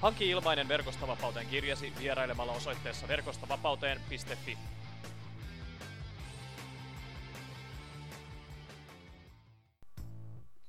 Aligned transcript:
Hanki 0.00 0.30
ilmainen 0.30 0.68
Verkostavapauteen 0.68 1.46
kirjasi 1.46 1.92
vierailemalla 1.98 2.52
osoitteessa 2.52 3.08
verkostavapauteen.fi. 3.08 4.58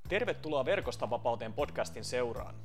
Tervetuloa 0.10 0.66
Verkostavapauteen 0.66 1.54
podcastin 1.54 2.06
seuraan. 2.06 2.56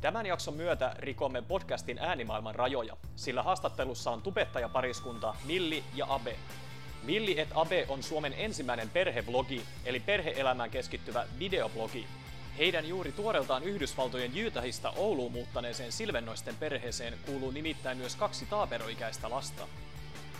Tämän 0.00 0.26
jakson 0.26 0.54
myötä 0.54 0.94
rikomme 0.98 1.42
podcastin 1.42 1.98
äänimaailman 1.98 2.54
rajoja, 2.54 2.96
sillä 3.16 3.42
haastattelussa 3.42 4.10
on 4.10 4.22
tubettajapariskunta 4.22 5.34
Milli 5.44 5.84
ja 5.94 6.06
Abe. 6.08 6.36
Milli 7.02 7.40
et 7.40 7.48
Abe 7.54 7.86
on 7.88 8.02
Suomen 8.02 8.34
ensimmäinen 8.36 8.90
perhevlogi, 8.90 9.62
eli 9.84 10.00
perheelämään 10.00 10.70
keskittyvä 10.70 11.26
videoblogi, 11.38 12.06
heidän 12.58 12.88
juuri 12.88 13.12
tuoreeltaan 13.12 13.62
Yhdysvaltojen 13.62 14.36
Jyytähistä 14.36 14.90
Ouluun 14.90 15.32
muuttaneeseen 15.32 15.92
Silvennoisten 15.92 16.56
perheeseen 16.56 17.14
kuuluu 17.26 17.50
nimittäin 17.50 17.98
myös 17.98 18.16
kaksi 18.16 18.46
taaperoikäistä 18.46 19.30
lasta. 19.30 19.68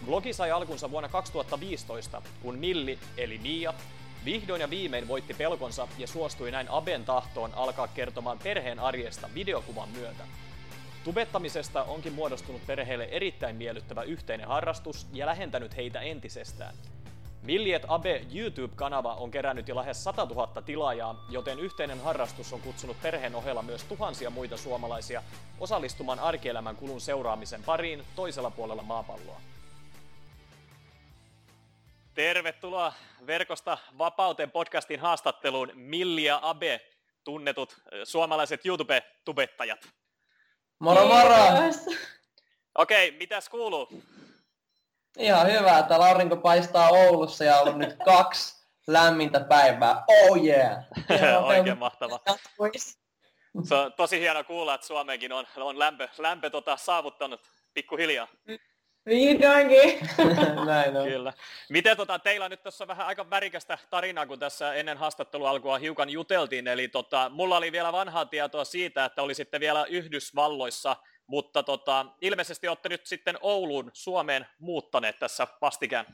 Blogi 0.07 0.33
sai 0.33 0.51
alkunsa 0.51 0.91
vuonna 0.91 1.09
2015, 1.09 2.23
kun 2.43 2.59
Milli, 2.59 2.99
eli 3.17 3.39
Mia, 3.39 3.75
vihdoin 4.25 4.61
ja 4.61 4.71
viimein 4.71 5.09
voitti 5.09 5.35
pelkonsa 5.35 5.89
ja 5.99 6.07
suostui 6.07 6.51
näin 6.51 6.69
Aben 6.71 7.05
tahtoon 7.05 7.55
alkaa 7.55 7.89
kertomaan 7.89 8.39
perheen 8.39 8.79
arjesta 8.79 9.29
videokuvan 9.35 9.89
myötä. 9.89 10.25
Tubettamisesta 11.05 11.85
onkin 11.85 12.13
muodostunut 12.13 12.67
perheelle 12.67 13.05
erittäin 13.05 13.57
miellyttävä 13.57 14.03
yhteinen 14.03 14.49
harrastus 14.49 15.07
ja 15.13 15.27
lähentänyt 15.27 15.77
heitä 15.77 16.01
entisestään– 16.01 16.75
Milliet 17.43 17.83
Abe 17.89 18.27
YouTube-kanava 18.35 19.15
on 19.15 19.31
kerännyt 19.31 19.69
jo 19.69 19.77
lähes 19.77 20.05
100 20.05 20.25
000 20.25 20.63
tilaajaa, 20.63 21.25
joten 21.29 21.59
yhteinen 21.59 22.01
harrastus 22.01 22.53
on 22.53 22.61
kutsunut 22.61 23.03
perheen 23.03 23.35
ohella 23.35 23.63
myös 23.63 23.85
tuhansia 23.85 24.31
muita 24.31 24.57
suomalaisia 24.57 25.23
osallistumaan 25.61 26.19
arkielämän 26.19 26.77
kulun 26.77 27.01
seuraamisen 27.01 27.63
pariin 27.63 28.05
toisella 28.17 28.51
puolella 28.51 28.83
maapalloa. 28.83 29.41
Tervetuloa 32.15 32.93
Verkosta 33.27 33.79
vapauteen 33.99 34.51
podcastin 34.51 35.01
haastatteluun 35.01 35.71
Milli 35.75 36.25
ja 36.25 36.41
Abe, 36.43 36.81
tunnetut 37.25 37.77
suomalaiset 38.05 38.67
YouTube-tubettajat. 38.67 39.89
Moro 40.79 41.07
moro! 41.07 41.37
Okei, 42.75 43.09
okay, 43.09 43.19
mitäs 43.19 43.49
kuuluu? 43.49 43.89
Ihan 45.19 45.53
hyvä, 45.53 45.79
että 45.79 45.97
aurinko 45.97 46.37
paistaa 46.37 46.89
Oulussa 46.89 47.45
ja 47.45 47.61
on 47.61 47.79
nyt 47.79 47.97
kaksi 48.05 48.67
lämmintä 48.87 49.41
päivää. 49.41 50.05
Oh 50.09 50.45
yeah! 50.45 50.85
Oikein 51.45 51.79
mahtava. 51.79 52.21
Se 53.63 53.75
on 53.75 53.93
tosi 53.93 54.21
hieno 54.21 54.45
kuulla, 54.45 54.75
että 54.75 54.87
Suomeenkin 54.87 55.33
on, 55.33 55.47
on 55.57 55.79
lämpö, 55.79 56.09
lämpö 56.19 56.51
tota, 56.51 56.77
saavuttanut 56.77 57.41
pikkuhiljaa. 57.75 58.29
Vihdoinkin. 59.07 60.09
Näin 60.67 60.97
on. 60.97 61.09
Kyllä. 61.09 61.33
Miten 61.69 61.97
tota, 61.97 62.19
teillä 62.19 62.49
nyt 62.49 62.63
tässä 62.63 62.87
vähän 62.87 63.07
aika 63.07 63.31
värikästä 63.31 63.79
tarinaa, 63.91 64.27
kun 64.27 64.39
tässä 64.39 64.75
ennen 64.75 64.99
haastattelua 64.99 65.51
alkua 65.51 65.79
hiukan 65.79 66.11
juteltiin. 66.11 66.69
Eli 66.69 66.89
tota, 66.89 67.29
mulla 67.29 67.57
oli 67.57 67.73
vielä 67.73 67.93
vanhaa 67.93 68.25
tietoa 68.25 68.65
siitä, 68.65 69.05
että 69.05 69.23
olisitte 69.23 69.61
vielä 69.61 69.85
Yhdysvalloissa– 69.85 70.97
mutta 71.31 71.63
tota, 71.63 72.07
ilmeisesti 72.21 72.69
olette 72.69 72.89
nyt 72.89 73.07
sitten 73.07 73.39
Ouluun, 73.41 73.91
Suomeen 73.93 74.47
muuttaneet 74.59 75.19
tässä 75.19 75.47
vastikään. 75.61 76.07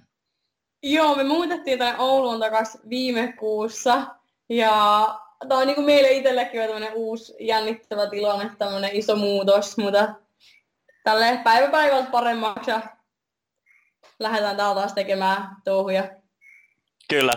Joo, 0.83 1.15
me 1.15 1.25
muutettiin 1.25 1.79
tänne 1.79 1.99
Ouluun 1.99 2.41
takaisin 2.41 2.81
viime 2.91 3.33
kuussa. 3.33 4.07
Ja 4.49 5.07
tämä 5.49 5.61
on 5.61 5.67
niin 5.67 5.75
kuin 5.75 5.85
meille 5.85 6.11
itsellekin 6.11 6.61
tämmöinen 6.61 6.95
uusi 6.95 7.35
jännittävä 7.41 8.11
tilanne, 8.11 8.51
tämmöinen 8.59 8.91
iso 8.93 9.17
muutos, 9.17 9.79
mutta 9.79 10.15
tälle 11.05 11.41
päivä 11.45 11.69
päivältä 11.69 12.11
paremmaksi 12.11 12.71
ja 12.71 12.81
lähdetään 14.19 14.57
täällä 14.57 14.75
taas 14.75 14.93
tekemään 14.93 15.57
touhuja. 15.65 16.11
Kyllä. 17.09 17.33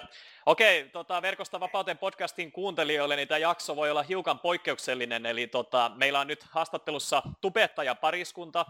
Okei, 0.50 0.90
tota, 0.90 1.22
Verkosta 1.22 1.60
vapauteen 1.60 1.98
podcastin 1.98 2.52
kuuntelijoille 2.52 3.16
niin 3.16 3.28
tämä 3.28 3.38
jakso 3.38 3.76
voi 3.76 3.92
olla 3.92 4.04
hiukan 4.04 4.40
poikkeuksellinen, 4.40 5.26
eli 5.26 5.48
tota, 5.48 5.92
meillä 5.96 6.20
on 6.20 6.28
nyt 6.28 6.44
haastattelussa 6.44 7.24
tubettaja 7.42 7.96
pariskunta, 7.96 8.66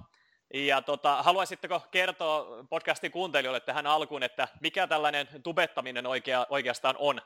ja 0.53 0.81
tota, 0.81 1.23
haluaisitteko 1.23 1.81
kertoa 1.91 2.65
podcastin 2.69 3.11
kuuntelijoille 3.11 3.59
tähän 3.59 3.87
alkuun, 3.87 4.23
että 4.23 4.47
mikä 4.61 4.87
tällainen 4.87 5.27
tubettaminen 5.43 6.07
oikea, 6.07 6.45
oikeastaan 6.49 6.95
on? 6.97 7.21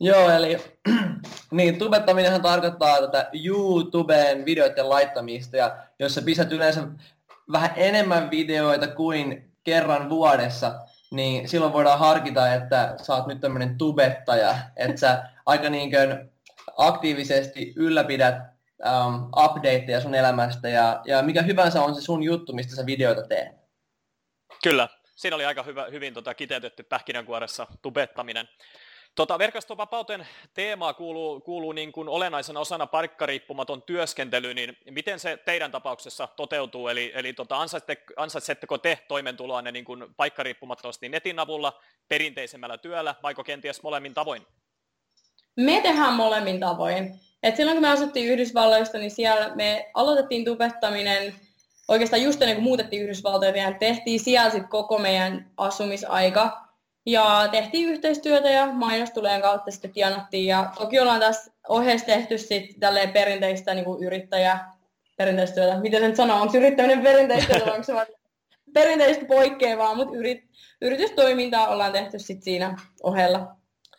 Joo, 0.00 0.30
eli 0.30 0.56
niin, 1.50 1.78
tubettaminenhan 1.78 2.42
tarkoittaa 2.42 3.00
tätä 3.00 3.30
YouTubeen 3.44 4.44
videoiden 4.44 4.88
laittamista, 4.88 5.56
ja 5.56 5.76
jos 5.98 6.14
sä 6.14 6.22
pistät 6.22 6.52
yleensä 6.52 6.88
vähän 7.52 7.72
enemmän 7.76 8.30
videoita 8.30 8.86
kuin 8.86 9.52
kerran 9.64 10.10
vuodessa, 10.10 10.74
niin 11.16 11.48
silloin 11.48 11.72
voidaan 11.72 11.98
harkita, 11.98 12.54
että 12.54 12.94
sä 13.02 13.14
oot 13.14 13.26
nyt 13.26 13.40
tämmöinen 13.40 13.78
tubettaja, 13.78 14.54
että 14.76 15.00
sä 15.00 15.28
aika 15.46 15.70
niin 15.70 15.90
kuin 15.90 16.30
aktiivisesti 16.76 17.72
ylläpidät 17.76 18.34
um, 18.84 19.28
updateja 19.44 20.00
sun 20.00 20.14
elämästä 20.14 20.68
ja, 20.68 21.00
ja 21.04 21.22
mikä 21.22 21.42
hyvänsä 21.42 21.82
on 21.82 21.94
se 21.94 22.00
sun 22.00 22.22
juttu, 22.22 22.52
mistä 22.52 22.76
sä 22.76 22.86
videoita 22.86 23.22
teet. 23.22 23.48
Kyllä, 24.62 24.88
siinä 25.16 25.36
oli 25.36 25.44
aika 25.44 25.62
hyvä, 25.62 25.86
hyvin 25.90 26.14
tota, 26.14 26.34
kiteytetty 26.34 26.82
pähkinänkuoressa 26.82 27.66
tubettaminen. 27.82 28.48
Tota, 29.14 29.38
verkostovapauteen 29.38 30.26
teemaa 30.54 30.94
kuuluu, 30.94 31.40
kuuluu 31.40 31.72
niin 31.72 31.92
kuin 31.92 32.08
olennaisena 32.08 32.60
osana 32.60 32.86
paikkariippumaton 32.86 33.82
työskentely, 33.82 34.54
niin 34.54 34.76
miten 34.90 35.20
se 35.20 35.36
teidän 35.36 35.70
tapauksessa 35.70 36.28
toteutuu? 36.36 36.88
Eli, 36.88 37.12
eli 37.14 37.32
tota, 37.32 37.56
ansaitsetteko 38.16 38.78
te 38.78 38.98
toimeentuloanne 39.08 39.72
niin 39.72 39.84
kuin 39.84 40.04
paikkariippumattomasti 40.16 41.08
netin 41.08 41.38
avulla, 41.38 41.80
perinteisemmällä 42.08 42.78
työllä, 42.78 43.14
vaiko 43.22 43.44
kenties 43.44 43.82
molemmin 43.82 44.14
tavoin? 44.14 44.46
Me 45.56 45.80
tehdään 45.82 46.14
molemmin 46.14 46.60
tavoin. 46.60 47.20
Et 47.42 47.56
silloin 47.56 47.76
kun 47.76 47.82
me 47.82 47.90
asuttiin 47.90 48.32
Yhdysvalloista, 48.32 48.98
niin 48.98 49.10
siellä 49.10 49.54
me 49.54 49.90
aloitettiin 49.94 50.44
tubettaminen 50.44 51.34
oikeastaan 51.88 52.22
just 52.22 52.42
ennen 52.42 52.56
kuin 52.56 52.64
muutettiin 52.64 53.02
Yhdysvaltoja, 53.02 53.56
ja 53.56 53.72
tehtiin 53.72 54.20
siellä 54.20 54.50
sit 54.50 54.66
koko 54.68 54.98
meidän 54.98 55.50
asumisaika. 55.56 56.63
Ja 57.06 57.48
tehtiin 57.50 57.88
yhteistyötä 57.88 58.50
ja 58.50 58.66
mainostuleen 58.66 59.42
kautta 59.42 59.70
sitten 59.70 59.92
tienattiin. 59.92 60.46
Ja 60.46 60.70
toki 60.78 61.00
ollaan 61.00 61.20
tässä 61.20 61.52
ohjeessa 61.68 62.06
tehty 62.06 62.38
sitten 62.38 62.80
tälleen 62.80 63.10
perinteistä 63.10 63.74
niin 63.74 63.84
kuin 63.84 64.04
yrittäjä, 64.04 64.58
perinteistä 65.16 65.54
työtä. 65.54 65.80
Miten 65.80 66.00
sen 66.00 66.16
sanoo? 66.16 66.40
Onko 66.40 66.56
yrittäminen 66.56 67.02
perinteistä 67.02 67.52
työtä 67.52 67.72
onko 67.72 67.82
se 67.82 67.92
perinteistä 68.74 69.24
poikkeavaa, 69.24 69.94
mutta 69.94 70.16
yrit, 70.16 70.44
yritystoimintaa 70.80 71.68
ollaan 71.68 71.92
tehty 71.92 72.18
sitten 72.18 72.44
siinä 72.44 72.76
ohella. 73.02 73.56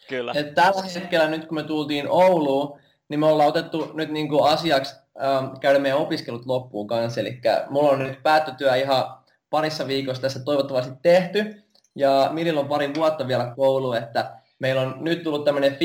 Kyllä. 0.09 0.31
Et 0.35 0.53
tällä 0.53 0.81
hetkellä 0.95 1.27
nyt 1.27 1.45
kun 1.45 1.55
me 1.55 1.63
tultiin 1.63 2.09
Ouluun, 2.09 2.79
niin 3.09 3.19
me 3.19 3.25
ollaan 3.25 3.49
otettu 3.49 3.91
nyt 3.93 4.09
niin 4.09 4.29
kuin 4.29 4.43
asiaksi 4.43 4.95
ähm, 5.23 5.59
käydä 5.59 5.79
meidän 5.79 5.99
opiskelut 5.99 6.45
loppuun 6.45 6.87
kanssa. 6.87 7.21
Eli 7.21 7.41
mulla 7.69 7.89
on 7.89 7.99
nyt 7.99 8.23
päättötyö 8.23 8.75
ihan 8.75 9.05
parissa 9.49 9.87
viikossa 9.87 10.21
tässä 10.21 10.39
toivottavasti 10.39 10.93
tehty. 11.01 11.64
Ja 11.95 12.29
Milillä 12.33 12.59
on 12.59 12.67
pari 12.67 12.95
vuotta 12.95 13.27
vielä 13.27 13.53
koulu, 13.55 13.93
että 13.93 14.31
meillä 14.59 14.81
on 14.81 14.95
nyt 14.99 15.23
tullut 15.23 15.45
tämmöinen 15.45 15.71
50-50 15.71 15.75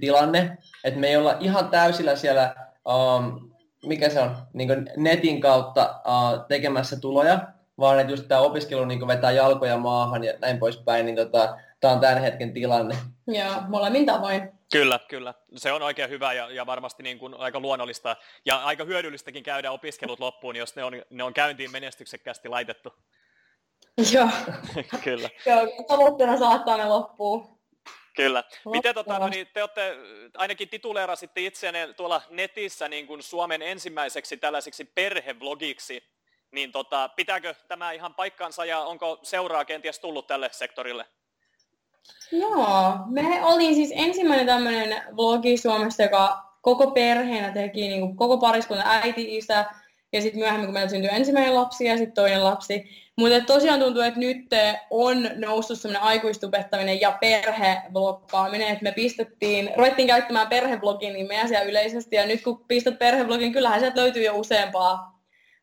tilanne, 0.00 0.58
että 0.84 1.00
me 1.00 1.08
ei 1.08 1.16
olla 1.16 1.36
ihan 1.40 1.68
täysillä 1.68 2.16
siellä, 2.16 2.54
um, 2.88 3.50
mikä 3.86 4.08
se 4.08 4.20
on, 4.20 4.36
niin 4.52 4.90
netin 4.96 5.40
kautta 5.40 6.00
uh, 6.06 6.46
tekemässä 6.48 7.00
tuloja, 7.00 7.40
vaan 7.78 8.00
että 8.00 8.12
just 8.12 8.28
tämä 8.28 8.40
opiskelu 8.40 8.84
niin 8.84 9.06
vetää 9.06 9.30
jalkoja 9.30 9.78
maahan 9.78 10.24
ja 10.24 10.32
näin 10.40 10.58
poispäin, 10.58 11.06
niin 11.06 11.16
tota, 11.16 11.58
tämä 11.80 11.94
on 11.94 12.00
tämän 12.00 12.20
hetken 12.20 12.52
tilanne. 12.52 12.96
Joo, 13.26 13.54
molemmin 13.68 14.06
tavoin. 14.06 14.52
Kyllä, 14.72 15.00
kyllä. 15.08 15.34
Se 15.56 15.72
on 15.72 15.82
oikein 15.82 16.10
hyvä 16.10 16.32
ja, 16.32 16.50
ja 16.50 16.66
varmasti 16.66 17.02
niin 17.02 17.18
kuin 17.18 17.34
aika 17.34 17.60
luonnollista 17.60 18.16
ja 18.44 18.56
aika 18.56 18.84
hyödyllistäkin 18.84 19.42
käydä 19.42 19.70
opiskelut 19.70 20.20
loppuun, 20.20 20.56
jos 20.56 20.76
ne 20.76 20.84
on, 20.84 20.92
ne 21.10 21.22
on 21.24 21.34
käyntiin 21.34 21.70
menestyksekkäästi 21.70 22.48
laitettu. 22.48 22.92
Joo. 24.14 24.28
Kyllä. 25.04 25.28
Joo, 25.46 25.66
tavoitteena 25.88 26.38
saattaa 26.38 26.76
ne 26.76 26.84
loppuun. 26.84 27.60
Kyllä. 28.16 28.44
Miten 28.70 28.94
tota, 28.94 29.18
no 29.18 29.28
niin, 29.28 29.48
te 29.54 29.62
olette, 29.62 29.96
ainakin 30.36 30.68
tituleerasitte 30.68 31.40
itseänne 31.46 31.92
tuolla 31.92 32.22
netissä 32.30 32.88
niin 32.88 33.06
kuin 33.06 33.22
Suomen 33.22 33.62
ensimmäiseksi 33.62 34.36
tällaiseksi 34.36 34.84
perhevlogiksi. 34.84 36.02
Niin 36.50 36.72
tota, 36.72 37.08
pitääkö 37.16 37.54
tämä 37.68 37.92
ihan 37.92 38.14
paikkansa 38.14 38.64
ja 38.64 38.80
onko 38.80 39.18
seuraa 39.22 39.64
kenties 39.64 39.98
tullut 39.98 40.26
tälle 40.26 40.48
sektorille? 40.52 41.06
Joo, 42.32 42.98
me 43.06 43.44
olin 43.44 43.74
siis 43.74 43.92
ensimmäinen 43.94 44.46
tämmöinen 44.46 45.02
vlogi 45.16 45.56
Suomessa, 45.56 46.02
joka 46.02 46.50
koko 46.60 46.90
perheenä 46.90 47.52
teki, 47.52 47.88
niin 47.88 48.00
kuin 48.00 48.16
koko 48.16 48.38
pariskunta 48.38 48.82
äiti, 48.86 49.36
isä, 49.36 49.64
ja 50.12 50.20
sitten 50.22 50.40
myöhemmin, 50.40 50.66
kun 50.66 50.74
meillä 50.74 50.90
syntyi 50.90 51.10
ensimmäinen 51.12 51.54
lapsi 51.54 51.84
ja 51.84 51.96
sitten 51.96 52.14
toinen 52.14 52.44
lapsi. 52.44 52.84
Mutta 53.16 53.40
tosiaan 53.40 53.80
tuntuu, 53.80 54.02
että 54.02 54.20
nyt 54.20 54.46
on 54.90 55.30
noussut 55.36 55.80
semmoinen 55.80 56.02
aikuistubettaminen 56.02 57.00
ja 57.00 57.18
perhevloggaaminen, 57.20 58.68
että 58.68 58.82
me 58.84 58.92
pistettiin, 58.92 59.70
ruvettiin 59.76 60.08
käyttämään 60.08 60.48
perheblogin 60.48 61.12
nimeä 61.12 61.46
siellä 61.46 61.70
yleisesti, 61.70 62.16
ja 62.16 62.26
nyt 62.26 62.42
kun 62.42 62.64
pistät 62.68 62.98
perheblogin, 62.98 63.52
kyllähän 63.52 63.80
sieltä 63.80 64.00
löytyy 64.00 64.22
jo 64.22 64.36
useampaa 64.36 65.20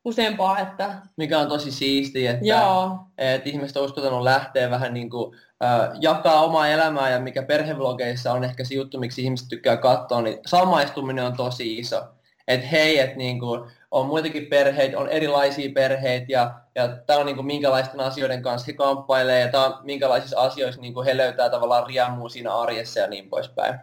useampaa. 0.08 0.60
Että... 0.60 0.96
Mikä 1.18 1.40
on 1.40 1.48
tosi 1.48 1.72
siistiä, 1.72 2.32
että, 2.32 2.46
Joo. 2.46 3.00
että 3.18 3.50
ihmiset 3.50 3.78
on 3.78 3.86
uskaltanut 3.86 4.24
lähteä 4.24 4.70
vähän 4.70 4.94
niin 4.94 5.10
kuin, 5.10 5.36
äh, 5.64 5.90
jakaa 6.02 6.44
omaa 6.44 6.68
elämää 6.68 7.10
ja 7.10 7.20
mikä 7.20 7.44
perhevlogeissa 7.44 8.34
on 8.34 8.44
ehkä 8.44 8.64
se 8.64 8.76
juttu, 8.76 9.00
miksi 9.00 9.24
ihmiset 9.24 9.48
tykkää 9.50 9.78
katsoa, 9.78 10.22
niin 10.22 10.40
samaistuminen 10.46 11.26
on 11.26 11.38
tosi 11.38 11.78
iso. 11.78 12.04
Että 12.48 12.68
hei, 12.68 13.00
että 13.00 13.18
niin 13.18 13.40
kuin, 13.40 13.72
on 13.92 14.06
muitakin 14.06 14.46
perheitä, 14.46 15.00
on 15.00 15.10
erilaisia 15.10 15.70
perheitä 15.74 16.26
ja, 16.30 16.52
ja 16.76 16.88
tämä 16.88 17.20
on 17.20 17.26
niin 17.26 17.36
kuin, 17.36 17.46
minkälaisten 17.46 18.00
asioiden 18.00 18.42
kanssa 18.42 18.68
he 18.68 18.74
kamppailee 18.74 19.42
ja 19.42 19.52
tämä 19.52 19.66
on 19.66 19.80
minkälaisissa 19.84 20.40
asioissa 20.40 20.82
niin 20.82 20.94
kuin 20.94 21.06
he 21.06 21.18
löytää 21.18 21.50
tavallaan 21.50 21.88
riemua 21.88 22.30
siinä 22.30 22.56
arjessa 22.56 23.00
ja 23.00 23.08
niin 23.08 23.30
poispäin. 23.30 23.80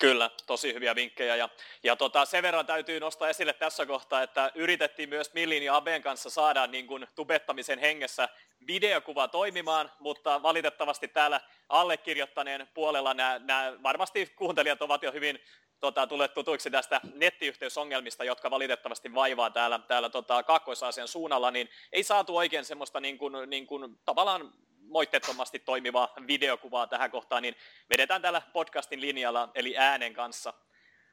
Kyllä, 0.00 0.30
tosi 0.46 0.74
hyviä 0.74 0.94
vinkkejä. 0.94 1.36
Ja, 1.36 1.48
ja 1.82 1.96
tota, 1.96 2.24
sen 2.24 2.42
verran 2.42 2.66
täytyy 2.66 3.00
nostaa 3.00 3.28
esille 3.28 3.52
tässä 3.52 3.86
kohtaa, 3.86 4.22
että 4.22 4.52
yritettiin 4.54 5.08
myös 5.08 5.34
Millin 5.34 5.62
ja 5.62 5.76
Aben 5.76 6.02
kanssa 6.02 6.30
saada 6.30 6.66
niin 6.66 6.86
kuin, 6.86 7.06
tubettamisen 7.14 7.78
hengessä 7.78 8.28
videokuva 8.66 9.28
toimimaan, 9.28 9.90
mutta 9.98 10.42
valitettavasti 10.42 11.08
täällä 11.08 11.40
allekirjoittaneen 11.68 12.68
puolella 12.74 13.14
nämä, 13.14 13.38
nämä 13.38 13.72
varmasti 13.82 14.32
kuuntelijat 14.36 14.82
ovat 14.82 15.02
jo 15.02 15.12
hyvin 15.12 15.38
tota, 15.80 16.06
tulleet 16.06 16.34
tutuiksi 16.34 16.70
tästä 16.70 17.00
nettiyhteysongelmista, 17.14 18.24
jotka 18.24 18.50
valitettavasti 18.50 19.14
vaivaa 19.14 19.50
täällä, 19.50 19.78
täällä 19.78 20.08
tota, 20.08 20.42
Kaakkois-Aasian 20.42 21.08
suunnalla, 21.08 21.50
niin 21.50 21.68
ei 21.92 22.02
saatu 22.02 22.36
oikein 22.36 22.64
semmoista 22.64 23.00
niin 23.00 23.18
kuin, 23.18 23.50
niin 23.50 23.66
kuin, 23.66 23.98
tavallaan 24.04 24.52
moitteettomasti 24.80 25.58
toimivaa 25.58 26.12
videokuvaa 26.26 26.86
tähän 26.86 27.10
kohtaan, 27.10 27.42
niin 27.42 27.56
vedetään 27.90 28.22
tällä 28.22 28.42
podcastin 28.52 29.00
linjalla, 29.00 29.48
eli 29.54 29.76
äänen 29.76 30.14
kanssa. 30.14 30.52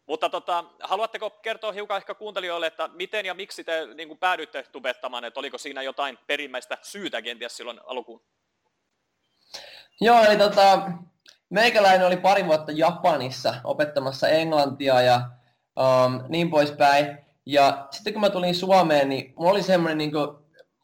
Mutta 0.06 0.30
tota, 0.30 0.63
haluatteko 0.80 1.30
kertoa 1.30 1.71
hiukan 1.71 1.98
ehkä 1.98 2.13
kuuntelijoille, 2.13 2.68
että 2.68 2.89
miten 2.94 3.25
ja 3.25 3.33
miksi 3.33 3.63
te 3.63 3.88
niin 3.95 4.07
kuin 4.07 4.18
päädyitte 4.18 4.63
tubettamaan, 4.63 5.25
että 5.25 5.39
oliko 5.39 5.57
siinä 5.57 5.81
jotain 5.81 6.19
perimmäistä 6.27 6.77
syytä 6.81 7.21
kenties 7.21 7.57
silloin 7.57 7.80
alkuun? 7.86 8.21
Joo, 10.01 10.24
eli 10.24 10.38
tota, 10.38 10.92
meikäläinen 11.49 12.07
oli 12.07 12.17
pari 12.17 12.45
vuotta 12.45 12.71
Japanissa 12.71 13.55
opettamassa 13.63 14.27
englantia 14.27 15.01
ja 15.01 15.29
um, 15.79 16.23
niin 16.29 16.49
poispäin. 16.49 17.17
Ja 17.45 17.87
sitten 17.91 18.13
kun 18.13 18.21
mä 18.21 18.29
tulin 18.29 18.55
Suomeen, 18.55 19.09
niin 19.09 19.33
mulla 19.37 19.51
oli 19.51 19.63
semmoinen 19.63 19.97
niin 19.97 20.11
kuin, 20.11 20.27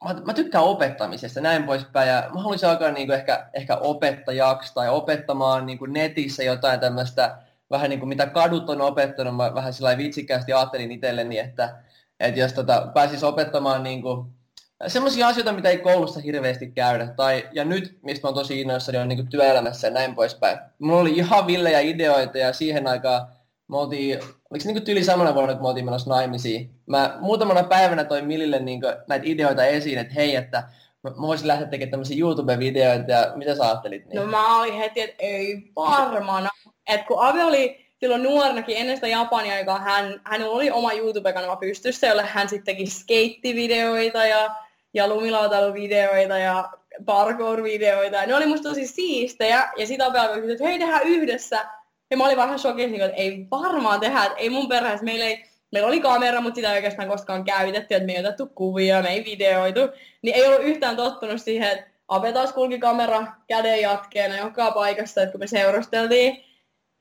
mä, 0.06 0.14
mä 0.26 0.34
tykkään 0.34 0.64
opettamisesta 0.64 1.42
näin 1.42 1.64
poispäin 1.64 2.10
ja 2.10 2.30
mä 2.34 2.42
haluaisin 2.42 2.70
alkaa 2.70 2.92
niin 2.92 3.08
kuin 3.08 3.20
ehkä, 3.20 3.50
ehkä 3.54 3.78
opettajaksi 3.78 4.74
tai 4.74 4.90
opettamaan 4.90 5.66
niin 5.66 5.78
kuin 5.78 5.94
netissä 5.94 6.44
jotain 6.44 6.80
tämmöistä 6.80 7.38
vähän 7.72 7.90
niin 7.90 8.00
kuin 8.00 8.10
mitä 8.10 8.26
kadut 8.26 8.70
on 8.70 8.82
opettanut, 8.82 9.36
mä 9.36 9.56
vähän 9.56 9.74
sillä 9.74 9.98
vitsikkäästi 9.98 10.54
ajattelin 10.54 10.92
itselleni, 10.92 11.40
että, 11.40 11.76
että 12.20 12.40
jos 12.40 12.54
tota, 12.54 12.92
pääsis 12.94 13.24
opettamaan 13.24 13.84
niin 13.84 14.02
kuin, 14.02 14.39
semmoisia 14.88 15.28
asioita, 15.28 15.54
mitä 15.54 15.70
ei 15.70 15.78
koulussa 15.78 16.20
hirveästi 16.20 16.72
käydä, 16.72 17.08
tai, 17.08 17.48
ja 17.52 17.66
nyt, 17.66 17.98
mistä 18.02 18.28
mä 18.28 18.30
oon 18.30 18.36
tosi 18.36 18.62
innoissani, 18.62 18.98
on 18.98 19.08
niin 19.08 19.28
työelämässä 19.28 19.88
ja 19.88 19.94
näin 19.94 20.16
poispäin. 20.16 20.60
Mulla 20.80 21.02
oli 21.02 21.12
ihan 21.12 21.48
villejä 21.48 21.80
ideoita, 21.80 22.38
ja 22.38 22.54
siihen 22.54 22.88
aikaan 22.88 23.28
me 23.68 23.78
oltiin, 23.78 24.20
oliko 24.50 24.64
se 24.64 24.72
niin 24.72 24.84
tyyli 24.84 25.04
samana 25.04 25.36
vuonna, 25.36 25.54
kun 25.54 25.64
me 25.64 25.68
oltiin 25.68 25.86
menossa 25.86 26.10
naimisiin. 26.10 26.70
Mä 26.86 27.18
muutamana 27.20 27.64
päivänä 27.64 28.04
toin 28.04 28.26
Millille 28.26 28.60
niin 28.60 28.82
näitä 29.08 29.26
ideoita 29.28 29.66
esiin, 29.66 29.98
että 29.98 30.14
hei, 30.14 30.36
että 30.36 30.64
mä 31.04 31.12
voisin 31.22 31.48
lähteä 31.48 31.68
tekemään 31.68 31.92
tämmöisiä 31.92 32.18
YouTube-videoita, 32.20 33.12
ja 33.12 33.32
mitä 33.36 33.56
sä 33.56 33.64
ajattelit? 33.64 34.06
Niin? 34.06 34.16
No 34.16 34.26
mä 34.26 34.60
olin 34.60 34.74
heti, 34.74 35.02
että 35.02 35.16
ei 35.20 35.72
varmana. 35.76 36.50
että 36.88 37.06
kun 37.08 37.26
Ave 37.26 37.44
oli 37.44 37.86
silloin 38.00 38.24
nuorenakin 38.24 38.78
ennen 38.78 38.98
sitä 38.98 39.08
Japania 39.08 39.54
aikaa, 39.54 39.80
hän, 39.80 40.22
hän 40.24 40.44
oli 40.44 40.72
oma 40.72 40.94
YouTube-kanava 40.94 41.56
pystyssä, 41.56 42.08
jolle 42.08 42.24
hän 42.24 42.50
sitten 42.50 42.76
teki 42.76 42.90
skeittivideoita 42.90 44.26
ja 44.26 44.56
ja 44.94 45.08
lumilautailuvideoita 45.08 46.38
ja 46.38 46.70
parkour-videoita. 47.06 48.26
Ne 48.26 48.36
oli 48.36 48.46
musta 48.46 48.70
tosi 48.70 48.88
siistejä. 48.88 49.70
Ja 49.78 49.88
sitä 49.88 50.06
alkoi 50.06 50.42
kysyä, 50.42 50.52
että 50.52 50.68
hei, 50.68 50.80
tehdään 50.80 51.08
yhdessä. 51.08 51.66
Ja 52.12 52.18
mä 52.18 52.26
olin 52.26 52.38
vähän 52.38 52.60
shokissa, 52.60 52.92
niin 52.92 53.02
että 53.02 53.18
ei 53.18 53.48
varmaan 53.52 54.00
tehdä, 54.00 54.26
että 54.26 54.38
ei 54.38 54.50
mun 54.50 54.70
perheessä, 54.70 55.06
meillä 55.06 55.26
ei, 55.26 55.46
meillä 55.72 55.88
oli 55.88 56.00
kamera, 56.00 56.42
mutta 56.42 56.56
sitä 56.56 56.72
ei 56.72 56.76
oikeastaan 56.76 57.08
koskaan 57.08 57.44
käytetty, 57.44 57.96
että 57.96 58.06
me 58.06 58.14
ei 58.14 58.20
otettu 58.20 58.48
kuvia, 58.48 59.02
me 59.02 59.10
ei 59.10 59.26
videoitu. 59.26 59.80
Niin 60.22 60.36
ei 60.36 60.48
ollut 60.48 60.64
yhtään 60.64 60.96
tottunut 60.96 61.42
siihen, 61.42 61.72
että 61.72 61.90
Ape 62.08 62.32
taas 62.32 62.54
kulki 62.54 62.80
kamera 62.80 63.28
käden 63.48 63.82
jatkeena 63.82 64.38
joka 64.38 64.72
paikassa, 64.72 65.22
että 65.22 65.32
kun 65.32 65.40
me 65.40 65.48
seurusteltiin. 65.48 66.46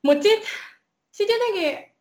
Mutta 0.04 0.22
sitten 0.22 0.48
sit 1.10 1.28
jotenkin 1.28 1.92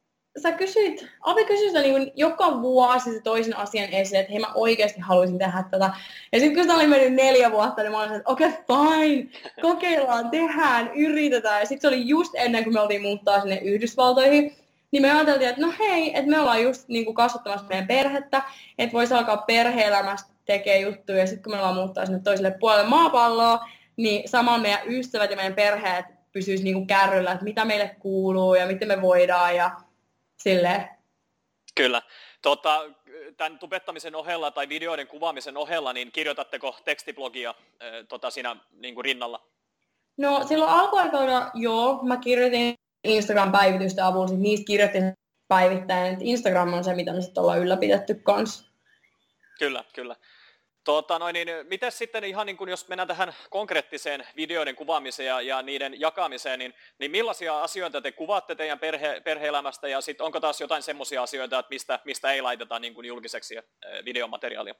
sä 0.42 0.52
kysyit, 0.52 1.08
Avi 1.22 1.46
kysyi 1.46 1.68
sitä 1.68 1.82
niin 1.82 2.12
joka 2.16 2.62
vuosi 2.62 3.14
se 3.14 3.22
toisen 3.22 3.58
asian 3.58 3.90
esille, 3.90 4.20
että 4.20 4.32
hei 4.32 4.40
mä 4.40 4.54
oikeasti 4.56 5.00
haluaisin 5.00 5.38
tehdä 5.38 5.64
tätä. 5.72 5.90
Ja 6.32 6.40
sitten 6.40 6.54
kun 6.54 6.64
sitä 6.64 6.76
oli 6.76 6.88
mennyt 6.88 7.14
neljä 7.14 7.52
vuotta, 7.52 7.82
niin 7.82 7.92
mä 7.92 8.00
olin 8.00 8.14
että 8.14 8.32
okei 8.32 8.48
okay, 8.48 8.98
fine, 8.98 9.30
kokeillaan, 9.62 10.30
tehdään, 10.30 10.92
yritetään. 10.96 11.60
Ja 11.60 11.66
sitten 11.66 11.82
se 11.82 11.96
oli 11.96 12.08
just 12.08 12.32
ennen 12.36 12.64
kuin 12.64 12.74
me 12.74 12.80
oltiin 12.80 13.02
muuttaa 13.02 13.42
sinne 13.42 13.60
Yhdysvaltoihin, 13.64 14.56
niin 14.92 15.02
me 15.02 15.12
ajateltiin, 15.12 15.50
että 15.50 15.62
no 15.62 15.74
hei, 15.80 16.18
että 16.18 16.32
me 16.32 16.40
ollaan 16.40 16.64
just 16.64 16.88
niin 16.88 17.06
kuin 17.06 17.16
kasvattamassa 17.16 17.68
meidän 17.68 17.88
perhettä, 17.88 18.42
että 18.78 18.94
voisi 18.94 19.14
alkaa 19.14 19.38
perhe-elämästä 19.38 20.30
tekee 20.46 20.80
juttuja, 20.80 21.18
ja 21.18 21.28
sitten 21.28 21.44
kun 21.44 21.52
me 21.52 21.58
ollaan 21.58 21.76
muuttaa 21.76 22.06
sinne 22.06 22.22
toiselle 22.24 22.52
puolelle 22.52 22.90
maapalloa, 22.90 23.70
niin 23.98 24.30
samalla 24.30 24.60
meidän 24.60 24.88
ystävät 24.88 25.32
ja 25.32 25.38
meidän 25.38 25.56
perheet 25.56 26.06
pysyisi 26.34 26.64
niin 26.64 26.74
kuin 26.74 26.88
kärryllä, 26.88 27.32
että 27.32 27.44
mitä 27.44 27.66
meille 27.66 27.96
kuuluu 28.00 28.56
ja 28.56 28.68
miten 28.68 28.88
me 28.88 29.02
voidaan 29.02 29.56
ja 29.56 29.72
silleen. 30.38 30.90
Kyllä. 31.76 32.02
Tota, 32.42 32.82
tämän 33.38 33.60
tubettamisen 33.60 34.16
ohella 34.16 34.52
tai 34.52 34.70
videoiden 34.70 35.08
kuvaamisen 35.08 35.58
ohella, 35.58 35.94
niin 35.94 36.12
kirjoitatteko 36.12 36.78
tekstiblogia 36.86 37.56
tota, 38.08 38.30
siinä 38.30 38.56
niin 38.72 38.96
kuin 38.96 39.06
rinnalla? 39.06 39.48
No 40.18 40.48
silloin 40.48 40.72
alkuaikoina 40.72 41.52
joo, 41.54 42.00
mä 42.04 42.18
kirjoitin 42.18 42.76
Instagram-päivitysten 43.04 44.04
avulla, 44.04 44.28
siis 44.28 44.40
niistä 44.40 44.66
kirjoitin 44.66 45.14
päivittäin. 45.48 46.18
Instagram 46.22 46.74
on 46.74 46.84
se, 46.84 46.96
mitä 46.96 47.14
me 47.14 47.22
sitten 47.22 47.42
ollaan 47.42 47.60
ylläpidetty 47.60 48.14
kanssa. 48.14 48.72
Kyllä, 49.60 49.84
kyllä. 49.94 50.16
Tota, 50.88 51.20
noin, 51.20 51.34
niin, 51.34 51.48
miten 51.70 51.92
sitten 51.92 52.24
ihan 52.24 52.46
niin 52.46 52.58
kuin, 52.58 52.70
jos 52.70 52.88
mennään 52.88 53.08
tähän 53.08 53.34
konkreettiseen 53.50 54.28
videoiden 54.36 54.76
kuvaamiseen 54.76 55.28
ja, 55.28 55.42
ja 55.42 55.62
niiden 55.62 56.00
jakamiseen, 56.00 56.60
niin, 56.60 56.74
niin 57.00 57.12
millaisia 57.12 57.64
asioita 57.64 58.02
te 58.02 58.12
kuvaatte 58.12 58.56
teidän 58.56 58.80
perhe, 58.80 59.22
perhe-elämästä 59.24 59.88
ja 59.88 60.02
sitten 60.02 60.26
onko 60.26 60.40
taas 60.40 60.62
jotain 60.62 60.84
semmoisia 60.84 61.24
asioita, 61.24 61.60
että 61.60 61.70
mistä, 61.70 62.00
mistä 62.06 62.32
ei 62.32 62.42
laiteta 62.42 62.80
niin 62.80 62.94
kuin 62.94 63.06
julkiseksi 63.08 63.56
videomateriaalia? 64.06 64.76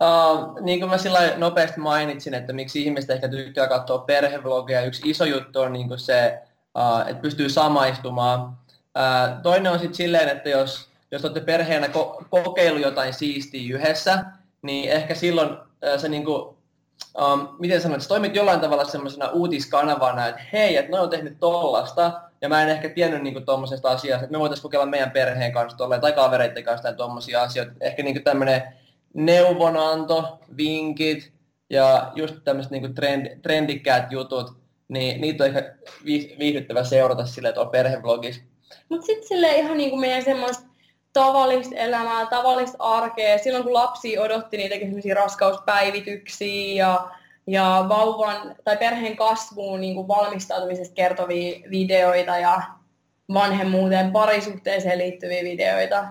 Uh, 0.00 0.60
niin 0.60 0.80
kuin 0.80 0.90
mä 0.90 0.98
sillä 0.98 1.36
nopeasti 1.36 1.80
mainitsin, 1.80 2.34
että 2.34 2.52
miksi 2.52 2.82
ihmiset 2.82 3.10
ehkä 3.10 3.28
tykkää 3.28 3.68
katsoa 3.68 3.98
perhevlogeja, 3.98 4.84
yksi 4.84 5.10
iso 5.10 5.24
juttu 5.24 5.60
on 5.60 5.72
niin 5.72 5.88
kuin 5.88 6.00
se, 6.00 6.38
uh, 6.78 7.08
että 7.08 7.22
pystyy 7.22 7.48
samaistumaan. 7.48 8.40
Uh, 8.42 9.42
toinen 9.42 9.72
on 9.72 9.78
sitten 9.78 9.96
silleen, 9.96 10.28
että 10.28 10.48
jos 10.48 10.91
jos 11.12 11.24
olette 11.24 11.40
perheenä 11.40 11.86
ko- 11.86 12.24
kokeilu 12.30 12.78
jotain 12.78 13.14
siistiä 13.14 13.76
yhdessä, 13.76 14.24
niin 14.62 14.90
ehkä 14.90 15.14
silloin 15.14 15.50
äh, 15.50 16.00
se 16.00 16.08
niin 16.08 16.24
kuin, 16.24 16.42
um, 17.22 17.48
miten 17.58 17.80
sanoit, 17.80 18.08
toimit 18.08 18.36
jollain 18.36 18.60
tavalla 18.60 18.84
semmoisena 18.84 19.28
uutiskanavana, 19.28 20.28
että 20.28 20.42
hei, 20.52 20.76
että 20.76 20.90
noin 20.90 21.02
on 21.02 21.10
tehnyt 21.10 21.36
tollasta, 21.40 22.20
ja 22.40 22.48
mä 22.48 22.62
en 22.62 22.68
ehkä 22.68 22.88
tiennyt 22.88 23.22
niin 23.22 23.44
tuommoisesta 23.44 23.90
asiasta, 23.90 24.24
että 24.24 24.32
me 24.32 24.38
voitaisiin 24.38 24.62
kokeilla 24.62 24.86
meidän 24.86 25.10
perheen 25.10 25.52
kanssa 25.52 25.78
tolleen, 25.78 26.00
tai 26.00 26.12
kavereiden 26.12 26.64
kanssa 26.64 26.82
tai 26.82 26.94
tuommoisia 26.94 27.42
asioita. 27.42 27.72
Ehkä 27.80 28.02
niin 28.02 28.24
tämmöinen 28.24 28.62
neuvonanto, 29.14 30.38
vinkit 30.56 31.32
ja 31.70 32.12
just 32.14 32.34
tämmöiset 32.44 32.72
niin 32.72 32.94
trend, 32.94 33.40
trendikkäät 33.42 34.12
jutut, 34.12 34.52
niin 34.88 35.20
niitä 35.20 35.44
on 35.44 35.48
ehkä 35.48 35.74
viihdyttävä 36.38 36.84
seurata 36.84 37.26
silleen 37.26 37.54
tuolla 37.54 37.70
perheblogissa. 37.70 38.42
Mutta 38.88 39.06
sitten 39.06 39.28
sille 39.28 39.56
ihan 39.56 39.76
niin 39.76 39.90
kuin 39.90 40.00
meidän 40.00 40.24
semmoista 40.24 40.71
tavallista 41.12 41.74
elämää, 41.76 42.26
tavallista 42.26 42.76
arkea. 42.78 43.38
Silloin 43.38 43.64
kun 43.64 43.74
lapsi 43.74 44.18
odotti, 44.18 44.68
teki 44.68 45.14
raskauspäivityksiä 45.14 46.84
ja, 46.84 47.10
ja 47.46 47.86
vauvan 47.88 48.56
tai 48.64 48.76
perheen 48.76 49.16
kasvuun 49.16 49.80
niin 49.80 49.94
kuin 49.94 50.08
valmistautumisesta 50.08 50.94
kertovia 50.94 51.60
videoita 51.70 52.38
ja 52.38 52.62
vanhemmuuteen, 53.34 54.12
parisuhteeseen 54.12 54.98
liittyviä 54.98 55.44
videoita. 55.44 56.04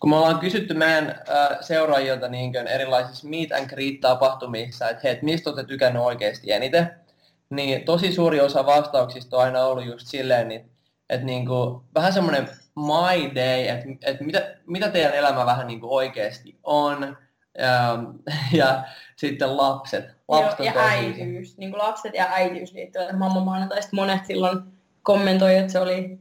kun 0.00 0.10
me 0.10 0.16
ollaan 0.16 0.38
kysytty 0.38 0.74
meidän 0.74 1.08
äh, 1.10 1.58
seuraajilta 1.60 2.28
niin 2.28 2.56
erilaisissa 2.56 3.28
meet 3.28 3.52
and 3.52 3.68
greet-tapahtumissa, 3.68 4.90
että 4.90 5.00
hei, 5.04 5.18
mistä 5.22 5.50
olette 5.50 5.64
tykännyt 5.64 6.02
oikeasti 6.02 6.52
eniten, 6.52 6.90
niin 7.50 7.84
tosi 7.84 8.12
suuri 8.12 8.40
osa 8.40 8.66
vastauksista 8.66 9.36
on 9.36 9.42
aina 9.42 9.64
ollut 9.64 9.84
just 9.84 10.06
silleen, 10.06 10.48
niin, 10.48 10.70
että 11.10 11.26
niin 11.26 11.46
kuin, 11.46 11.80
vähän 11.94 12.12
semmoinen 12.12 12.48
my 12.76 13.34
day, 13.34 13.68
että, 13.68 13.88
että 14.02 14.24
mitä, 14.24 14.56
mitä 14.66 14.88
teidän 14.88 15.14
elämä 15.14 15.46
vähän 15.46 15.66
niin 15.66 15.80
kuin 15.80 15.90
oikeasti 15.90 16.58
on, 16.62 17.16
ja, 17.58 17.92
ähm, 17.92 18.04
ja 18.52 18.84
sitten 19.16 19.56
lapset. 19.56 20.04
lapset 20.28 20.66
Joo, 20.66 20.74
ja 20.74 20.82
äitiys, 20.82 21.58
niin 21.58 21.70
kuin 21.70 21.82
lapset 21.82 22.14
ja 22.14 22.26
äitiys 22.30 22.72
liittyen 22.72 23.18
mamma 23.18 23.40
maanantaista 23.40 23.96
monet 23.96 24.26
silloin 24.26 24.60
kommentoi, 25.02 25.56
että 25.56 25.72
se 25.72 25.78
oli 25.78 26.18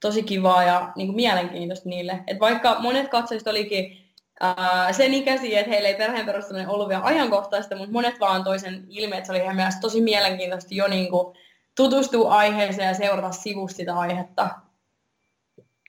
tosi 0.00 0.22
kivaa 0.22 0.64
ja 0.64 0.92
niin 0.96 1.08
kuin 1.08 1.16
mielenkiintoista 1.16 1.88
niille. 1.88 2.20
Et 2.26 2.40
vaikka 2.40 2.76
monet 2.80 3.08
katsojista 3.08 3.50
olikin 3.50 3.98
ää, 4.40 4.92
sen 4.92 5.14
ikäisiä, 5.14 5.60
että 5.60 5.70
heillä 5.70 5.88
ei 5.88 5.94
perheen 5.94 6.26
perustaminen 6.26 6.68
ollut 6.68 6.88
vielä 6.88 7.04
ajankohtaista, 7.04 7.76
mutta 7.76 7.92
monet 7.92 8.20
vaan 8.20 8.44
toisen 8.44 8.86
ilme, 8.88 9.16
että 9.16 9.26
se 9.26 9.32
oli 9.32 9.54
mielestä 9.54 9.80
tosi 9.80 10.00
mielenkiintoista 10.00 10.74
jo 10.74 10.88
niin 10.88 11.10
kuin 11.10 11.36
tutustua 11.76 12.34
aiheeseen 12.34 12.88
ja 12.88 12.94
seurata 12.94 13.32
sivusta 13.32 13.76
sitä 13.76 13.94
aihetta. 13.94 14.50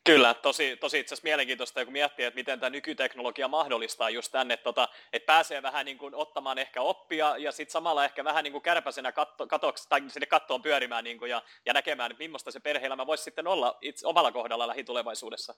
Kyllä, 0.06 0.34
tosi, 0.34 0.78
tosi 0.78 1.00
itse 1.00 1.14
asiassa 1.14 1.28
mielenkiintoista, 1.28 1.86
kun 1.86 1.94
miettii, 1.94 2.26
että 2.26 2.36
miten 2.36 2.60
tämä 2.60 2.70
nykyteknologia 2.70 3.48
mahdollistaa 3.48 4.10
just 4.10 4.32
tänne, 4.32 4.54
että, 4.54 4.64
tota, 4.64 4.90
että 5.14 5.26
pääsee 5.26 5.62
vähän 5.62 5.86
niin 5.86 5.98
kuin 5.98 6.16
ottamaan 6.16 6.58
ehkä 6.58 6.82
oppia 6.82 7.38
ja 7.38 7.52
sitten 7.52 7.72
samalla 7.72 8.06
ehkä 8.06 8.24
vähän 8.24 8.44
niin 8.44 8.52
kuin 8.52 8.62
kärpäsenä 8.62 9.12
katto, 9.12 9.48
katoksi, 9.48 9.90
tai 9.90 10.04
sinne 10.08 10.26
kattoon 10.26 10.62
pyörimään 10.62 11.04
niin 11.04 11.18
kuin, 11.18 11.32
ja, 11.32 11.42
ja 11.66 11.74
näkemään, 11.74 12.12
että 12.12 12.24
millaista 12.24 12.52
se 12.52 12.60
perhe-elämä 12.60 13.08
voisi 13.08 13.24
sitten 13.24 13.48
olla 13.48 13.78
itse, 13.82 14.08
omalla 14.08 14.32
kohdalla 14.32 14.68
lähitulevaisuudessa. 14.68 15.56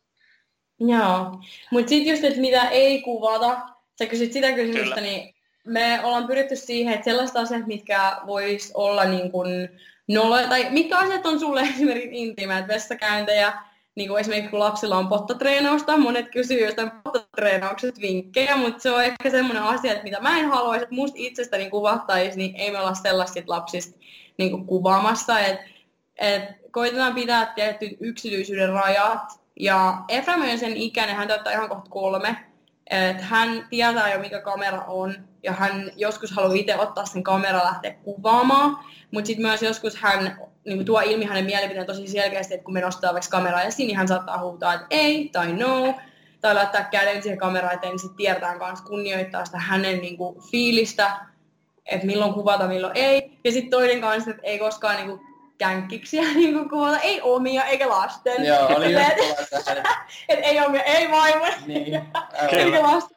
Joo, 0.80 1.42
mutta 1.72 1.90
sitten 1.90 2.12
just, 2.12 2.24
että 2.24 2.42
mitä 2.42 2.70
ei 2.70 3.02
kuvata, 3.02 3.58
sä 4.00 4.06
kysyt 4.06 4.34
sitä 4.34 4.52
kysymystä, 4.52 4.96
Kyllä. 4.96 5.02
niin 5.02 5.36
me 5.66 6.00
ollaan 6.04 6.28
pyritty 6.28 6.56
siihen, 6.56 6.94
että 6.94 7.04
sellaiset 7.04 7.36
asiat, 7.36 7.68
mitkä 7.68 8.18
vois 8.26 8.72
olla 8.74 9.06
niin 9.06 9.32
kuin 9.32 9.70
nolla, 10.08 10.48
tai 10.48 10.68
mitkä 10.70 10.98
asiat 10.98 11.26
on 11.26 11.40
sulle 11.40 11.62
esimerkiksi 11.76 12.24
intiimät, 12.24 12.68
vessakäyntejä, 12.68 13.54
niin 13.96 14.10
kuin 14.10 14.20
esimerkiksi 14.20 14.50
kun 14.50 14.60
lapsilla 14.60 14.98
on 14.98 15.08
pottatreenausta, 15.08 15.98
monet 15.98 16.32
kysyy 16.32 16.66
jostain 16.66 16.92
pottatreenaukset 16.92 18.02
vinkkejä, 18.02 18.56
mutta 18.56 18.80
se 18.80 18.92
on 18.92 19.04
ehkä 19.04 19.30
semmoinen 19.30 19.64
asia, 19.64 19.92
että 19.92 20.04
mitä 20.04 20.20
mä 20.20 20.40
en 20.40 20.50
haluaisi, 20.50 20.84
että 20.84 20.96
musta 20.96 21.18
itsestäni 21.20 21.70
kuvattaisi, 21.70 22.38
niin 22.38 22.56
ei 22.56 22.72
me 22.72 22.80
olla 22.80 22.94
sellaisista 22.94 23.52
lapsista 23.52 24.00
niin 24.38 24.52
kuin 24.52 24.66
kuvaamassa, 24.66 25.40
että 25.40 25.66
et 26.18 26.44
koitetaan 26.72 27.16
pitää 27.16 27.46
tietty 27.46 27.98
yksityisyyden 28.00 28.70
rajat, 28.70 29.46
ja 29.60 30.04
Efraim 30.10 30.42
on 30.42 30.60
sen 30.60 30.78
ikäinen, 30.78 31.16
hän 31.16 31.28
täyttää 31.28 31.54
ihan 31.54 31.70
kohta 31.70 31.90
kolme, 31.90 32.36
että 32.90 33.24
hän 33.24 33.68
tietää 33.70 34.14
jo 34.14 34.20
mikä 34.20 34.42
kamera 34.42 34.82
on, 34.82 35.16
ja 35.44 35.52
hän 35.52 35.92
joskus 35.96 36.32
haluaa 36.32 36.56
itse 36.56 36.78
ottaa 36.78 37.06
sen 37.06 37.24
kamera 37.24 37.64
lähteä 37.64 37.92
kuvaamaan, 37.92 38.78
mutta 39.12 39.28
sitten 39.28 39.46
myös 39.46 39.64
joskus 39.64 39.96
hän 39.96 40.38
niin 40.66 40.86
tuo 40.86 41.02
ilmi 41.02 41.26
hänen 41.26 41.46
mielipiteen 41.46 41.86
tosi 41.86 42.08
selkeästi, 42.08 42.54
että 42.54 42.64
kun 42.64 42.74
me 42.74 42.82
nostaa 42.82 43.14
vaikka 43.14 43.30
kameraa 43.30 43.62
esiin, 43.62 43.88
niin 43.88 43.98
hän 43.98 44.08
saattaa 44.08 44.42
huutaa, 44.42 44.74
että 44.74 44.88
ei 44.90 45.30
tai 45.34 45.54
no, 45.54 45.96
tai 46.42 46.54
laittaa 46.54 46.84
käden 46.84 47.24
siihen 47.24 47.38
kameraan 47.38 47.74
eteen, 47.74 47.92
niin 47.92 48.00
sitten 48.00 48.18
tiedetään 48.18 48.60
kanssa 48.60 48.86
kunnioittaa 48.86 49.46
sitä 49.46 49.60
hänen 49.60 50.02
niin 50.02 50.18
kuin, 50.18 50.42
fiilistä, 50.52 51.12
että 51.86 52.06
milloin 52.06 52.34
kuvata, 52.34 52.68
milloin 52.68 52.98
ei. 52.98 53.40
Ja 53.44 53.52
sitten 53.52 53.72
toinen 53.72 54.02
kanssa, 54.02 54.32
että 54.32 54.44
ei 54.44 54.60
koskaan 54.60 54.96
niin 54.96 55.08
kuin, 55.08 55.35
känkkiksiä 55.58 56.24
niin 56.34 56.54
kuin 56.54 56.70
kuvata, 56.70 57.00
ei 57.00 57.22
omia 57.22 57.64
eikä 57.64 57.90
lasten. 57.90 58.46
Joo, 58.46 58.68
oli 58.76 58.94
just 58.94 59.06
et 60.30 60.40
ei 60.44 60.60
omia, 60.60 60.84
ei 60.84 61.12
vaimoja. 61.12 61.54
Niin. 61.66 62.02
eikä 62.52 62.84
lasten. 62.84 63.16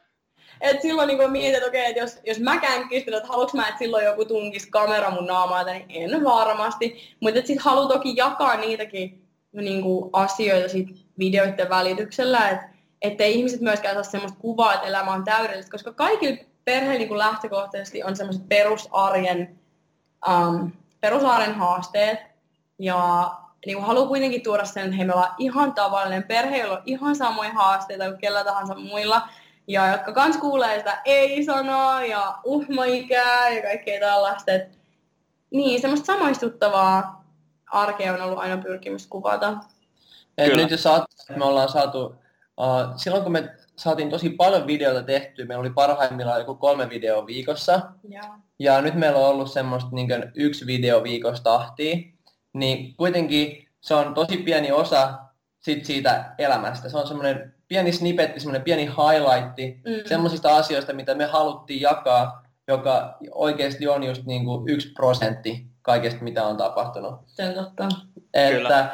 Et 0.61 0.81
silloin 0.81 1.07
niin 1.07 1.31
mietin, 1.31 1.55
että 1.55 1.67
okei, 1.67 1.85
että 1.85 1.99
jos, 1.99 2.17
jos 2.25 2.39
mä 2.39 2.57
känkkistyn, 2.57 3.13
että 3.13 3.27
haluanko 3.29 3.57
mä, 3.57 3.67
että 3.67 3.79
silloin 3.79 4.05
joku 4.05 4.25
tunkis 4.25 4.67
kamera 4.67 5.11
mun 5.11 5.25
naamaa, 5.25 5.63
niin 5.63 6.13
en 6.13 6.23
varmasti. 6.23 7.15
Mutta 7.19 7.39
sitten 7.39 7.59
haluan 7.59 7.87
toki 7.87 8.13
jakaa 8.15 8.57
niitäkin 8.57 9.27
niin 9.51 9.81
kuin 9.81 10.09
asioita 10.13 10.69
sit 10.69 10.87
videoiden 11.19 11.69
välityksellä, 11.69 12.49
että 12.49 12.69
ettei 13.01 13.35
ihmiset 13.35 13.61
myöskään 13.61 13.95
saa 13.95 14.03
semmoista 14.03 14.39
kuvaa, 14.39 14.73
että 14.73 14.87
elämä 14.87 15.11
on 15.11 15.23
täydellistä, 15.23 15.71
koska 15.71 15.93
kaikilla 15.93 16.37
perheillä 16.65 17.05
niin 17.05 17.17
lähtökohtaisesti 17.17 18.03
on 18.03 18.15
semmoiset 18.15 18.49
perusarjen, 18.49 19.59
um, 20.29 20.71
perusarjen 21.01 21.55
haasteet. 21.55 22.19
Ja 22.79 23.31
niin 23.65 23.77
kuin 23.77 23.87
haluan 23.87 24.07
kuitenkin 24.07 24.43
tuoda 24.43 24.65
sen, 24.65 24.83
että 24.83 24.95
hei, 24.95 25.05
me 25.05 25.13
ollaan 25.13 25.35
ihan 25.37 25.73
tavallinen 25.73 26.23
perhe, 26.23 26.57
jolla 26.57 26.77
on 26.77 26.83
ihan 26.85 27.15
samoja 27.15 27.53
haasteita 27.53 28.05
kuin 28.05 28.17
kellä 28.17 28.43
tahansa 28.43 28.75
muilla 28.75 29.21
ja 29.67 29.91
jotka 29.91 30.13
kans 30.13 30.37
kuulee 30.37 30.77
sitä 30.77 31.01
ei-sanaa 31.05 32.05
ja 32.05 32.37
uhmaikää 32.43 33.49
ja 33.49 33.61
kaikkea 33.61 33.99
tällaista. 33.99 34.51
Et, 34.51 34.79
niin, 35.51 35.81
semmoista 35.81 36.05
samaistuttavaa 36.05 37.25
arkea 37.71 38.13
on 38.13 38.21
ollut 38.21 38.39
aina 38.39 38.57
pyrkimys 38.57 39.07
kuvata. 39.07 39.57
Et 40.37 40.55
nyt 40.55 40.71
jos 40.71 40.83
saat, 40.83 41.03
me 41.35 41.45
ollaan 41.45 41.69
saatu, 41.69 42.05
uh, 42.05 42.95
silloin 42.95 43.23
kun 43.23 43.31
me 43.31 43.55
saatiin 43.75 44.09
tosi 44.09 44.29
paljon 44.29 44.67
videoita 44.67 45.03
tehtyä, 45.03 45.45
meillä 45.45 45.61
oli 45.61 45.69
parhaimmillaan 45.69 46.39
joku 46.39 46.55
kolme 46.55 46.89
videoa 46.89 47.25
viikossa. 47.25 47.81
Ja, 48.09 48.23
ja 48.59 48.81
nyt 48.81 48.93
meillä 48.93 49.19
on 49.19 49.25
ollut 49.25 49.51
semmoista 49.51 49.89
niin 49.91 50.09
yksi 50.35 50.65
video 50.65 51.03
viikossa 51.03 51.43
tahtia. 51.43 51.97
Niin 52.53 52.95
kuitenkin 52.95 53.67
se 53.81 53.95
on 53.95 54.13
tosi 54.13 54.37
pieni 54.37 54.71
osa 54.71 55.13
sit 55.59 55.85
siitä 55.85 56.35
elämästä. 56.37 56.89
Se 56.89 56.97
on 56.97 57.07
semmoinen 57.07 57.53
pieni 57.67 57.91
snippetti, 57.91 58.39
semmoinen 58.39 58.61
pieni 58.61 58.85
highlightti 58.85 59.81
mm. 59.85 60.09
semmoisista 60.09 60.55
asioista, 60.55 60.93
mitä 60.93 61.15
me 61.15 61.25
haluttiin 61.25 61.81
jakaa, 61.81 62.43
joka 62.67 63.17
oikeasti 63.31 63.87
on 63.87 64.03
just 64.03 64.25
niin 64.25 64.45
kuin 64.45 64.69
yksi 64.69 64.91
prosentti 64.91 65.65
kaikesta, 65.81 66.23
mitä 66.23 66.43
on 66.45 66.57
tapahtunut. 66.57 67.13
Se 67.25 67.45
on 67.45 67.53
totta. 67.53 67.89
Että, 68.33 68.89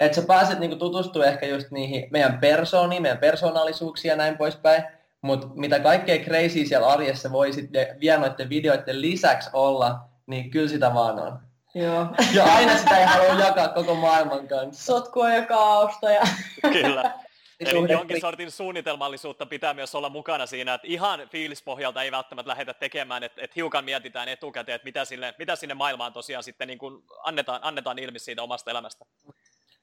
että 0.00 0.20
sä 0.20 0.26
pääset 0.26 0.58
niin 0.58 0.78
tutustumaan 0.78 1.28
ehkä 1.32 1.46
just 1.46 1.70
niihin 1.70 2.08
meidän 2.10 2.38
persooniin, 2.38 3.02
meidän 3.02 3.18
persoonallisuuksia 3.18 4.12
ja 4.12 4.16
näin 4.16 4.38
poispäin, 4.38 4.84
mutta 5.22 5.46
mitä 5.54 5.80
kaikkea 5.80 6.24
crazy 6.24 6.66
siellä 6.66 6.86
arjessa 6.86 7.32
voi 7.32 7.52
sitten 7.52 7.86
vielä 8.00 8.20
noiden 8.20 8.48
videoiden 8.48 9.00
lisäksi 9.00 9.50
olla, 9.52 10.00
niin 10.26 10.50
kyllä 10.50 10.68
sitä 10.68 10.94
vaan 10.94 11.18
on. 11.18 11.38
Joo. 11.76 12.06
Ja 12.32 12.44
aina 12.44 12.78
sitä 12.78 12.98
ei 12.98 13.04
halua 13.04 13.44
jakaa 13.44 13.68
koko 13.68 13.94
maailman 13.94 14.48
kanssa. 14.48 14.84
Sotkua 14.84 15.30
ja 15.30 15.46
kaaosta. 15.46 16.10
Ja... 16.10 16.22
Kyllä. 16.62 17.14
Eli 17.60 17.92
jonkin 17.92 18.20
sortin 18.20 18.50
suunnitelmallisuutta 18.50 19.46
pitää 19.46 19.74
myös 19.74 19.94
olla 19.94 20.08
mukana 20.08 20.46
siinä, 20.46 20.74
että 20.74 20.86
ihan 20.86 21.20
fiilispohjalta 21.28 22.02
ei 22.02 22.12
välttämättä 22.12 22.48
lähdetä 22.48 22.74
tekemään, 22.74 23.22
että, 23.22 23.40
että 23.44 23.54
hiukan 23.56 23.84
mietitään 23.84 24.28
etukäteen, 24.28 24.76
että 24.76 24.84
mitä 24.84 25.04
sinne, 25.04 25.34
mitä 25.38 25.56
sinne 25.56 25.74
maailmaan 25.74 26.12
tosiaan 26.12 26.42
sitten 26.42 26.68
niin 26.68 26.78
kuin 26.78 27.02
annetaan, 27.24 27.60
annetaan 27.62 27.98
ilmi 27.98 28.18
siitä 28.18 28.42
omasta 28.42 28.70
elämästä. 28.70 29.04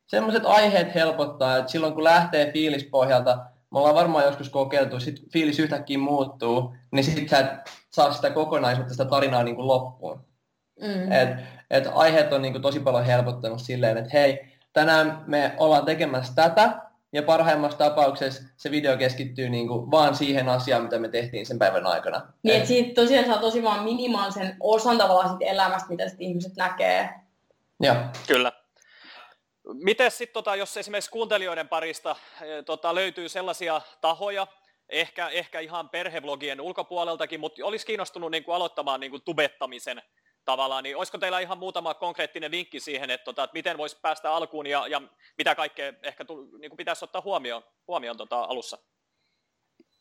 Semmoiset 0.08 0.46
aiheet 0.46 0.96
helpottaa, 0.96 1.58
että 1.58 1.72
silloin 1.72 1.94
kun 1.94 2.04
lähtee 2.04 2.52
fiilispohjalta, 2.52 3.38
me 3.72 3.80
ollaan 3.80 3.96
varmaan 3.96 4.26
joskus 4.26 4.50
kokeiltu, 4.50 5.00
sit 5.00 5.22
fiilis 5.34 5.60
yhtäkkiä 5.60 5.98
muuttuu, 5.98 6.76
niin 6.92 7.04
sitten 7.04 7.30
sä 7.30 7.40
et 7.40 7.72
saa 7.90 8.14
sitä 8.14 8.30
kokonaisuutta, 8.30 8.94
sitä 8.94 9.06
tarinaa 9.06 9.44
niin 9.44 9.56
kuin 9.56 9.68
loppuun. 9.68 10.26
Mm. 10.82 11.12
Et, 11.12 11.30
et 11.74 11.84
aiheet 11.94 12.34
on 12.34 12.42
niin 12.42 12.54
kuin 12.54 12.62
tosi 12.62 12.80
paljon 12.80 13.06
helpottanut 13.06 13.62
silleen, 13.62 13.98
että 13.98 14.10
hei, 14.14 14.46
tänään 14.74 15.24
me 15.28 15.56
ollaan 15.58 15.86
tekemässä 15.86 16.34
tätä, 16.36 16.82
ja 17.14 17.24
parhaimmassa 17.24 17.78
tapauksessa 17.78 18.44
se 18.58 18.72
video 18.72 18.98
keskittyy 18.98 19.50
niin 19.50 19.68
kuin 19.68 19.92
vaan 19.92 20.16
siihen 20.16 20.50
asiaan, 20.50 20.84
mitä 20.84 21.00
me 21.00 21.10
tehtiin 21.10 21.46
sen 21.46 21.60
päivän 21.60 21.88
aikana. 21.88 22.22
Niin, 22.44 22.56
että 22.56 22.68
siitä 22.68 23.02
tosiaan 23.02 23.26
saa 23.26 23.38
tosi 23.38 23.64
vaan 23.64 23.84
minimaalisen 23.84 24.56
osan 24.60 24.98
tavallaan 24.98 25.30
siitä 25.30 25.46
elämästä, 25.46 25.90
mitä 25.90 26.10
sitten 26.10 26.28
ihmiset 26.28 26.56
näkee. 26.56 27.10
Joo. 27.80 27.96
Kyllä. 28.28 28.52
Miten 29.74 30.12
sitten, 30.12 30.34
tota, 30.34 30.56
jos 30.56 30.78
esimerkiksi 30.78 31.12
kuuntelijoiden 31.12 31.68
parista 31.68 32.16
e, 32.42 32.64
tota, 32.64 32.96
löytyy 32.96 33.30
sellaisia 33.30 33.82
tahoja, 34.02 34.48
ehkä, 34.90 35.30
ehkä 35.30 35.60
ihan 35.60 35.90
perhevlogien 35.90 36.62
ulkopuoleltakin, 36.62 37.40
mutta 37.40 37.66
olisi 37.66 37.86
kiinnostunut 37.86 38.32
niin 38.32 38.44
kuin, 38.44 38.56
aloittamaan 38.56 39.00
niin 39.00 39.12
kuin, 39.12 39.22
tubettamisen 39.22 40.02
tavallaan, 40.46 40.84
niin 40.84 40.98
olisiko 40.98 41.18
teillä 41.18 41.40
ihan 41.40 41.58
muutama 41.58 41.94
konkreettinen 41.94 42.52
vinkki 42.52 42.80
siihen, 42.80 43.10
että, 43.10 43.26
tota, 43.26 43.44
että 43.44 43.54
miten 43.54 43.78
voisi 43.78 43.98
päästä 44.02 44.34
alkuun 44.34 44.68
ja, 44.68 44.88
ja 44.88 45.02
mitä 45.38 45.56
kaikkea 45.56 45.94
ehkä 46.04 46.26
tu, 46.26 46.50
niin 46.60 46.70
kuin 46.70 46.78
pitäisi 46.78 47.06
ottaa 47.06 47.22
huomioon, 47.22 47.64
huomioon 47.88 48.18
tota, 48.18 48.40
alussa? 48.40 48.78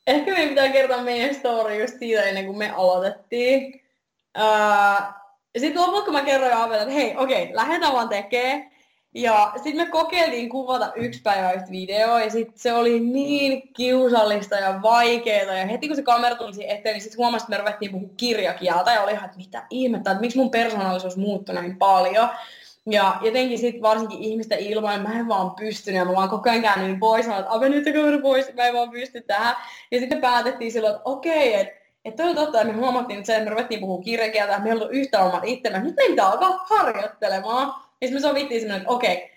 Ehkä 0.06 0.30
meidän 0.30 0.48
pitää 0.48 0.68
kertoa 0.68 1.02
meidän 1.02 1.34
story 1.34 1.80
just 1.80 1.98
siitä 1.98 2.22
ennen 2.22 2.46
kuin 2.46 2.58
me 2.58 2.70
aloitettiin. 2.70 3.88
Uh, 4.38 5.14
sitten 5.58 5.82
lopulta 5.82 6.04
kun 6.04 6.12
mä 6.12 6.22
kerroin 6.22 6.54
Aavelle, 6.54 6.82
että 6.82 6.94
hei, 6.94 7.16
okei, 7.16 7.42
okay, 7.42 7.56
lähdetään 7.56 7.92
vaan 7.92 8.08
tekemään. 8.08 8.71
Ja 9.14 9.52
sitten 9.56 9.76
me 9.76 9.86
kokeiltiin 9.86 10.48
kuvata 10.48 10.92
yksi 10.96 11.22
päivä 11.22 11.52
yhtä 11.52 11.70
videoa 11.70 12.20
ja 12.20 12.30
sitten 12.30 12.58
se 12.58 12.72
oli 12.72 13.00
niin 13.00 13.68
kiusallista 13.76 14.54
ja 14.54 14.82
vaikeaa. 14.82 15.56
Ja 15.56 15.66
heti 15.66 15.86
kun 15.86 15.96
se 15.96 16.02
kamera 16.02 16.34
tuli 16.34 16.70
eteen, 16.70 16.92
niin 16.92 17.02
sitten 17.02 17.18
huomasin, 17.18 17.44
että 17.44 17.50
me 17.50 17.58
ruvettiin 17.58 17.90
puhua 17.90 18.08
kirjakieltä 18.16 18.92
ja 18.92 19.02
oli 19.02 19.12
ihan, 19.12 19.24
että 19.24 19.36
mitä 19.36 19.66
ihmettä, 19.70 20.10
että 20.10 20.20
miksi 20.20 20.38
mun 20.38 20.50
persoonallisuus 20.50 21.16
muuttui 21.16 21.54
näin 21.54 21.76
paljon. 21.76 22.28
Ja 22.86 23.16
jotenkin 23.22 23.58
sitten 23.58 23.82
varsinkin 23.82 24.22
ihmisten 24.22 24.58
ilmoin, 24.58 25.02
mä 25.02 25.18
en 25.18 25.28
vaan 25.28 25.50
pystynyt 25.50 25.98
ja 25.98 26.04
mä 26.04 26.12
vaan 26.12 26.28
koko 26.28 26.50
ajan 26.50 26.62
käännyin 26.62 27.00
pois, 27.00 27.26
sanoin, 27.26 27.44
että 27.44 27.68
nyt 27.68 28.22
pois, 28.22 28.54
mä 28.54 28.64
en 28.64 28.74
vaan 28.74 28.90
pysty 28.90 29.20
tähän. 29.20 29.56
Ja 29.90 29.98
sitten 29.98 30.20
päätettiin 30.20 30.72
silloin, 30.72 30.94
että 30.94 31.02
okei, 31.04 31.54
että 31.54 31.82
että 32.04 32.24
on 32.24 32.34
totta, 32.34 32.60
että 32.60 32.72
me 32.72 32.80
huomattiin 32.80 33.18
että, 33.18 33.26
se, 33.26 33.36
että 33.36 33.44
me 33.44 33.50
ruvettiin 33.50 33.80
puhua 33.80 34.02
kirjakieltä, 34.02 34.52
että 34.52 34.64
meillä 34.64 34.84
on 34.84 34.92
yhtä 34.92 35.22
omat 35.22 35.44
itsemme, 35.44 35.78
nyt 35.78 35.96
me 35.96 36.04
pitää 36.06 36.28
alkaa 36.28 36.66
harjoittelemaan. 36.68 37.74
Ja 38.02 38.08
sitten 38.08 38.22
me 38.22 38.28
sovittiin 38.28 38.60
semmoinen, 38.60 38.82
että 38.82 38.94
okei, 38.94 39.30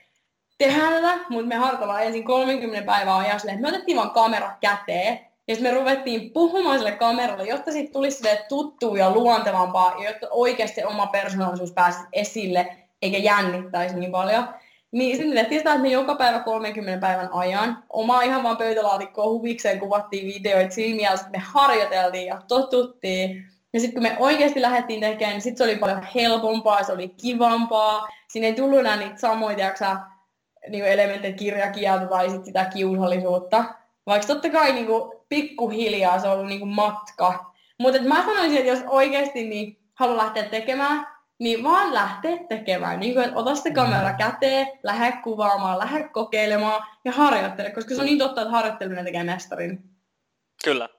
tehdään 0.58 0.94
tätä, 0.94 1.18
mutta 1.30 1.48
me 1.48 1.56
harjoitellaan 1.56 2.04
ensin 2.04 2.24
30 2.24 2.86
päivää 2.86 3.18
ajan 3.18 3.40
silleen, 3.40 3.62
me 3.62 3.68
otettiin 3.68 3.98
vaan 3.98 4.12
kamera 4.12 4.52
käteen, 4.60 5.20
ja 5.48 5.56
sitten 5.56 5.74
me 5.74 5.80
ruvettiin 5.80 6.32
puhumaan 6.32 6.78
sille 6.78 6.92
kameralle, 6.92 7.44
jotta 7.44 7.72
siitä 7.72 7.92
tulisi 7.92 8.18
sille 8.18 8.46
tuttua 8.50 8.98
ja 8.98 9.12
luontevampaa, 9.12 10.04
ja 10.04 10.10
jotta 10.10 10.28
oikeasti 10.32 10.84
oma 10.84 11.08
persoonallisuus 11.08 11.72
pääsisi 11.72 12.06
esille, 12.14 12.78
eikä 13.02 13.18
jännittäisi 13.18 14.00
niin 14.00 14.12
paljon. 14.12 14.48
Niin 14.92 15.18
sitten 15.18 15.36
tehtiin 15.36 15.60
sitä, 15.60 15.70
että 15.70 15.82
me 15.82 15.90
joka 15.90 16.16
päivä 16.16 16.40
30 16.40 17.08
päivän 17.08 17.30
ajan, 17.32 17.84
oma 17.90 18.22
ihan 18.22 18.44
vaan 18.44 18.58
pöytälaatikkoa 18.58 19.30
huvikseen 19.30 19.80
kuvattiin 19.80 20.28
videoita 20.28 20.76
silmiä, 20.76 21.12
ja 21.12 21.18
sitten 21.18 21.42
me 21.42 21.46
harjoiteltiin 21.48 22.28
ja 22.28 22.42
totuttiin. 22.48 23.55
Ja 23.76 23.82
sitten 23.82 23.94
kun 23.94 24.12
me 24.12 24.16
oikeasti 24.20 24.62
lähdettiin 24.62 25.00
tekemään, 25.00 25.34
niin 25.34 25.42
sitten 25.42 25.58
se 25.58 25.64
oli 25.64 25.80
paljon 25.80 26.08
helpompaa, 26.16 26.84
se 26.84 26.92
oli 26.92 27.10
kivampaa. 27.10 28.08
Siinä 28.28 28.48
ei 28.48 28.54
tullut 28.54 28.80
enää 28.80 28.96
niitä 28.96 29.18
samoja, 29.18 29.56
tiiäksä, 29.56 29.98
niin 30.70 30.86
elementtejä 30.86 31.34
kirjakieltä 31.34 32.06
tai 32.06 32.30
sit 32.30 32.46
sitä 32.46 32.66
kiusallisuutta. 32.66 33.66
Vaikka 34.06 34.28
totta 34.28 34.50
kai 34.50 34.74
niin 34.74 34.86
kuin, 34.86 35.12
pikkuhiljaa 35.30 36.20
se 36.20 36.28
on 36.28 36.34
ollut 36.34 36.48
niin 36.48 36.60
kuin, 36.60 36.70
matka. 36.70 37.54
Mutta 37.80 38.02
mä 38.02 38.26
sanoisin, 38.26 38.58
että 38.58 38.70
jos 38.70 38.84
oikeasti 38.88 39.44
niin 39.44 39.80
haluaa 39.94 40.18
lähteä 40.18 40.44
tekemään, 40.44 41.08
niin 41.40 41.64
vaan 41.64 41.94
lähteä 41.94 42.38
tekemään. 42.50 43.00
Niin 43.00 43.14
kuin, 43.14 43.26
että 43.26 43.40
ota 43.40 43.56
sitä 43.56 43.72
kamera 43.72 44.10
mm. 44.10 44.18
käteen, 44.18 44.68
lähde 44.84 45.18
kuvaamaan, 45.24 45.80
lähde 45.80 46.10
kokeilemaan 46.10 46.84
ja 47.06 47.12
harjoittele, 47.12 47.72
koska 47.72 47.96
se 47.96 48.02
on 48.02 48.06
niin 48.06 48.20
totta, 48.20 48.42
että 48.42 48.52
harjoitteleminen 48.52 49.06
tekee 49.06 49.24
mestarin. 49.24 49.84
Kyllä. 50.64 50.90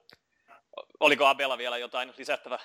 Oliko 1.01 1.27
Abella 1.27 1.59
vielä 1.59 1.79
jotain 1.79 2.13
lisättävää? 2.19 2.59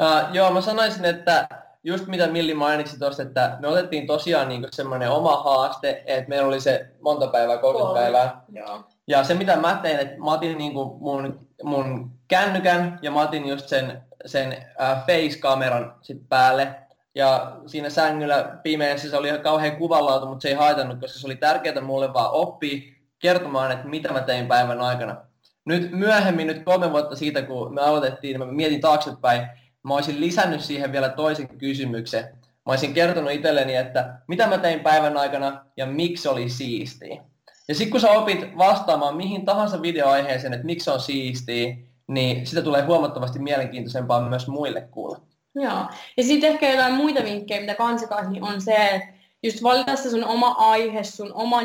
Uh, 0.00 0.34
joo, 0.34 0.50
mä 0.50 0.60
sanoisin, 0.60 1.04
että 1.04 1.48
just 1.84 2.06
mitä 2.06 2.26
Milli 2.26 2.54
mainitsi 2.54 2.98
tuosta, 2.98 3.22
että 3.22 3.56
me 3.60 3.68
otettiin 3.68 4.06
tosiaan 4.06 4.48
niin 4.48 4.66
semmoinen 4.72 5.10
oma 5.10 5.42
haaste, 5.42 6.02
että 6.06 6.28
meillä 6.28 6.48
oli 6.48 6.60
se 6.60 6.90
monta 7.00 7.26
päivää, 7.26 7.58
30 7.58 7.86
Kolme. 7.86 8.00
päivää. 8.00 8.42
Joo. 8.52 8.84
Ja 9.06 9.24
se 9.24 9.34
mitä 9.34 9.56
mä 9.56 9.78
tein, 9.82 10.00
että 10.00 10.18
mä 10.18 10.32
otin 10.32 10.58
niin 10.58 10.72
mun, 10.74 11.48
mun 11.62 12.10
kännykän 12.28 12.98
ja 13.02 13.10
mä 13.10 13.22
otin 13.22 13.48
just 13.48 13.68
sen, 13.68 14.02
sen 14.26 14.66
äh, 14.80 15.06
face-kameran 15.06 15.94
sit 16.02 16.28
päälle. 16.28 16.74
Ja 17.14 17.56
siinä 17.66 17.90
sängyllä 17.90 18.58
pimeässä 18.62 19.10
se 19.10 19.16
oli 19.16 19.28
ihan 19.28 19.40
kauhean 19.40 19.76
kuvanlaatu, 19.76 20.26
mutta 20.26 20.42
se 20.42 20.48
ei 20.48 20.54
haitannut, 20.54 21.00
koska 21.00 21.18
se 21.18 21.26
oli 21.26 21.36
tärkeää 21.36 21.80
mulle 21.80 22.14
vaan 22.14 22.30
oppia 22.30 22.92
kertomaan, 23.18 23.72
että 23.72 23.88
mitä 23.88 24.12
mä 24.12 24.20
tein 24.20 24.46
päivän 24.46 24.80
aikana. 24.80 25.16
Nyt 25.64 25.92
myöhemmin, 25.92 26.46
nyt 26.46 26.64
kolme 26.64 26.92
vuotta 26.92 27.16
siitä, 27.16 27.42
kun 27.42 27.74
me 27.74 27.80
aloitettiin, 27.80 28.40
niin 28.40 28.48
mä 28.48 28.54
mietin 28.54 28.80
taaksepäin, 28.80 29.46
mä 29.82 29.94
olisin 29.94 30.20
lisännyt 30.20 30.60
siihen 30.60 30.92
vielä 30.92 31.08
toisen 31.08 31.48
kysymyksen. 31.58 32.24
Mä 32.42 32.72
olisin 32.72 32.94
kertonut 32.94 33.32
itselleni, 33.32 33.76
että 33.76 34.18
mitä 34.28 34.46
mä 34.46 34.58
tein 34.58 34.80
päivän 34.80 35.16
aikana 35.16 35.64
ja 35.76 35.86
miksi 35.86 36.28
oli 36.28 36.48
siistiä. 36.48 37.22
Ja 37.68 37.74
sitten 37.74 37.90
kun 37.90 38.00
sä 38.00 38.10
opit 38.10 38.58
vastaamaan 38.58 39.16
mihin 39.16 39.44
tahansa 39.44 39.82
videoaiheeseen, 39.82 40.52
että 40.52 40.66
miksi 40.66 40.90
on 40.90 41.00
siistiä, 41.00 41.76
niin 42.06 42.46
sitä 42.46 42.62
tulee 42.62 42.82
huomattavasti 42.82 43.38
mielenkiintoisempaa 43.38 44.28
myös 44.28 44.48
muille 44.48 44.80
kuulla. 44.80 45.20
Joo. 45.54 45.86
Ja 46.16 46.22
sitten 46.22 46.50
ehkä 46.50 46.70
jotain 46.70 46.94
muita 46.94 47.24
vinkkejä, 47.24 47.60
mitä 47.60 47.74
kansikais, 47.74 48.28
niin 48.28 48.42
on 48.42 48.60
se, 48.60 48.74
että 48.74 49.08
just 49.42 49.62
valita 49.62 49.96
se 49.96 50.10
sun 50.10 50.24
oma 50.24 50.48
aihe, 50.58 51.04
sun 51.04 51.32
oma 51.34 51.62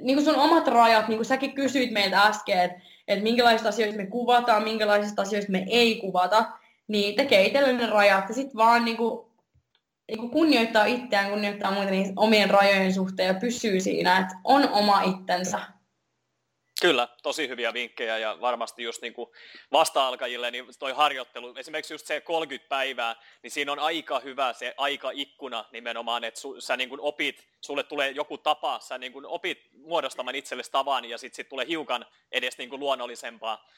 niinku, 0.00 0.22
niinku 0.22 0.24
sun 0.24 0.42
omat 0.42 0.68
rajat, 0.68 1.08
niin 1.08 1.18
kuin 1.18 1.26
säkin 1.26 1.54
kysyit 1.54 1.90
meiltä 1.90 2.22
äsken, 2.22 2.60
että, 2.60 2.80
että 3.08 3.22
minkälaisista 3.22 3.68
asioista 3.68 3.96
me 3.96 4.06
kuvataan, 4.06 4.64
minkälaisista 4.64 5.22
asioista 5.22 5.52
me 5.52 5.64
ei 5.68 5.96
kuvata, 5.96 6.44
niin 6.88 7.16
tekee 7.16 7.46
itselle 7.46 7.86
rajat 7.86 8.28
ja 8.28 8.34
sitten 8.34 8.56
vaan 8.56 8.84
niinku, 8.84 9.32
niinku 10.08 10.28
kunnioittaa 10.28 10.84
itseään, 10.84 11.30
kunnioittaa 11.30 11.70
muita 11.70 11.90
niin 11.90 12.12
omien 12.16 12.50
rajojen 12.50 12.94
suhteen 12.94 13.26
ja 13.26 13.34
pysyy 13.34 13.80
siinä, 13.80 14.18
että 14.18 14.34
on 14.44 14.68
oma 14.68 15.02
itsensä. 15.02 15.60
Kyllä, 16.80 17.08
tosi 17.22 17.48
hyviä 17.48 17.72
vinkkejä 17.72 18.18
ja 18.18 18.36
varmasti 18.40 18.82
just 18.82 19.02
niin 19.02 19.12
kuin 19.12 19.30
vasta-alkajille 19.72 20.50
niin 20.50 20.66
toi 20.78 20.92
harjoittelu, 20.92 21.54
esimerkiksi 21.56 21.94
just 21.94 22.06
se 22.06 22.20
30 22.20 22.68
päivää, 22.68 23.16
niin 23.42 23.50
siinä 23.50 23.72
on 23.72 23.78
aika 23.78 24.20
hyvä 24.20 24.52
se 24.52 24.74
aikaikkuna 24.76 25.64
nimenomaan, 25.72 26.24
että 26.24 26.40
su, 26.40 26.60
sä 26.60 26.76
niin 26.76 26.88
kuin 26.88 27.00
opit, 27.00 27.48
sulle 27.60 27.82
tulee 27.82 28.10
joku 28.10 28.38
tapa, 28.38 28.78
sä 28.78 28.98
niin 28.98 29.12
kuin 29.12 29.26
opit 29.26 29.58
muodostamaan 29.72 30.36
itsellesi 30.36 30.70
tavan 30.70 31.04
ja 31.04 31.18
sitten 31.18 31.36
sit 31.36 31.48
tulee 31.48 31.66
hiukan 31.66 32.06
edes 32.32 32.58
niin 32.58 32.70
kuin 32.70 32.80
luonnollisempaa 32.80 33.68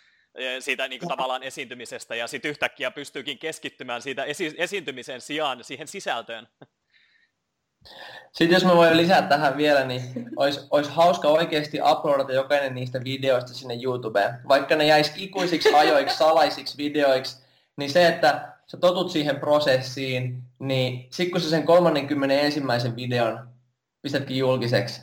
siitä 0.60 0.88
niin 0.88 0.98
kuin 0.98 1.08
tavallaan 1.08 1.42
esiintymisestä 1.42 2.14
ja 2.14 2.26
sitten 2.26 2.50
yhtäkkiä 2.50 2.90
pystyykin 2.90 3.38
keskittymään 3.38 4.02
siitä 4.02 4.24
esi- 4.24 4.54
esiintymisen 4.58 5.20
sijaan 5.20 5.64
siihen 5.64 5.88
sisältöön. 5.88 6.48
Sitten 8.32 8.56
jos 8.56 8.64
mä 8.64 8.76
voin 8.76 8.96
lisätä 8.96 9.28
tähän 9.28 9.56
vielä, 9.56 9.84
niin 9.84 10.02
olisi, 10.36 10.60
olisi 10.70 10.90
hauska 10.90 11.28
oikeasti 11.28 11.78
uploadata 11.92 12.32
jokainen 12.32 12.74
niistä 12.74 13.04
videoista 13.04 13.54
sinne 13.54 13.78
YouTubeen. 13.82 14.34
Vaikka 14.48 14.76
ne 14.76 14.86
jäisi 14.86 15.12
ikuisiksi 15.16 15.74
ajoiksi, 15.74 16.16
salaisiksi 16.16 16.78
videoiksi, 16.78 17.42
niin 17.76 17.90
se, 17.90 18.08
että 18.08 18.52
sä 18.66 18.76
totut 18.76 19.10
siihen 19.10 19.36
prosessiin, 19.36 20.42
niin 20.58 21.06
sitten 21.10 21.30
kun 21.30 21.40
sä 21.40 21.50
sen 21.50 21.66
31. 21.66 22.62
videon 22.96 23.48
pistätkin 24.02 24.36
julkiseksi, 24.36 25.02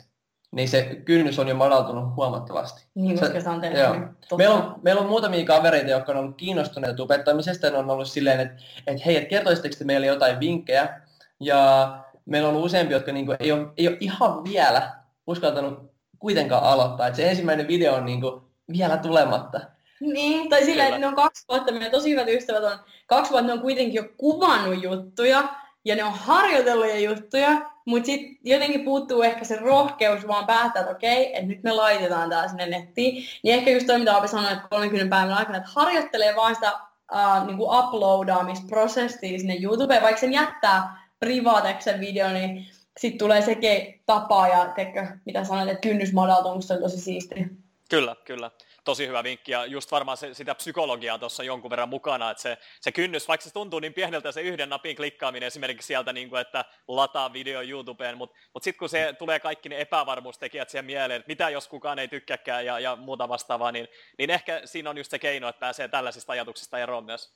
niin 0.52 0.68
se 0.68 0.82
kynnys 1.04 1.38
on 1.38 1.48
jo 1.48 1.54
madaltunut 1.54 2.16
huomattavasti. 2.16 2.84
Niin, 2.94 3.18
koska 3.18 3.40
se 3.40 3.48
on. 3.48 3.62
Joo. 3.64 3.96
Meillä, 4.36 4.54
on, 4.54 4.74
meillä 4.82 5.00
on 5.00 5.08
muutamia 5.08 5.44
kavereita, 5.44 5.90
jotka 5.90 6.12
on 6.12 6.18
ollut 6.18 6.36
kiinnostuneita 6.36 6.96
tubettamisesta, 6.96 7.66
ja 7.66 7.72
ne 7.72 7.78
on 7.78 7.90
ollut 7.90 8.08
silleen, 8.08 8.40
että, 8.40 8.62
että 8.86 9.02
hei, 9.06 9.16
että 9.16 9.28
kertoisitteko 9.28 9.74
te 9.78 9.84
meille 9.84 10.06
jotain 10.06 10.40
vinkkejä, 10.40 11.00
ja 11.40 11.92
meillä 12.28 12.48
on 12.48 12.54
ollut 12.54 12.66
useampi, 12.66 12.92
jotka 12.92 13.12
niin 13.12 13.26
kuin, 13.26 13.36
ei, 13.40 13.52
ole, 13.52 13.66
ei 13.76 13.88
ole 13.88 13.96
ihan 14.00 14.44
vielä 14.44 14.90
uskaltanut 15.26 15.92
kuitenkaan 16.18 16.64
aloittaa, 16.64 17.06
että 17.06 17.16
se 17.16 17.30
ensimmäinen 17.30 17.68
video 17.68 17.94
on 17.94 18.04
niin 18.04 18.20
kuin, 18.20 18.42
vielä 18.72 18.96
tulematta. 18.96 19.60
Niin, 20.00 20.50
tai 20.50 20.64
silleen, 20.64 20.88
että 20.88 21.00
ne 21.00 21.06
on 21.06 21.14
kaksi 21.14 21.44
vuotta, 21.48 21.72
meidän 21.72 21.90
tosi 21.90 22.10
hyvät 22.10 22.28
ystävät 22.28 22.64
on, 22.64 22.78
kaksi 23.06 23.30
vuotta 23.30 23.46
ne 23.46 23.52
on 23.52 23.60
kuitenkin 23.60 23.94
jo 23.94 24.04
kuvannut 24.16 24.82
juttuja, 24.82 25.48
ja 25.84 25.96
ne 25.96 26.04
on 26.04 26.12
harjoitellut 26.12 27.00
juttuja, 27.04 27.70
mutta 27.84 28.06
sitten 28.06 28.38
jotenkin 28.44 28.84
puuttuu 28.84 29.22
ehkä 29.22 29.44
se 29.44 29.56
rohkeus 29.56 30.28
vaan 30.28 30.46
päättää, 30.46 30.80
että 30.80 30.92
okei, 30.92 31.36
että 31.36 31.46
nyt 31.46 31.62
me 31.62 31.72
laitetaan 31.72 32.30
tää 32.30 32.48
sinne 32.48 32.66
nettiin. 32.66 33.24
Niin 33.42 33.54
ehkä 33.54 33.70
just 33.70 33.86
toi, 33.86 33.98
mitä 33.98 34.16
Api 34.16 34.28
sanoi, 34.28 34.52
että 34.52 34.68
30 34.70 35.16
päivän 35.16 35.36
aikana, 35.36 35.58
että 35.58 35.70
harjoittelee 35.74 36.36
vaan 36.36 36.54
sitä 36.54 36.72
uh, 37.12 37.46
niin 37.46 37.56
kuin 37.56 37.70
uploadaamisprosessia 37.78 39.38
sinne 39.38 39.58
YouTubeen, 39.62 40.02
vaikka 40.02 40.20
sen 40.20 40.32
jättää 40.32 41.07
privaateksen 41.20 42.00
video, 42.00 42.28
niin 42.28 42.66
sitten 42.98 43.18
tulee 43.18 43.42
sekin 43.42 44.02
tapa 44.06 44.48
ja 44.48 44.72
teikö, 44.76 45.06
mitä 45.24 45.44
sanoit, 45.44 45.68
että 45.68 45.88
kynnys 45.88 46.12
madaltuu, 46.12 46.62
se 46.62 46.74
on 46.74 46.80
tosi 46.80 47.00
siistiä. 47.00 47.48
Kyllä, 47.90 48.16
kyllä 48.24 48.50
tosi 48.88 49.06
hyvä 49.06 49.24
vinkki 49.24 49.52
ja 49.52 49.66
just 49.66 49.92
varmaan 49.92 50.16
se, 50.16 50.34
sitä 50.34 50.54
psykologiaa 50.54 51.18
tuossa 51.18 51.42
jonkun 51.42 51.70
verran 51.70 51.88
mukana, 51.88 52.30
että 52.30 52.42
se, 52.42 52.58
se 52.80 52.92
kynnys, 52.92 53.28
vaikka 53.28 53.44
se 53.44 53.52
tuntuu 53.52 53.80
niin 53.80 53.94
pieneltä 53.94 54.32
se 54.32 54.40
yhden 54.40 54.68
napin 54.68 54.96
klikkaaminen 54.96 55.46
esimerkiksi 55.46 55.86
sieltä, 55.86 56.12
niin 56.12 56.28
kuin, 56.28 56.40
että 56.40 56.64
lataa 56.88 57.32
video 57.32 57.62
YouTubeen, 57.62 58.18
mutta 58.18 58.36
mut 58.54 58.62
sitten 58.62 58.78
kun 58.78 58.88
se 58.88 59.14
tulee 59.18 59.40
kaikki 59.40 59.68
ne 59.68 59.80
epävarmuustekijät 59.80 60.70
siihen 60.70 60.84
mieleen, 60.84 61.20
että 61.20 61.28
mitä 61.28 61.50
jos 61.50 61.68
kukaan 61.68 61.98
ei 61.98 62.08
tykkääkään 62.08 62.66
ja, 62.66 62.80
ja 62.80 62.96
muuta 62.96 63.28
vastaavaa, 63.28 63.72
niin, 63.72 63.88
niin 64.18 64.30
ehkä 64.30 64.62
siinä 64.64 64.90
on 64.90 64.98
just 64.98 65.10
se 65.10 65.18
keino, 65.18 65.48
että 65.48 65.60
pääsee 65.60 65.88
tällaisista 65.88 66.32
ajatuksista 66.32 66.78
eroon 66.78 67.04
myös. 67.04 67.32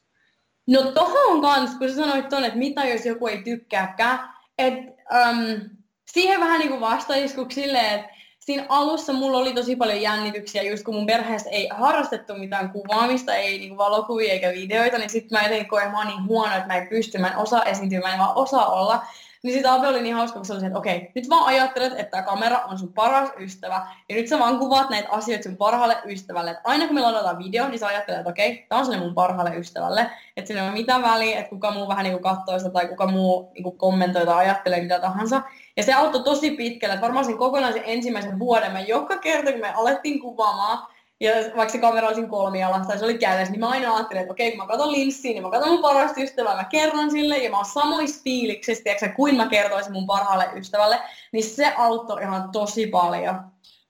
No 0.67 0.83
tohon 0.83 1.41
kanssa, 1.41 1.79
kun 1.79 1.89
sä 1.89 1.95
sanoit 1.95 2.29
tuonne, 2.29 2.49
että 2.49 2.59
mitä 2.59 2.85
jos 2.85 3.07
joku 3.07 3.27
ei 3.27 3.43
tykkääkään, 3.43 4.19
että 4.59 4.93
um, 5.31 5.61
siihen 6.13 6.41
vähän 6.41 6.59
niin 6.59 6.69
kuin 6.69 6.81
vastaiskuksi 6.81 7.61
silleen, 7.61 7.95
että 7.95 8.13
siinä 8.41 8.67
alussa 8.69 9.13
mulla 9.13 9.39
oli 9.39 9.55
tosi 9.55 9.77
paljon 9.77 10.03
jännityksiä, 10.03 10.63
just 10.63 10.85
kun 10.85 10.95
mun 10.95 11.07
perheessä 11.07 11.51
ei 11.51 11.69
harrastettu 11.71 12.35
mitään 12.35 12.71
kuvaamista, 12.71 13.35
ei 13.35 13.59
niinku 13.59 13.77
valokuvia 13.77 14.33
eikä 14.33 14.53
videoita, 14.53 14.99
niin 14.99 15.11
sitten 15.11 15.39
mä 15.39 15.43
jotenkin 15.43 15.69
koen, 15.69 15.83
että 15.83 15.93
mä 15.93 15.99
oon 15.99 16.07
niin 16.07 16.27
huono, 16.27 16.55
että 16.57 16.67
mä 16.67 16.77
en 16.77 16.89
pysty, 16.89 17.19
mä 17.19 17.29
en 17.29 17.37
osaa 17.37 17.65
esiintyä, 17.65 18.01
mä 18.01 18.13
en 18.13 18.19
vaan 18.19 18.37
osaa 18.37 18.67
olla. 18.67 19.03
Niin 19.43 19.55
sitä 19.55 19.73
oli 19.73 20.03
niin 20.03 20.15
hauska, 20.15 20.39
kun 20.39 20.47
se 20.47 20.53
oli 20.53 20.67
että 20.67 20.79
okei, 20.79 21.13
nyt 21.15 21.29
vaan 21.31 21.47
ajattelet, 21.47 21.93
että 21.93 22.11
tämä 22.11 22.23
kamera 22.23 22.59
on 22.59 22.79
sun 22.79 22.93
paras 22.93 23.31
ystävä. 23.39 23.87
Ja 24.09 24.15
nyt 24.15 24.29
sä 24.29 24.39
vaan 24.39 24.59
kuvaat 24.59 24.91
näitä 24.91 25.09
asioita 25.11 25.43
sun 25.43 25.57
parhaalle 25.57 25.97
ystävälle. 26.05 26.51
Että 26.51 26.63
aina 26.65 26.87
kun 26.87 26.95
me 26.95 27.01
ladataan 27.01 27.39
video, 27.39 27.69
niin 27.69 27.79
sä 27.79 27.87
ajattelet, 27.87 28.21
että 28.21 28.31
okei, 28.31 28.67
tämä 28.69 28.79
on 28.79 28.85
sinne 28.85 28.99
mun 28.99 29.15
parhaalle 29.15 29.57
ystävälle. 29.57 30.11
Että 30.37 30.49
sillä 30.49 30.67
ei 30.67 30.71
mitään 30.71 31.03
väliä, 31.03 31.39
että 31.39 31.51
kuka 31.51 31.71
muu 31.71 31.89
vähän 31.89 32.05
niin 32.05 32.23
katsoo 32.23 32.59
sitä 32.59 32.71
tai 32.71 32.89
kuka 32.89 33.07
muu 33.07 33.51
niin 33.55 33.79
kommentoi 33.79 34.27
tai 34.27 34.37
ajattelee 34.37 34.81
mitä 34.83 34.99
tahansa. 34.99 35.43
Ja 35.77 35.83
se 35.83 35.93
auttoi 35.93 36.23
tosi 36.23 36.51
pitkälle. 36.51 37.01
Varmaan 37.01 37.25
sen 37.25 37.39
kokonaisen 37.39 37.83
ensimmäisen 37.87 38.39
vuoden, 38.39 38.73
me 38.73 38.81
joka 38.81 39.19
kerta 39.19 39.53
kun 39.53 39.61
me 39.61 39.73
alettiin 39.75 40.21
kuvaamaan, 40.21 40.92
ja 41.23 41.33
vaikka 41.57 41.73
se 41.73 41.79
kamera 41.79 42.09
olisi 42.09 42.27
kolmialassa 42.27 42.89
tai 42.89 42.99
se 42.99 43.05
oli 43.05 43.19
kädessä, 43.19 43.53
niin 43.53 43.61
mä 43.61 43.69
aina 43.69 43.95
ajattelin, 43.95 44.21
että 44.21 44.33
okei, 44.33 44.51
kun 44.51 44.59
mä 44.59 44.67
katson 44.67 44.93
linssiin, 44.93 45.35
niin 45.35 45.43
mä 45.43 45.51
katson 45.51 45.73
mun 45.73 45.83
parasta 45.83 46.21
ystävää, 46.21 46.57
mä 46.57 46.65
kerron 46.65 47.11
sille, 47.11 47.39
ja 47.39 47.51
mä 47.51 47.57
oon 47.57 47.65
samoissa 47.65 48.21
fiiliksissä, 48.25 49.09
kuin 49.17 49.37
mä 49.37 49.49
kertoisin 49.49 49.93
mun 49.93 50.07
parhaalle 50.07 50.49
ystävälle, 50.57 50.99
niin 51.33 51.45
se 51.45 51.73
auttoi 51.77 52.23
ihan 52.23 52.51
tosi 52.53 52.87
paljon. 52.87 53.41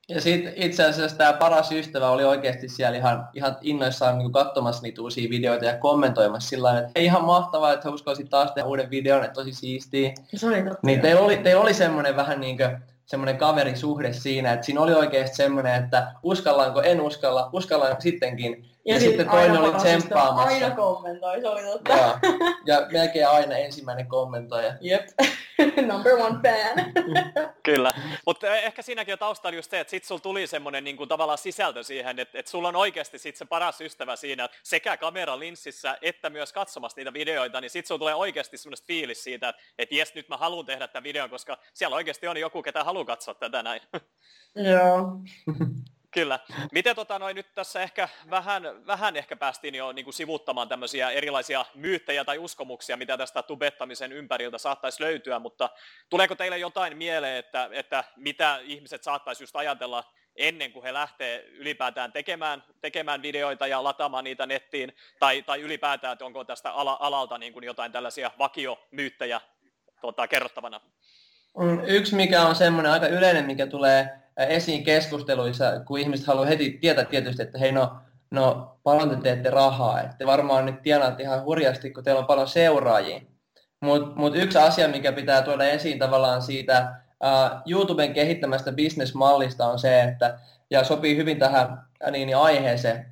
Ja 0.09 0.21
sitten 0.21 0.53
itse 0.57 0.85
asiassa 0.85 1.17
tämä 1.17 1.33
paras 1.33 1.73
ystävä 1.73 2.11
oli 2.11 2.25
oikeasti 2.25 2.69
siellä 2.69 2.99
ihan, 2.99 3.29
ihan 3.35 3.57
innoissaan 3.61 4.19
niin 4.19 4.33
katsomassa 4.33 4.83
niitä 4.83 5.03
uusia 5.03 5.31
videoita 5.31 5.65
ja 5.65 5.79
kommentoimassa 5.79 6.49
sillä 6.49 6.69
tavalla, 6.69 6.87
että 6.87 7.01
ihan 7.01 7.25
mahtavaa, 7.25 7.73
että 7.73 7.91
uskoisit 7.91 8.31
taas 8.31 8.53
tehdä 8.53 8.69
uuden 8.69 8.91
videon, 8.91 9.25
että 9.25 9.35
tosi 9.35 9.53
siistiä. 9.53 10.13
Se 10.35 10.47
oli 10.47 10.63
totta. 10.63 10.79
Niin 10.83 11.01
teillä 11.01 11.21
oli, 11.21 11.37
teillä 11.37 11.63
oli 11.63 11.75
semmoinen 11.75 12.17
vähän 12.17 12.41
niin 12.41 12.57
kuin, 12.57 12.79
semmoinen 13.13 13.39
kaverisuhde 13.39 14.13
siinä, 14.13 14.53
että 14.53 14.67
siinä 14.67 14.81
oli 14.81 14.93
oikeasti 14.95 15.37
semmoinen, 15.37 15.85
että 15.85 16.13
uskallaanko, 16.23 16.83
en 16.83 17.01
uskalla, 17.01 17.51
uskallaan 17.53 18.03
sittenkin. 18.03 18.72
Ja, 18.85 18.95
Ja, 18.95 19.01
sit 19.01 19.09
sitten 19.09 19.29
toinen 19.29 19.51
aina 19.51 19.63
oli 19.65 19.75
tsemppaamassa. 19.75 20.55
Aina 20.55 20.71
kommentoi, 20.71 21.41
se 21.41 21.49
oli 21.49 21.63
totta. 21.63 21.93
ja, 21.93 22.19
ja 22.67 22.87
melkein 22.93 23.29
aina 23.29 23.57
ensimmäinen 23.57 24.07
kommentoija. 24.07 24.75
Jep, 24.81 25.09
number 25.93 26.15
one 26.15 26.39
fan. 26.43 26.93
Kyllä, 27.63 27.93
mutta 28.27 28.57
ehkä 28.57 28.83
siinäkin 28.83 29.13
on 29.13 29.19
taustalla 29.19 29.57
just 29.57 29.71
se, 29.71 29.81
että 29.81 29.91
sit 29.91 30.05
sulla 30.05 30.21
tuli 30.21 30.47
semmoinen 30.47 30.85
niin 30.85 30.97
kuin, 30.97 31.09
tavallaan 31.09 31.39
sisältö 31.39 31.83
siihen, 31.83 32.19
että, 32.19 32.39
että 32.39 32.51
sulla 32.51 32.69
on 32.69 32.77
oikeasti 32.77 33.19
sit 33.19 33.37
se 33.37 33.45
paras 33.45 33.81
ystävä 33.81 34.17
siinä, 34.17 34.45
että 34.45 34.59
sekä 34.63 34.97
kameralinssissä 34.97 35.99
että 36.03 36.31
myös 36.31 36.53
katsomassa 36.53 37.01
niitä 37.01 37.13
videoita, 37.13 37.61
niin 37.61 37.71
sit 37.71 37.87
sulla 37.87 37.99
tulee 37.99 38.15
oikeasti 38.15 38.59
semmoista 38.59 38.87
fiilis 38.87 39.25
siitä, 39.25 39.49
että, 39.49 39.63
että 39.79 39.95
jes, 39.95 40.15
nyt 40.15 40.29
mä 40.29 40.37
haluan 40.37 40.67
tehdä 40.67 40.89
tämän 40.89 41.05
videon, 41.05 41.31
koska 41.31 41.59
siellä 41.75 41.97
oikeasti 41.97 42.29
on 42.29 42.37
joku, 42.37 42.63
ketä 42.63 42.85
haluaa 42.85 43.05
katsoa 43.05 43.35
tätä 43.35 43.63
näin. 43.63 43.81
Joo. 44.55 45.13
Kyllä. 46.13 46.39
Miten 46.73 46.97
tota, 46.97 47.19
noin, 47.19 47.37
nyt 47.37 47.55
tässä 47.55 47.83
ehkä 47.83 48.09
vähän, 48.31 48.87
vähän 48.87 49.17
ehkä 49.17 49.37
päästiin 49.37 49.75
jo 49.75 49.93
niin 49.93 50.05
kuin 50.05 50.15
sivuttamaan 50.15 50.69
tämmöisiä 50.69 51.11
erilaisia 51.11 51.65
myyttejä 51.75 52.25
tai 52.25 52.39
uskomuksia, 52.39 52.97
mitä 52.97 53.19
tästä 53.19 53.43
tubettamisen 53.43 54.13
ympäriltä 54.13 54.59
saattaisi 54.59 55.03
löytyä, 55.03 55.39
mutta 55.39 55.71
tuleeko 56.11 56.35
teille 56.35 56.59
jotain 56.59 56.97
mieleen, 56.97 57.37
että, 57.37 57.69
että 57.73 58.05
mitä 58.17 58.61
ihmiset 58.63 59.03
saattaisi 59.03 59.43
just 59.43 59.57
ajatella 59.57 60.05
ennen 60.37 60.73
kuin 60.73 60.83
he 60.83 60.93
lähtee 60.93 61.45
ylipäätään 61.49 62.13
tekemään, 62.13 62.65
tekemään 62.81 63.23
videoita 63.23 63.67
ja 63.67 63.85
lataamaan 63.85 64.25
niitä 64.25 64.47
nettiin, 64.47 64.97
tai, 65.19 65.43
tai 65.43 65.61
ylipäätään, 65.61 66.13
että 66.13 66.25
onko 66.25 66.45
tästä 66.45 66.73
ala, 66.73 66.97
alalta 67.01 67.39
niin 67.39 67.53
kuin 67.53 67.65
jotain 67.65 67.93
tällaisia 67.93 68.31
vakiomyyttejä 68.39 69.41
tota, 70.01 70.29
kerrottavana? 70.29 70.81
Yksi, 71.87 72.15
mikä 72.15 72.43
on 72.43 72.55
semmoinen 72.55 72.93
aika 72.93 73.07
yleinen, 73.07 73.47
mikä 73.47 73.67
tulee 73.67 74.19
esiin 74.37 74.85
keskusteluissa, 74.85 75.81
kun 75.81 75.99
ihmiset 75.99 76.27
haluaa 76.27 76.47
heti 76.47 76.79
tietää 76.81 77.05
tietysti, 77.05 77.43
että 77.43 77.59
hei 77.59 77.73
no, 77.73 77.97
no 78.31 78.77
paljon 78.83 79.11
te 79.11 79.17
teette 79.17 79.51
rahaa, 79.51 80.01
että 80.01 80.17
te 80.19 80.27
varmaan 80.27 80.67
nyt 80.67 80.83
tienaatte 80.83 81.23
ihan 81.23 81.45
hurjasti, 81.45 81.91
kun 81.91 82.05
teillä 82.05 82.19
on 82.19 82.27
paljon 82.27 82.49
seuraajia. 82.49 83.21
Mutta 83.81 84.17
mut 84.17 84.37
yksi 84.37 84.59
asia, 84.59 84.89
mikä 84.89 85.13
pitää 85.13 85.43
tuoda 85.43 85.65
esiin 85.65 85.99
tavallaan 85.99 86.43
siitä 86.43 86.95
uh, 87.25 87.73
YouTuben 87.73 88.15
kehittämästä 88.15 88.73
bisnesmallista 88.73 89.67
on 89.67 89.79
se, 89.79 90.03
että, 90.03 90.39
ja 90.71 90.85
sopii 90.85 91.17
hyvin 91.17 91.39
tähän 91.39 91.83
niin, 92.11 92.27
niin 92.27 92.37
aiheeseen, 92.37 93.07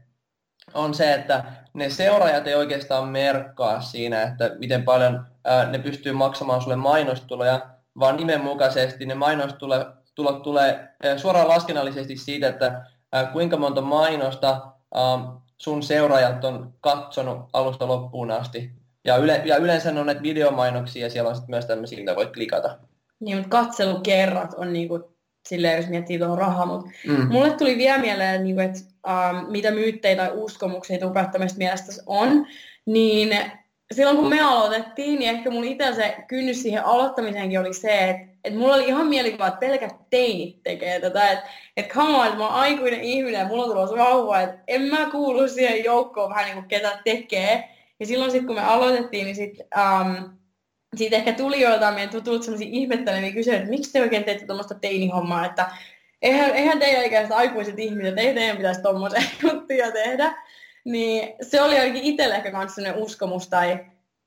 on 0.75 0.95
se, 0.95 1.15
että 1.15 1.45
ne 1.75 1.91
seuraajat 1.91 2.47
ei 2.47 2.55
oikeastaan 2.55 3.09
merkkaa 3.09 3.81
siinä, 3.81 4.23
että 4.23 4.51
miten 4.59 4.83
paljon 4.83 5.15
uh, 5.17 5.71
ne 5.71 5.79
pystyy 5.79 6.13
maksamaan 6.13 6.63
sulle 6.63 6.77
mainostuloja, 6.77 7.61
vaan 7.99 8.17
nimenmukaisesti 8.17 9.07
ne 9.07 9.15
mainostulot 9.15 10.01
tulot 10.15 10.43
tulee 10.43 10.89
suoraan 11.17 11.49
laskennallisesti 11.49 12.17
siitä, 12.17 12.49
että 12.49 12.85
kuinka 13.33 13.57
monta 13.57 13.81
mainosta 13.81 14.61
sun 15.59 15.83
seuraajat 15.83 16.45
on 16.45 16.75
katsonut 16.81 17.39
alusta 17.53 17.89
loppuun 17.89 18.31
asti. 18.31 18.71
Ja, 19.05 19.17
yle, 19.17 19.43
ja 19.45 19.57
yleensä 19.57 19.91
on 19.91 20.07
näitä 20.07 20.23
videomainoksia 20.23 21.07
ja 21.07 21.11
siellä 21.11 21.29
on 21.31 21.37
sitten 21.37 21.51
myös 21.51 21.67
tämmöisiä, 21.67 21.99
mitä 21.99 22.17
voit 22.17 22.33
klikata. 22.33 22.79
Niin, 23.21 23.37
mutta 23.37 23.49
katselukerrat 23.49 24.55
on 24.55 24.73
niinku, 24.73 25.15
silleen, 25.49 25.77
jos 25.77 25.89
miettii 25.89 26.19
tuon 26.19 26.39
rahaa, 26.39 26.67
mutta 26.67 26.91
Mm. 27.07 27.29
mulle 27.33 27.51
tuli 27.51 27.79
vielä 27.79 27.99
mieleen, 27.99 28.45
niinku, 28.45 28.61
että 28.61 28.79
ähm, 29.09 29.51
mitä 29.51 29.71
myyttejä 29.71 30.17
tai 30.17 30.31
uskomuksia 30.35 30.99
tubettamista 30.99 31.59
mielestä 31.59 32.03
on, 32.07 32.47
niin 32.87 33.53
silloin 33.95 34.17
kun 34.17 34.29
me 34.29 34.41
aloitettiin, 34.41 35.19
niin 35.19 35.31
ehkä 35.31 35.51
mun 35.51 35.65
itse 35.65 35.95
se 35.95 36.17
kynnys 36.29 36.63
siihen 36.63 36.85
aloittamiseenkin 36.85 37.61
oli 37.61 37.75
se, 37.75 38.11
että 38.11 38.31
et 38.45 38.55
mulla 38.55 38.75
oli 38.75 38.89
ihan 38.89 39.07
mielikuva, 39.07 39.47
että 39.47 39.61
pelkät 39.61 39.95
teinit 40.11 40.63
tekee 40.63 41.01
tätä, 41.01 41.31
että 41.31 41.51
et 41.77 41.89
come 41.89 42.17
on, 42.17 42.27
että 42.27 42.39
mä 42.39 42.47
oon 42.47 42.55
aikuinen 42.55 43.01
ihminen 43.01 43.39
ja 43.39 43.47
mulla 43.47 43.63
on 43.63 43.71
tulossa 43.71 43.97
vauva, 43.97 44.41
että 44.41 44.59
en 44.67 44.83
mä 44.83 45.09
kuulu 45.11 45.49
siihen 45.49 45.85
joukkoon 45.85 46.31
vähän 46.31 46.45
niin 46.45 46.55
kuin 46.55 46.69
ketä 46.69 47.01
tekee. 47.05 47.69
Ja 48.01 48.07
silloin 48.07 48.31
sitten 48.31 48.47
kun 48.47 48.57
me 48.57 48.63
aloitettiin, 48.63 49.25
niin 49.25 49.37
sitten 49.37 49.67
um, 49.77 50.39
siitä 50.97 51.17
ehkä 51.17 51.33
tuli 51.33 51.61
joiltain 51.61 51.95
meidän 51.95 52.11
tutulta 52.11 52.45
sellaisia 52.45 52.69
ihmetteleviä 52.71 53.33
kysymyksiä, 53.33 53.57
että 53.57 53.71
miksi 53.71 53.93
te 53.93 54.01
oikein 54.01 54.25
teette 54.25 54.47
tuommoista 54.47 54.75
teinihommaa, 54.75 55.47
että 55.47 55.71
eihän, 56.23 56.51
eihän 56.51 56.79
teidän 56.79 57.05
ikäiset 57.05 57.33
aikuiset 57.33 57.79
ihmiset, 57.79 58.19
ei 58.19 58.35
teidän 58.35 58.57
pitäisi 58.57 58.83
tuommoisia 58.83 59.23
juttuja 59.43 59.93
tehdä. 59.93 60.35
Niin 60.85 61.35
se 61.43 61.63
oli 61.63 61.79
ainakin 61.79 62.03
itselle 62.03 62.35
ehkä 62.35 62.51
myös 62.51 62.75
sellainen 62.75 63.03
uskomus 63.03 63.49
tai, 63.49 63.87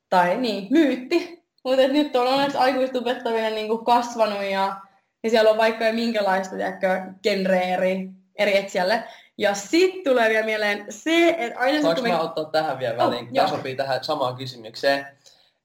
tai 0.09 0.37
niin, 0.37 0.67
myytti. 0.69 1.43
Mutta 1.63 1.87
nyt 1.87 2.15
on 2.15 2.27
onneksi 2.27 2.57
aikuistubettaminen 2.57 3.55
niin 3.55 3.85
kasvanut 3.85 4.43
ja, 4.43 4.75
ja 5.23 5.29
siellä 5.29 5.51
on 5.51 5.57
vaikka 5.57 5.85
minkälaista 5.91 6.55
tiedätkö, 6.55 7.01
genreä 7.23 7.61
eri, 7.61 8.09
eri 8.35 8.57
etsijälle. 8.57 9.03
Ja 9.37 9.53
sitten 9.53 10.03
tulee 10.03 10.29
vielä 10.29 10.45
mieleen 10.45 10.85
se, 10.89 11.35
että 11.37 11.59
aina 11.59 11.81
Saanko 11.81 12.01
mä 12.01 12.07
me... 12.07 12.19
ottaa 12.19 12.45
tähän 12.45 12.79
vielä 12.79 12.97
väliin, 12.97 13.25
kun 13.25 13.35
joo. 13.35 13.45
tämä 13.45 13.57
sopii 13.57 13.75
tähän 13.75 14.03
samaan 14.03 14.35
kysymykseen. 14.35 15.07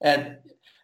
Et 0.01 0.20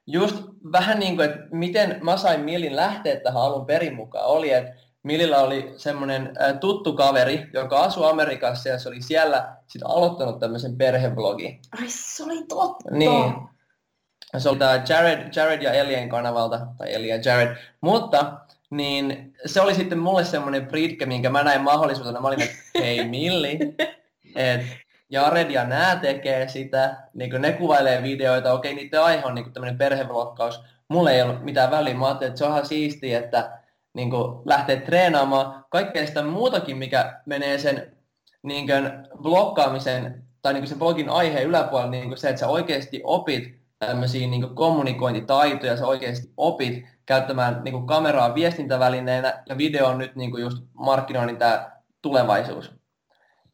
just 0.07 0.37
vähän 0.73 0.99
niin 0.99 1.17
kuin, 1.17 1.31
että 1.31 1.41
miten 1.51 1.99
mä 2.03 2.17
sain 2.17 2.41
Millin 2.41 2.77
lähteä 2.77 3.21
tähän 3.21 3.43
alun 3.43 3.67
perin 3.67 3.95
mukaan, 3.95 4.27
oli, 4.27 4.53
että 4.53 4.84
Millillä 5.05 5.39
oli 5.39 5.75
semmoinen 5.77 6.33
tuttu 6.61 6.93
kaveri, 6.93 7.47
joka 7.53 7.81
asui 7.81 8.11
Amerikassa 8.11 8.69
ja 8.69 8.79
se 8.79 8.89
oli 8.89 9.03
siellä 9.03 9.57
sit 9.67 9.83
aloittanut 9.85 10.39
tämmöisen 10.39 10.77
perheblogin. 10.77 11.61
Ai 11.81 11.89
se 11.89 12.25
oli 12.25 12.45
totta. 12.49 12.91
Niin. 12.91 13.35
Se 14.39 14.49
oli 14.49 14.59
tämä 14.59 14.83
Jared, 14.89 15.31
Jared 15.37 15.63
ja 15.63 15.73
Elien 15.73 16.09
kanavalta, 16.09 16.67
tai 16.79 16.95
Eli 16.95 17.09
ja 17.09 17.17
Jared. 17.25 17.57
Mutta 17.81 18.33
niin 18.71 19.35
se 19.47 19.61
oli 19.61 19.75
sitten 19.75 19.99
mulle 19.99 20.25
semmoinen 20.25 20.67
pritke, 20.67 21.07
minkä 21.07 21.31
mä 21.31 21.43
näin 21.43 21.61
mahdollisuutena. 21.61 22.21
Mä 22.21 22.29
olin, 22.29 22.43
että 22.43 22.57
hei 22.79 23.09
Milli, 23.09 23.59
että 24.37 24.67
Jared 25.11 25.51
ja 25.51 25.65
nää 25.65 25.97
tekee 25.97 26.49
sitä, 26.49 26.97
niin 27.15 27.31
kuin 27.31 27.43
ne 27.43 27.53
kuvailee 27.53 28.03
videoita, 28.03 28.53
okei 28.53 28.75
niiden 28.75 29.03
aihe 29.03 29.25
on 29.25 29.35
niin 29.35 29.53
tämmöinen 29.53 29.79
perhevlogkaus. 29.79 30.61
Mulla 30.89 31.11
ei 31.11 31.23
ollut 31.23 31.45
mitään 31.45 31.71
väliä, 31.71 31.95
mä 31.95 32.07
ajattelin, 32.07 32.29
että 32.29 32.39
se 32.39 32.45
on 32.45 32.51
ihan 32.51 32.67
siistiä, 32.67 33.19
että 33.19 33.64
niin 33.95 34.11
kuin 34.11 34.43
lähtee 34.45 34.81
treenaamaan 34.81 35.65
kaikkea 35.71 36.07
sitä 36.07 36.23
muutakin, 36.23 36.77
mikä 36.77 37.21
menee 37.27 37.59
sen 37.59 37.97
niin 38.43 38.67
kuin 38.67 38.91
blokkaamisen 39.23 40.25
tai 40.43 40.53
niin 40.53 40.61
kuin 40.61 40.69
sen 40.69 40.79
blogin 40.79 41.09
aiheen 41.09 41.47
yläpuolella, 41.47 41.91
niin 41.91 42.09
kuin 42.09 42.19
se, 42.19 42.29
että 42.29 42.41
sä 42.41 42.49
oikeasti 42.49 43.01
opit 43.05 43.65
tämmöisiä 43.79 44.27
niin 44.27 44.43
kuin 44.43 44.55
kommunikointitaitoja, 44.55 45.77
sä 45.77 45.87
oikeasti 45.87 46.33
opit 46.37 46.85
käyttämään 47.07 47.61
niin 47.65 47.73
kuin 47.73 47.87
kameraa 47.87 48.35
viestintävälineenä 48.35 49.43
ja 49.49 49.59
video 49.59 49.87
on 49.87 49.99
nyt 49.99 50.17
niin 50.17 50.31
kuin 50.31 50.43
just 50.43 50.63
markkinoinnin 50.73 51.37
tämä 51.37 51.71
tulevaisuus. 52.03 52.73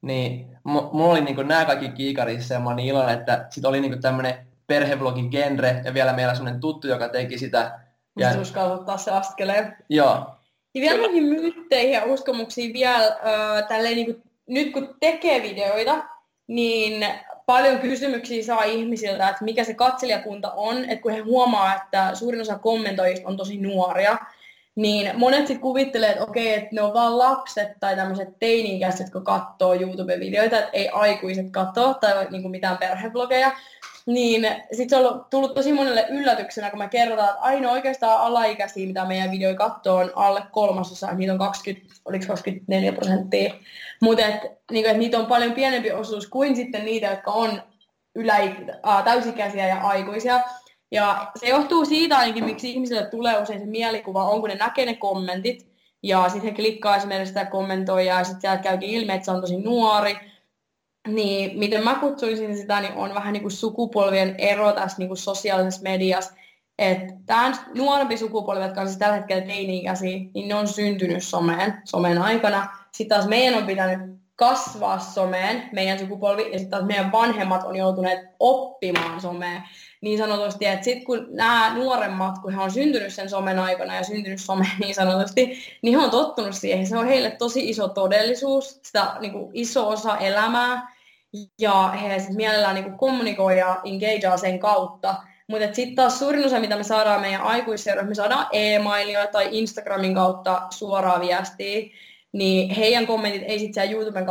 Niin 0.03 0.59
mulla 0.65 1.13
oli 1.13 1.21
niin 1.21 1.35
kuin 1.35 1.49
nämä 1.49 1.65
kaikki 1.65 1.89
kiikarissa 1.89 2.55
ja 2.55 2.61
mä 2.61 2.67
olin 2.67 2.77
niin 2.77 2.89
iloinen, 2.89 3.19
että 3.19 3.47
sit 3.51 3.65
oli 3.65 3.81
niin 3.81 4.01
tämmöinen 4.01 4.47
perheblogin 4.67 5.31
genre 5.31 5.83
ja 5.85 5.95
vielä 5.95 6.13
meillä 6.13 6.35
semmoinen 6.35 6.61
tuttu, 6.61 6.87
joka 6.87 7.09
teki 7.09 7.39
sitä. 7.39 7.81
Ja... 8.21 8.29
Mistä 8.29 8.43
uskallat 8.43 8.81
ottaa 8.81 8.97
se 8.97 9.11
askeleen. 9.11 9.77
Joo. 9.89 10.27
Ja 10.75 10.81
vielä 10.81 10.99
noihin 10.99 11.25
myytteihin 11.25 11.93
ja 11.93 12.05
uskomuksiin 12.05 12.73
vielä, 12.73 13.07
äh, 13.07 13.69
tälleen, 13.69 13.97
niin 13.97 14.07
kuin, 14.07 14.23
nyt 14.47 14.73
kun 14.73 14.97
tekee 15.01 15.43
videoita, 15.43 16.05
niin 16.47 17.07
paljon 17.47 17.79
kysymyksiä 17.79 18.43
saa 18.43 18.63
ihmisiltä, 18.63 19.29
että 19.29 19.45
mikä 19.45 19.65
se 19.65 19.75
katselijakunta 19.75 20.53
on, 20.53 20.85
että 20.85 21.03
kun 21.03 21.13
he 21.13 21.19
huomaa, 21.19 21.75
että 21.75 22.15
suurin 22.15 22.41
osa 22.41 22.59
kommentoijista 22.59 23.29
on 23.29 23.37
tosi 23.37 23.57
nuoria, 23.57 24.19
niin 24.75 25.11
monet 25.15 25.47
sitten 25.47 25.61
kuvittelee, 25.61 26.11
että 26.11 26.25
okei, 26.25 26.55
että 26.55 26.69
ne 26.73 26.83
on 26.83 26.95
vaan 26.95 27.19
lapset 27.19 27.69
tai 27.81 27.97
tämmöiset 27.97 28.29
teini-ikäiset, 28.39 29.01
jotka 29.01 29.21
katsoo 29.21 29.75
YouTube-videoita, 29.75 30.59
että 30.59 30.71
ei 30.73 30.89
aikuiset 30.89 31.47
katso 31.51 31.95
tai 31.95 32.27
niin 32.31 32.43
kuin 32.43 32.53
mitään 32.53 32.79
perhevlogeja. 32.79 33.53
Niin 34.07 34.47
sitten 34.73 34.99
se 34.99 35.07
on 35.07 35.27
tullut 35.31 35.55
tosi 35.55 35.73
monelle 35.73 36.07
yllätyksenä, 36.11 36.71
kun 36.71 36.79
me 36.79 36.89
kerrotaan, 36.89 37.29
että 37.29 37.41
ainoa 37.41 37.73
oikeastaan 37.73 38.21
alaikäisiä, 38.21 38.87
mitä 38.87 39.05
meidän 39.05 39.31
videoi 39.31 39.55
katsoo, 39.55 39.97
on 39.97 40.13
alle 40.15 40.43
kolmasosa, 40.53 41.13
niitä 41.13 41.33
on 41.33 41.39
20, 41.39 41.95
oliko 42.05 42.25
24 42.27 42.93
prosenttia. 42.93 43.55
Mutta 44.03 44.27
et, 44.27 44.41
niin 44.71 44.87
et 44.87 44.97
niitä 44.97 45.19
on 45.19 45.27
paljon 45.27 45.53
pienempi 45.53 45.93
osuus 45.93 46.27
kuin 46.27 46.57
sitten 46.57 46.85
niitä, 46.85 47.07
jotka 47.07 47.31
on 47.31 47.63
ylä, 48.15 48.37
äh, 48.37 49.05
täysikäisiä 49.05 49.69
ja 49.69 49.81
aikuisia. 49.81 50.41
Ja 50.91 51.31
se 51.37 51.49
johtuu 51.49 51.85
siitä 51.85 52.19
ainakin, 52.19 52.45
miksi 52.45 52.71
ihmisille 52.71 53.07
tulee 53.07 53.39
usein 53.39 53.61
se 53.61 53.67
mielikuva, 53.67 54.25
on 54.25 54.41
kun 54.41 54.49
ne 54.49 54.55
näkee 54.55 54.87
ne 54.87 54.95
kommentit, 54.95 55.71
ja 56.03 56.29
sitten 56.29 56.51
he 56.51 56.57
klikkaa 56.57 56.97
esimerkiksi 56.97 57.29
sitä 57.29 57.45
kommentoijaa 57.45 58.19
ja 58.19 58.25
sitten 58.25 58.41
sieltä 58.41 58.63
käykin 58.63 58.91
ilmi, 58.91 59.13
että 59.13 59.25
se 59.25 59.31
on 59.31 59.41
tosi 59.41 59.57
nuori, 59.57 60.17
niin 61.09 61.59
miten 61.59 61.85
mä 61.85 61.95
kutsuisin 61.95 62.57
sitä, 62.57 62.81
niin 62.81 62.93
on 62.93 63.15
vähän 63.15 63.33
niin 63.33 63.43
kuin 63.43 63.53
sukupolvien 63.53 64.35
ero 64.39 64.73
tässä 64.73 64.99
niin 64.99 65.09
kuin 65.09 65.19
sosiaalisessa 65.19 65.83
mediassa. 65.83 66.35
Että 66.79 67.15
tämä 67.27 67.53
nuorempi 67.77 68.17
sukupolvi, 68.17 68.63
jotka 68.63 68.81
on 68.81 68.87
siis 68.87 68.99
tällä 68.99 69.17
hetkellä 69.17 69.47
teini-ikäisiä, 69.47 70.19
niin 70.35 70.49
ne 70.49 70.55
on 70.55 70.69
syntynyt 70.69 71.23
someen, 71.23 71.75
somen 71.85 72.19
aikana. 72.19 72.69
Sitten 72.93 73.17
taas 73.17 73.29
meidän 73.29 73.55
on 73.55 73.67
pitänyt 73.67 74.21
kasvaa 74.37 74.99
someen, 74.99 75.69
meidän 75.73 75.99
sukupolvi, 75.99 76.43
ja 76.43 76.59
sitten 76.59 76.71
taas 76.71 76.85
meidän 76.85 77.13
vanhemmat 77.13 77.65
on 77.65 77.77
joutuneet 77.77 78.21
oppimaan 78.39 79.21
someen 79.21 79.63
niin 80.01 80.19
sanotusti, 80.19 80.67
että 80.67 80.85
sitten 80.85 81.05
kun 81.05 81.27
nämä 81.31 81.75
nuoremmat, 81.75 82.39
kun 82.39 82.55
he 82.55 82.61
on 82.61 82.71
syntynyt 82.71 83.15
sen 83.15 83.31
somen 83.31 83.59
aikana 83.59 83.97
ja 83.97 84.05
syntynyt 84.05 84.41
someen 84.41 84.79
niin 84.81 84.95
sanotusti, 84.95 85.59
niin 85.83 85.99
he 85.99 86.05
on 86.05 86.11
tottunut 86.11 86.55
siihen. 86.55 86.87
Se 86.87 86.99
on 86.99 87.07
heille 87.07 87.31
tosi 87.31 87.69
iso 87.69 87.89
todellisuus, 87.89 88.81
sitä 88.83 89.17
niin 89.21 89.33
kuin 89.33 89.51
iso 89.53 89.89
osa 89.89 90.17
elämää, 90.17 90.97
ja 91.59 91.89
he 91.89 92.19
sitten 92.19 92.37
mielellään 92.37 92.75
niin 92.75 92.85
kuin 92.85 92.99
kommunikoi 92.99 93.59
ja 93.59 93.81
engagea 93.85 94.37
sen 94.37 94.59
kautta. 94.59 95.15
Mutta 95.47 95.75
sitten 95.75 95.95
taas 95.95 96.19
suurin 96.19 96.47
osa, 96.47 96.61
mitä 96.61 96.77
me 96.77 96.85
saadaan 96.85 97.21
meidän 97.21 97.43
aikuisseuroissa, 97.43 98.09
me 98.09 98.15
saadaan 98.15 98.47
e-mailia 98.53 99.27
tai 99.27 99.49
Instagramin 99.51 100.15
kautta 100.15 100.63
suoraa 100.71 101.21
viestiä, 101.21 101.97
niin 102.33 102.71
heidän 102.71 103.07
kommentit 103.07 103.43
ei 103.47 103.59
sitten 103.59 103.75
siellä 103.75 103.93
YouTuben 103.93 104.27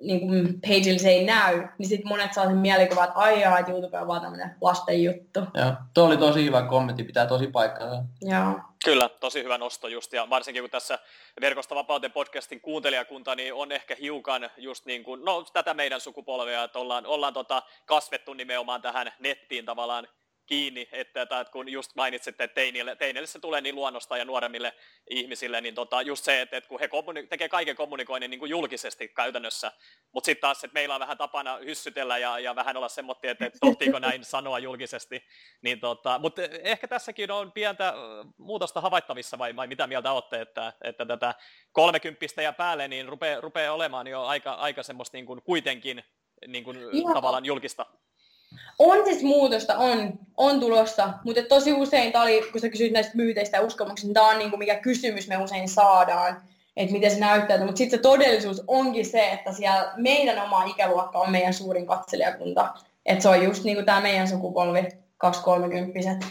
niin 0.00 0.20
kuin 0.20 0.60
pageilla 0.60 0.98
se 0.98 1.08
ei 1.08 1.24
näy, 1.24 1.68
niin 1.78 1.88
sitten 1.88 2.08
monet 2.08 2.34
saa 2.34 2.46
sen 2.46 2.56
mielikuvan, 2.56 3.04
että 3.04 3.18
aijaa, 3.18 3.58
että 3.58 3.72
YouTube 3.72 3.98
on 3.98 4.08
vaan 4.08 4.20
tämmöinen 4.20 4.56
lasten 4.60 5.02
juttu. 5.02 5.40
Joo, 5.54 5.72
tuo 5.94 6.04
oli 6.04 6.16
tosi 6.16 6.44
hyvä 6.44 6.62
kommentti, 6.62 7.04
pitää 7.04 7.26
tosi 7.26 7.46
paikkaa. 7.46 7.88
Joo. 8.22 8.60
Kyllä, 8.84 9.08
tosi 9.08 9.42
hyvä 9.42 9.58
nosto 9.58 9.88
just, 9.88 10.12
ja 10.12 10.30
varsinkin 10.30 10.62
kun 10.62 10.70
tässä 10.70 10.98
Verkosta 11.40 11.74
vapauteen 11.74 12.12
podcastin 12.12 12.60
kuuntelijakunta, 12.60 13.34
niin 13.34 13.54
on 13.54 13.72
ehkä 13.72 13.96
hiukan 14.00 14.50
just 14.56 14.86
niin 14.86 15.04
kuin, 15.04 15.24
no 15.24 15.44
tätä 15.52 15.74
meidän 15.74 16.00
sukupolvea, 16.00 16.64
että 16.64 16.78
ollaan, 16.78 17.06
ollaan 17.06 17.34
tota 17.34 17.62
kasvettu 17.86 18.34
nimenomaan 18.34 18.82
tähän 18.82 19.12
nettiin 19.18 19.64
tavallaan 19.64 20.08
kiinni, 20.48 20.88
että, 20.92 21.22
että 21.22 21.44
kun 21.52 21.68
just 21.68 21.94
mainitsitte, 21.94 22.44
että 22.44 22.54
teinille, 22.54 22.96
teinille 22.96 23.26
se 23.26 23.38
tulee 23.38 23.60
niin 23.60 23.74
luonnosta 23.74 24.16
ja 24.16 24.24
nuoremmille 24.24 24.72
ihmisille, 25.10 25.60
niin 25.60 25.74
tota, 25.74 26.02
just 26.02 26.24
se, 26.24 26.40
että, 26.40 26.56
että 26.56 26.68
kun 26.68 26.80
he 26.80 26.88
kommuni- 26.88 27.26
tekee 27.26 27.48
kaiken 27.48 27.76
kommunikoinnin 27.76 28.30
niin 28.30 28.38
kuin 28.38 28.50
julkisesti 28.50 29.08
käytännössä, 29.08 29.72
mutta 30.12 30.26
sitten 30.26 30.40
taas, 30.40 30.64
että 30.64 30.74
meillä 30.74 30.94
on 30.94 31.00
vähän 31.00 31.18
tapana 31.18 31.56
hyssytellä 31.56 32.18
ja, 32.18 32.38
ja 32.38 32.56
vähän 32.56 32.76
olla 32.76 32.88
semmoinen, 32.88 33.30
että, 33.30 33.46
että 33.46 33.58
tohtiiko 33.60 33.98
näin 33.98 34.24
sanoa 34.24 34.58
julkisesti, 34.58 35.24
niin 35.62 35.80
tota, 35.80 36.18
mutta 36.18 36.42
ehkä 36.42 36.88
tässäkin 36.88 37.30
on 37.30 37.52
pientä 37.52 37.94
muutosta 38.36 38.80
havaittavissa, 38.80 39.38
vai, 39.38 39.56
vai 39.56 39.66
mitä 39.66 39.86
mieltä 39.86 40.12
olette, 40.12 40.40
että, 40.40 40.72
että 40.84 41.06
tätä 41.06 41.34
kolmekymppistä 41.72 42.42
ja 42.42 42.52
päälle, 42.52 42.88
niin 42.88 43.08
rupeaa, 43.08 43.40
rupeaa 43.40 43.74
olemaan 43.74 44.06
jo 44.06 44.22
aika, 44.22 44.52
aika 44.52 44.82
semmoista 44.82 45.16
niin 45.16 45.26
kuin 45.26 45.42
kuitenkin 45.42 46.04
niin 46.46 46.64
kuin 46.64 46.78
tavallaan 47.14 47.44
julkista 47.44 47.86
on 48.78 49.04
siis 49.04 49.22
muutosta, 49.22 49.78
on, 49.78 50.18
on 50.36 50.60
tulossa, 50.60 51.10
mutta 51.24 51.42
tosi 51.42 51.72
usein, 51.72 52.12
tämä 52.12 52.24
oli, 52.24 52.42
kun 52.52 52.60
sä 52.60 52.68
kysyit 52.68 52.92
näistä 52.92 53.16
myyteistä 53.16 53.56
ja 53.56 53.62
uskomuksista, 53.62 54.06
niin 54.06 54.14
tämä 54.14 54.28
on 54.28 54.38
niin 54.38 54.50
kuin 54.50 54.58
mikä 54.58 54.74
kysymys 54.74 55.28
me 55.28 55.36
usein 55.36 55.68
saadaan, 55.68 56.42
että 56.76 56.92
miten 56.92 57.10
se 57.10 57.20
näyttää. 57.20 57.58
Mutta 57.58 57.78
sitten 57.78 57.98
se 57.98 58.02
todellisuus 58.02 58.62
onkin 58.66 59.06
se, 59.06 59.30
että 59.30 59.52
siellä 59.52 59.92
meidän 59.96 60.44
oma 60.44 60.64
ikäluokka 60.64 61.18
on 61.18 61.30
meidän 61.30 61.54
suurin 61.54 61.86
katselijakunta. 61.86 62.74
Että 63.06 63.22
se 63.22 63.28
on 63.28 63.44
just 63.44 63.62
kuin 63.62 63.84
tämä 63.84 64.00
meidän 64.00 64.28
sukupolvi, 64.28 64.88
230 65.16 66.26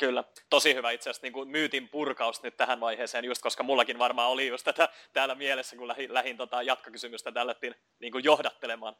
Kyllä, 0.00 0.24
tosi 0.50 0.74
hyvä 0.74 0.90
itse 0.90 1.10
asiassa 1.10 1.26
niin 1.26 1.32
kuin 1.32 1.48
myytin 1.48 1.88
purkaus 1.88 2.42
nyt 2.42 2.56
tähän 2.56 2.80
vaiheeseen, 2.80 3.24
just 3.24 3.42
koska 3.42 3.62
mullakin 3.62 3.98
varmaan 3.98 4.30
oli 4.30 4.46
just 4.46 4.64
tätä 4.64 4.88
täällä 5.12 5.34
mielessä, 5.34 5.76
kun 5.76 5.88
lähin, 5.88 6.14
lähin 6.14 6.36
tota 6.36 6.62
jatkokysymystä 6.62 7.32
tällä 7.32 7.54
niin 7.98 8.12
kuin 8.12 8.24
johdattelemaan. 8.24 8.96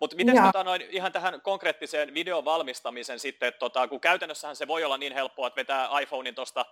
Mutta 0.00 0.16
miten 0.16 0.42
tota, 0.42 0.64
noin, 0.64 0.86
ihan 0.90 1.12
tähän 1.12 1.40
konkreettiseen 1.40 2.14
videon 2.14 2.44
valmistamisen 2.44 3.18
sitten, 3.18 3.48
että 3.48 3.58
tota, 3.58 3.88
kun 3.88 4.00
käytännössähän 4.00 4.56
se 4.56 4.68
voi 4.68 4.84
olla 4.84 4.98
niin 4.98 5.14
helppoa, 5.14 5.46
että 5.46 5.56
vetää 5.56 6.00
iPhonein 6.00 6.34
tuosta 6.34 6.64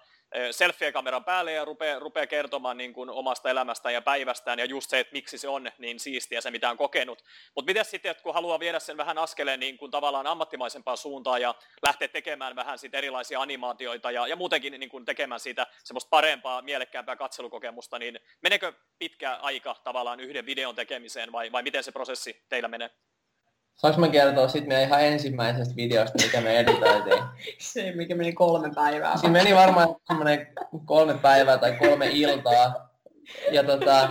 selfie-kameran 0.51 1.25
päälle 1.25 1.53
ja 1.53 1.65
rupeaa, 1.65 1.99
rupeaa 1.99 2.27
kertomaan 2.27 2.77
niin 2.77 2.93
kuin 2.93 3.11
omasta 3.11 3.51
elämästään 3.51 3.95
ja 3.95 4.03
päivästään 4.03 4.59
ja 4.59 4.65
just 4.65 4.91
se, 4.91 5.01
että 5.01 5.13
miksi 5.13 5.39
se 5.39 5.49
on 5.49 5.71
niin 5.79 6.01
siistiä 6.01 6.41
se, 6.41 6.51
mitä 6.51 6.71
on 6.71 6.77
kokenut. 6.77 7.25
Mutta 7.55 7.71
miten 7.71 7.85
sitten, 7.85 8.11
että 8.11 8.23
kun 8.23 8.35
haluaa 8.35 8.61
viedä 8.61 8.79
sen 8.79 8.97
vähän 8.97 9.19
askeleen 9.19 9.61
niin 9.61 9.79
kuin 9.79 9.91
tavallaan 9.91 10.27
ammattimaisempaan 10.27 10.97
suuntaan 10.97 11.43
ja 11.43 11.55
lähteä 11.87 12.09
tekemään 12.09 12.57
vähän 12.57 12.79
sit 12.79 12.95
erilaisia 12.95 13.41
animaatioita 13.67 14.11
ja, 14.11 14.27
ja 14.27 14.37
muutenkin 14.37 14.81
niin 14.81 14.91
kuin 14.91 15.05
tekemään 15.05 15.41
siitä 15.41 15.67
semmoista 15.85 16.09
parempaa, 16.11 16.63
mielekkäämpää 16.63 17.17
katselukokemusta, 17.17 17.99
niin 17.99 18.19
menekö 18.43 18.73
pitkä 18.99 19.35
aika 19.35 19.77
tavallaan 19.85 20.21
yhden 20.21 20.47
videon 20.47 20.75
tekemiseen 20.75 21.33
vai, 21.33 21.53
vai 21.53 21.63
miten 21.63 21.85
se 21.85 21.93
prosessi 21.93 22.45
teillä 22.49 22.69
menee? 22.69 22.91
Saanko 23.77 24.01
mä 24.01 24.09
kertoa 24.09 24.49
sitten 24.49 24.69
meidän 24.69 24.89
ihan 24.89 25.05
ensimmäisestä 25.05 25.77
videosta, 25.77 26.23
mikä 26.23 26.41
me 26.41 26.59
editoitiin? 26.59 27.23
Se, 27.59 27.93
mikä 27.93 28.15
meni 28.15 28.33
kolme 28.33 28.71
päivää. 28.75 29.17
Siinä 29.17 29.33
meni 29.33 29.55
varmaan 29.55 29.89
semmoinen 30.07 30.47
kolme 30.85 31.15
päivää 31.15 31.59
tai 31.59 31.77
kolme 31.77 32.07
iltaa. 32.13 32.91
Ja 33.53 33.65
tota, 33.65 34.09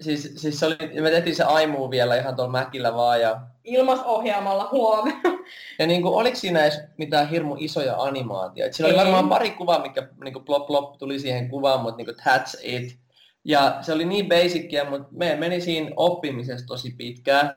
siis, 0.00 0.32
siis 0.36 0.60
se 0.60 0.66
oli, 0.66 0.76
me 1.00 1.10
tehtiin 1.10 1.36
se 1.36 1.44
aimu 1.44 1.90
vielä 1.90 2.16
ihan 2.16 2.36
tuolla 2.36 2.52
Mäkillä 2.52 2.94
vaan. 2.94 3.20
Ja... 3.20 3.40
Ilmasohjaamalla 3.64 4.68
huomenna. 4.72 5.20
Ja 5.78 5.86
niin 5.86 6.02
kuin, 6.02 6.14
oliko 6.14 6.36
siinä 6.36 6.62
edes 6.62 6.80
mitään 6.96 7.28
hirmu 7.28 7.56
isoja 7.58 7.96
animaatioita? 7.96 8.76
Siinä 8.76 8.88
oli 8.88 8.98
varmaan 8.98 9.28
pari 9.28 9.50
kuvaa, 9.50 9.82
mikä 9.82 10.08
niin 10.24 10.32
kuin 10.32 10.44
plop 10.44 10.66
plop 10.66 10.98
tuli 10.98 11.18
siihen 11.18 11.48
kuvaan, 11.48 11.80
mutta 11.80 11.96
niin 11.96 12.06
kuin, 12.06 12.16
that's 12.16 12.60
it. 12.62 12.98
Ja 13.44 13.78
se 13.80 13.92
oli 13.92 14.04
niin 14.04 14.28
basicia, 14.28 14.90
mutta 14.90 15.08
me 15.10 15.36
meni 15.36 15.60
siinä 15.60 15.90
oppimisessa 15.96 16.66
tosi 16.66 16.94
pitkään. 16.98 17.52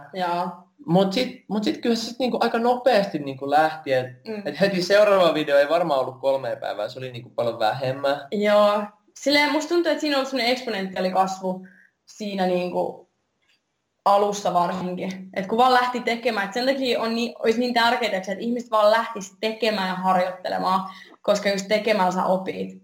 Mutta 0.85 1.13
sitten 1.13 1.43
mut 1.47 1.63
sit 1.63 1.77
kyllä 1.77 1.95
se 1.95 2.15
niinku 2.19 2.37
aika 2.41 2.59
nopeasti 2.59 3.19
niinku 3.19 3.49
lähti, 3.49 3.93
että 3.93 4.31
mm. 4.31 4.41
et 4.45 4.59
heti 4.61 4.81
seuraava 4.81 5.33
video 5.33 5.57
ei 5.57 5.69
varmaan 5.69 5.99
ollut 5.99 6.19
kolme 6.21 6.55
päivää, 6.55 6.89
se 6.89 6.99
oli 6.99 7.11
niinku 7.11 7.29
paljon 7.29 7.59
vähemmän. 7.59 8.27
Joo, 8.31 8.83
silleen 9.19 9.51
musta 9.51 9.69
tuntuu, 9.69 9.91
että 9.91 10.01
siinä 10.01 10.17
on 10.17 10.25
ollut 10.33 10.47
eksponentiaali 10.47 11.11
kasvu 11.11 11.67
siinä 12.07 12.45
niinku 12.45 13.09
alussa 14.05 14.53
varsinkin. 14.53 15.29
Et 15.33 15.47
kun 15.47 15.57
vaan 15.57 15.73
lähti 15.73 15.99
tekemään, 15.99 16.45
että 16.45 16.59
sen 16.59 16.65
takia 16.65 17.01
on 17.01 17.15
niin, 17.15 17.35
olisi 17.39 17.59
niin 17.59 17.73
tärkeää, 17.73 18.17
että 18.17 18.35
ihmiset 18.39 18.71
vaan 18.71 18.91
lähtisi 18.91 19.33
tekemään 19.39 19.87
ja 19.87 19.95
harjoittelemaan, 19.95 20.89
koska 21.21 21.49
just 21.49 21.67
tekemällä 21.67 22.11
sä 22.11 22.25
opit. 22.25 22.81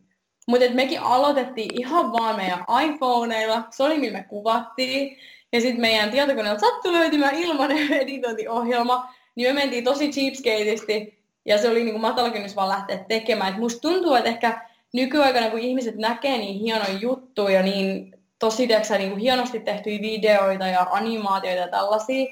Mutta 0.48 0.66
mekin 0.74 1.00
aloitettiin 1.00 1.80
ihan 1.80 2.12
vaan 2.12 2.36
meidän 2.36 2.66
iPhoneilla, 2.84 3.64
se 3.70 3.84
oli 3.84 3.98
millä 3.98 4.18
me 4.18 4.24
kuvattiin. 4.24 5.18
Ja 5.54 5.62
sitten 5.62 5.82
meidän 5.82 6.12
tietokoneelta 6.12 6.60
sattui 6.60 6.94
löytymään 6.94 7.36
ilmainen 7.36 7.94
editointiohjelma, 8.04 9.14
niin 9.36 9.50
me 9.50 9.54
mentiin 9.54 9.84
tosi 9.84 10.10
cheapskateisesti 10.10 11.24
ja 11.46 11.58
se 11.58 11.70
oli 11.70 11.84
niin 11.84 11.94
kuin 11.94 12.02
matala 12.02 12.30
kynnys 12.30 12.56
vaan 12.56 12.70
lähteä 12.70 13.06
tekemään. 13.08 13.54
Et 13.54 13.60
musta 13.60 13.82
tuntuu, 13.82 14.16
että 14.16 14.30
ehkä 14.30 14.70
nykyaikana, 14.94 15.50
kun 15.50 15.60
ihmiset 15.60 15.96
näkee 15.96 16.38
niin 16.38 16.60
hienoja 16.60 16.94
juttuja, 17.00 17.64
niin 17.64 18.13
tosi 18.44 18.68
tiiäksä, 18.68 18.98
niin 18.98 19.10
kuin 19.10 19.22
hienosti 19.22 19.60
tehtyjä 19.60 20.02
videoita 20.02 20.68
ja 20.68 20.88
animaatioita 20.92 21.62
ja 21.62 21.68
tällaisia, 21.68 22.26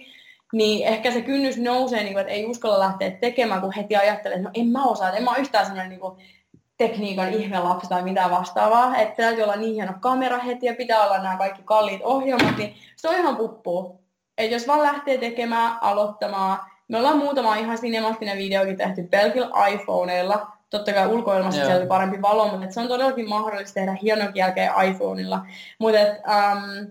niin 0.54 0.88
ehkä 0.88 1.12
se 1.12 1.22
kynnys 1.22 1.58
nousee, 1.58 2.04
niin 2.04 2.14
kuin, 2.14 2.22
että 2.22 2.34
ei 2.34 2.46
uskalla 2.46 2.80
lähteä 2.80 3.12
tekemään, 3.12 3.62
kun 3.62 3.74
heti 3.74 3.96
ajattelee, 3.96 4.36
että 4.36 4.50
no 4.50 4.52
en 4.54 4.68
mä 4.68 4.84
osaa, 4.84 5.08
että 5.08 5.18
en 5.18 5.24
mä 5.24 5.32
ole 5.32 5.40
yhtään 5.40 5.66
sellainen 5.66 5.90
niin 5.90 6.00
kuin, 6.00 6.18
tekniikan 6.78 7.34
ihmelapsi 7.34 7.90
tai 7.90 8.04
mitä 8.04 8.30
vastaavaa, 8.30 8.98
että 8.98 9.24
täytyy 9.24 9.44
olla 9.44 9.56
niin 9.56 9.74
hieno 9.74 9.94
kamera 10.00 10.38
heti 10.38 10.66
ja 10.66 10.76
pitää 10.76 11.06
olla 11.06 11.18
nämä 11.18 11.38
kaikki 11.38 11.62
kalliit 11.66 12.02
ohjelmat, 12.04 12.58
niin 12.58 12.76
se 12.96 13.10
on 13.10 13.16
ihan 13.16 13.38
puppu. 13.38 14.00
Et 14.38 14.52
jos 14.52 14.68
vaan 14.68 14.84
lähtee 14.84 15.18
tekemään, 15.18 15.78
aloittamaan, 15.82 16.60
me 16.88 16.98
ollaan 16.98 17.18
muutama 17.18 17.56
ihan 17.56 17.78
sinemaattinen 17.78 18.38
videokin 18.38 18.78
tehty 18.78 19.04
pelkillä 19.04 19.68
iPhoneilla, 19.68 20.48
totta 20.72 20.94
kai 20.94 21.08
ulkoilmassa 21.08 21.62
siellä 21.62 21.80
oli 21.80 21.88
parempi 21.88 22.22
valo, 22.22 22.48
mutta 22.48 22.72
se 22.72 22.80
on 22.80 22.88
todellakin 22.88 23.30
mahdollista 23.30 23.74
tehdä 23.74 23.98
hienokin 24.02 24.36
jälkeen 24.36 24.72
iPhoneilla. 24.90 25.46
Mutta 25.80 26.00
um, 26.00 26.88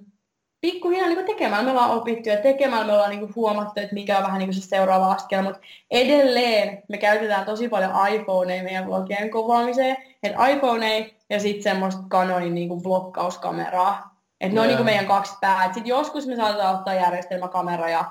pikkuhiljaa 0.60 1.08
niin 1.08 1.26
tekemään 1.26 1.64
me 1.64 1.70
ollaan 1.70 1.90
opittu 1.90 2.28
ja 2.28 2.36
tekemällä 2.36 2.86
me 2.86 2.92
ollaan 2.92 3.10
niin 3.10 3.34
huomattu, 3.36 3.80
että 3.80 3.94
mikä 3.94 4.18
on 4.18 4.24
vähän 4.24 4.38
niin 4.38 4.54
se 4.54 4.60
seuraava 4.60 5.12
askel, 5.12 5.42
mutta 5.42 5.60
edelleen 5.90 6.82
me 6.88 6.98
käytetään 6.98 7.44
tosi 7.44 7.68
paljon 7.68 7.92
iPhoneja 8.08 8.62
meidän 8.62 8.86
vlogien 8.86 9.30
kuvaamiseen, 9.30 9.96
että 10.22 10.46
iPhone 10.46 11.10
ja 11.30 11.40
sitten 11.40 11.62
semmoista 11.62 12.02
Canonin 12.08 12.54
niin 12.54 12.84
vlokkauskameraa. 12.84 14.10
Että 14.40 14.54
ne 14.54 14.60
on 14.60 14.68
niin 14.68 14.84
meidän 14.84 15.06
kaksi 15.06 15.36
päät. 15.40 15.74
Sitten 15.74 15.90
joskus 15.90 16.26
me 16.26 16.36
saatetaan 16.36 16.76
ottaa 16.76 16.94
järjestelmäkamera 16.94 17.88
ja, 17.88 18.04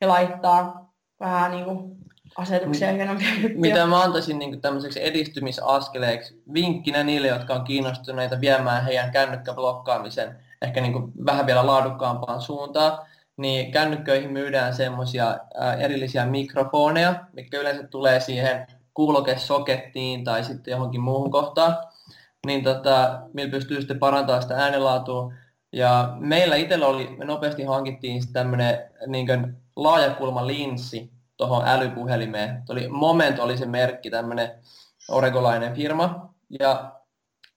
ja 0.00 0.08
laittaa 0.08 0.92
vähän 1.20 1.50
niin 1.50 1.64
kuin 1.64 1.96
asetuksia, 2.38 2.88
on 3.10 3.18
Mitä 3.54 3.86
mä 3.86 4.02
antaisin 4.02 4.38
niin 4.38 4.60
tämmöiseksi 4.60 5.06
edistymisaskeleeksi 5.06 6.42
vinkkinä 6.54 7.02
niille, 7.04 7.28
jotka 7.28 7.54
on 7.54 7.64
kiinnostuneita 7.64 8.40
viemään 8.40 8.84
heidän 8.84 9.10
kännykkäblokkaamisen 9.10 10.36
ehkä 10.62 10.80
niin 10.80 11.12
vähän 11.26 11.46
vielä 11.46 11.66
laadukkaampaan 11.66 12.40
suuntaan, 12.40 12.98
niin 13.36 13.72
kännykköihin 13.72 14.32
myydään 14.32 14.74
semmoisia 14.74 15.38
erillisiä 15.78 16.26
mikrofoneja, 16.26 17.14
mitkä 17.32 17.60
yleensä 17.60 17.86
tulee 17.86 18.20
siihen 18.20 18.66
kuulokesokettiin 18.94 20.24
tai 20.24 20.44
sitten 20.44 20.72
johonkin 20.72 21.00
muuhun 21.00 21.30
kohtaan. 21.30 21.76
niin 22.46 22.64
tota, 22.64 23.20
millä 23.32 23.50
pystyy 23.50 23.76
sitten 23.76 23.98
parantamaan 23.98 24.42
sitä 24.42 24.54
äänenlaatua. 24.54 25.32
Ja 25.72 26.16
meillä 26.18 26.56
itsellä 26.56 26.86
oli, 26.86 27.16
me 27.18 27.24
nopeasti 27.24 27.64
hankittiin 27.64 28.32
tämmöinen 28.32 28.78
niin 29.06 29.56
laajakulma 29.76 30.46
linssi 30.46 31.15
tuohon 31.36 31.68
älypuhelimeen. 31.68 32.62
Oli, 32.68 32.88
Moment 32.88 33.38
oli 33.38 33.56
se 33.56 33.66
merkki, 33.66 34.10
tämmöinen 34.10 34.50
oregolainen 35.08 35.74
firma. 35.74 36.34
Ja 36.60 36.92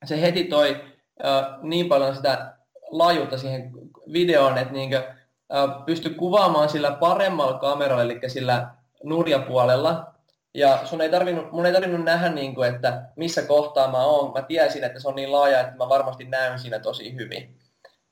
se 0.06 0.22
heti 0.22 0.44
toi 0.44 0.86
äh, 1.26 1.46
niin 1.62 1.88
paljon 1.88 2.16
sitä 2.16 2.54
laajuutta 2.92 3.38
siihen 3.38 3.72
videoon, 4.14 4.58
että 4.58 4.74
niin 4.74 4.90
kuin, 4.90 5.04
äh, 5.04 5.86
pystyi 5.86 6.14
kuvaamaan 6.14 6.70
sillä 6.70 6.92
paremmalla 6.92 7.60
kameralla, 7.60 8.04
eli 8.04 8.20
sillä 8.28 8.68
nurjapuolella. 9.04 10.14
Ja 10.54 10.80
sun 10.86 11.02
ei 11.02 11.10
tarvinnut, 11.10 11.52
mun 11.52 11.66
ei 11.66 11.74
tarvinnut 11.74 12.04
nähdä, 12.04 12.30
niin 12.30 12.56
kuin, 12.56 12.76
että 12.76 13.10
missä 13.16 13.42
kohtaa 13.42 13.92
mä 13.92 14.06
oon. 14.06 14.34
Mä 14.34 14.42
tiesin, 14.42 14.84
että 14.84 15.00
se 15.00 15.08
on 15.08 15.16
niin 15.16 15.32
laaja, 15.32 15.60
että 15.60 15.78
mä 15.78 15.90
varmasti 15.90 16.24
näen 16.24 16.60
siinä 16.60 16.80
tosi 16.80 17.16
hyvin. 17.16 17.58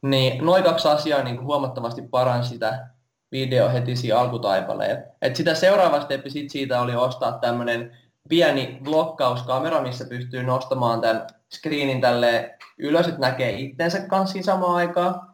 Niin 0.02 0.46
noin 0.46 0.64
kaksi 0.64 0.88
asiaa 0.88 1.24
niin 1.24 1.36
kuin 1.36 1.46
huomattavasti 1.46 2.02
paransi 2.02 2.50
sitä 2.50 2.88
video 3.32 3.70
heti 3.70 3.96
siinä 3.96 4.20
alkutaipaleen. 4.20 5.04
Et 5.22 5.36
sitä 5.36 5.56
seuraava 5.56 6.02
steppi 6.02 6.30
sit 6.30 6.50
siitä 6.50 6.82
oli 6.82 6.96
ostaa 6.96 7.32
tämmöinen 7.32 7.98
pieni 8.30 8.80
blokkauskamera, 8.84 9.82
missä 9.82 10.06
pystyy 10.06 10.44
nostamaan 10.44 11.02
tämän 11.02 11.28
screenin 11.54 12.02
tälle 12.02 12.58
ylös, 12.78 13.08
että 13.08 13.22
näkee 13.22 13.52
itsensä 13.52 14.00
kanssa 14.08 14.42
samaan 14.42 14.76
aikaan. 14.76 15.28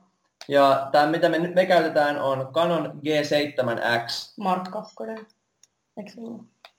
Ja 0.47 0.89
tämä, 0.91 1.07
mitä 1.07 1.29
me, 1.29 1.39
me 1.39 1.65
käytetään, 1.65 2.21
on 2.21 2.47
Canon 2.53 3.01
G7X. 3.05 4.33
Mark 4.39 4.63
2. 4.71 4.95
Eikö 5.97 6.11
se 6.11 6.21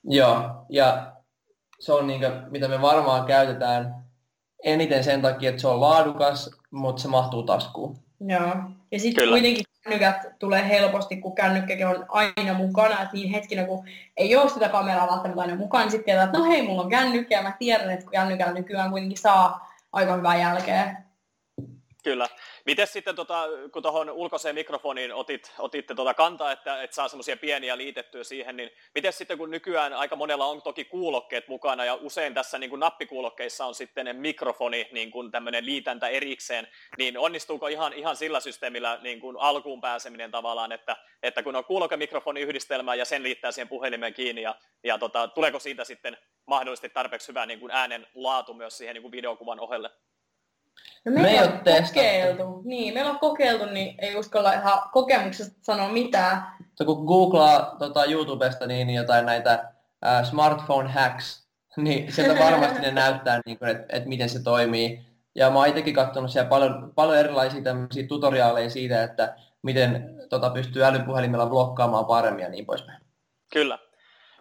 Joo, 0.03 0.65
ja 0.69 1.15
se 1.79 1.93
on 1.93 2.07
niin 2.07 2.19
kuin, 2.19 2.31
mitä 2.49 2.67
me 2.67 2.81
varmaan 2.81 3.25
käytetään 3.25 4.05
eniten 4.63 5.03
sen 5.03 5.21
takia, 5.21 5.49
että 5.49 5.61
se 5.61 5.67
on 5.67 5.81
laadukas, 5.81 6.49
mutta 6.71 7.01
se 7.01 7.07
mahtuu 7.07 7.43
taskuun. 7.43 8.04
Joo, 8.19 8.55
ja 8.91 8.99
sitten 8.99 9.29
kuitenkin 9.29 9.65
kännykät 9.83 10.39
tulee 10.39 10.69
helposti, 10.69 11.17
kun 11.17 11.35
kännykkäkin 11.35 11.87
on 11.87 12.05
aina 12.07 12.53
mukana, 12.53 13.01
että 13.01 13.13
niin 13.13 13.29
hetkinä, 13.29 13.63
kun 13.65 13.85
ei 14.17 14.35
ole 14.35 14.49
sitä 14.49 14.69
kameraa 14.69 15.07
välttämättä 15.07 15.41
aina 15.41 15.55
mukaan, 15.55 15.83
niin 15.83 15.91
sitten 15.91 16.21
että 16.21 16.37
no 16.37 16.43
hei, 16.43 16.61
mulla 16.61 16.81
on 16.81 16.89
kännykkä, 16.89 17.35
ja 17.35 17.43
mä 17.43 17.53
tiedän, 17.59 17.89
että 17.89 18.05
kun 18.05 18.11
kännykällä 18.11 18.53
nykyään 18.53 18.91
kuitenkin 18.91 19.17
saa 19.17 19.75
aika 19.93 20.15
hyvää 20.15 20.37
jälkeä. 20.37 21.04
Kyllä. 22.05 22.29
Miten 22.65 22.87
sitten, 22.87 23.15
tota, 23.15 23.47
kun 23.71 23.81
tuohon 23.81 24.09
ulkoiseen 24.09 24.55
mikrofoniin 24.55 25.13
otit, 25.13 25.53
otitte 25.59 25.95
tota 25.95 26.13
kantaa, 26.13 26.51
että, 26.51 26.83
että 26.83 26.95
saa 26.95 27.07
semmoisia 27.07 27.37
pieniä 27.37 27.77
liitettyä 27.77 28.23
siihen, 28.23 28.57
niin 28.57 28.71
miten 28.95 29.13
sitten, 29.13 29.37
kun 29.37 29.51
nykyään 29.51 29.93
aika 29.93 30.15
monella 30.15 30.45
on 30.45 30.61
toki 30.61 30.85
kuulokkeet 30.85 31.47
mukana, 31.47 31.85
ja 31.85 31.95
usein 31.95 32.33
tässä 32.33 32.57
niin 32.57 32.69
kuin 32.69 32.79
nappikuulokkeissa 32.79 33.65
on 33.65 33.75
sitten 33.75 34.15
mikrofoni, 34.15 34.89
niin 34.91 35.11
kuin 35.11 35.31
tämmöinen 35.31 35.65
liitäntä 35.65 36.07
erikseen, 36.07 36.67
niin 36.97 37.17
onnistuuko 37.17 37.67
ihan, 37.67 37.93
ihan 37.93 38.15
sillä 38.15 38.39
systeemillä 38.39 38.99
niin 39.01 39.19
kuin 39.19 39.37
alkuun 39.39 39.81
pääseminen 39.81 40.31
tavallaan, 40.31 40.71
että, 40.71 40.95
että 41.23 41.43
kun 41.43 41.55
on 41.55 41.65
kuulokkemikrofoni 41.65 42.41
yhdistelmä 42.41 42.95
ja 42.95 43.05
sen 43.05 43.23
liittää 43.23 43.51
siihen 43.51 43.69
puhelimeen 43.69 44.13
kiinni, 44.13 44.41
ja, 44.41 44.55
ja 44.83 44.97
tota, 44.97 45.27
tuleeko 45.27 45.59
siitä 45.59 45.83
sitten 45.83 46.17
mahdollisesti 46.47 46.89
tarpeeksi 46.89 47.27
hyvä 47.27 47.45
niin 47.45 47.59
kuin 47.59 47.71
äänen 47.71 48.07
laatu 48.15 48.53
myös 48.53 48.77
siihen 48.77 48.93
niin 48.93 49.01
kuin 49.01 49.11
videokuvan 49.11 49.59
ohelle? 49.59 49.89
No 51.05 51.11
me, 51.11 51.21
me 51.21 51.29
ei 51.29 51.39
ole 51.39 51.51
kokeiltu. 51.87 52.61
Niin, 52.63 52.93
meillä 52.93 53.11
on 53.11 53.19
kokeiltu, 53.19 53.65
niin 53.65 53.95
ei 53.99 54.15
uskalla 54.15 54.53
ihan 54.53 54.81
kokemuksesta 54.91 55.55
sanoa 55.61 55.89
mitään. 55.89 56.43
So, 56.75 56.85
kun 56.85 57.05
googlaa 57.05 57.75
tota, 57.79 58.05
YouTubesta 58.05 58.67
niin, 58.67 58.89
jotain 58.89 59.25
näitä 59.25 59.71
uh, 60.05 60.29
smartphone 60.29 60.91
hacks, 60.91 61.47
niin 61.77 62.11
sieltä 62.11 62.43
varmasti 62.43 62.81
ne 62.81 62.91
näyttää, 62.91 63.41
niin 63.45 63.57
että 63.65 63.97
et 63.97 64.05
miten 64.05 64.29
se 64.29 64.43
toimii. 64.43 65.05
Ja 65.35 65.49
mä 65.49 65.59
oon 65.59 65.67
itsekin 65.67 65.93
katsonut 65.93 66.31
siellä 66.31 66.49
paljon, 66.49 66.91
paljon 66.95 67.17
erilaisia 67.17 67.61
tutoriaaleja 68.07 68.69
siitä, 68.69 69.03
että 69.03 69.35
miten 69.61 70.15
tota, 70.29 70.49
pystyy 70.49 70.83
älypuhelimella 70.83 71.45
blokkaamaan 71.45 72.05
paremmin 72.05 72.43
ja 72.43 72.49
niin 72.49 72.65
poispäin. 72.65 73.01
Kyllä. 73.53 73.79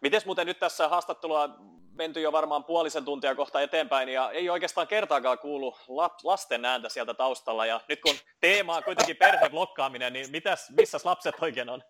Mites 0.03 0.27
muuten 0.27 0.47
nyt 0.47 0.59
tässä 0.59 0.89
haastattelua 0.89 1.49
menty 1.95 2.21
jo 2.21 2.33
varmaan 2.33 2.65
puolisen 2.65 3.05
tuntia 3.05 3.35
kohta 3.35 3.61
eteenpäin 3.61 4.09
ja 4.09 4.31
ei 4.31 4.51
oikeastaan 4.51 4.87
kertaakaan 4.87 5.39
kuulu 5.39 5.77
lasten 6.23 6.65
ääntä 6.65 6.89
sieltä 6.89 7.15
taustalla. 7.15 7.67
Ja 7.67 7.81
nyt 7.89 8.01
kun 8.01 8.15
teema 8.41 8.77
on 8.77 8.85
kuitenkin 8.85 9.17
perheblokkaaminen, 9.17 10.13
niin 10.13 10.31
mitäs, 10.31 10.71
missä 10.71 10.99
lapset 11.05 11.35
oikein 11.41 11.69
on? 11.69 11.83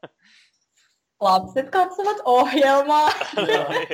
Lapset 1.20 1.70
katsovat 1.70 2.16
ohjelmaa. 2.24 3.12
no 3.36 3.42
niin. 3.68 3.88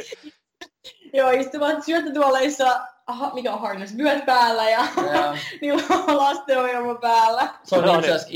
Joo, 1.13 1.31
istuvat 1.31 1.85
syöttötuoleissa, 1.85 2.81
aha, 3.07 3.35
mikä 3.35 3.53
on 3.53 3.61
harness, 3.61 3.97
vyöt 3.97 4.27
päällä 4.27 4.71
ja 4.71 4.87
niillä 5.61 5.83
on 5.91 6.17
lastenohjelma 6.17 6.95
päällä. 6.95 7.55
Se 7.63 7.77
on 7.77 7.85
no, 7.85 7.95
itse 7.95 8.13
asiassa 8.13 8.29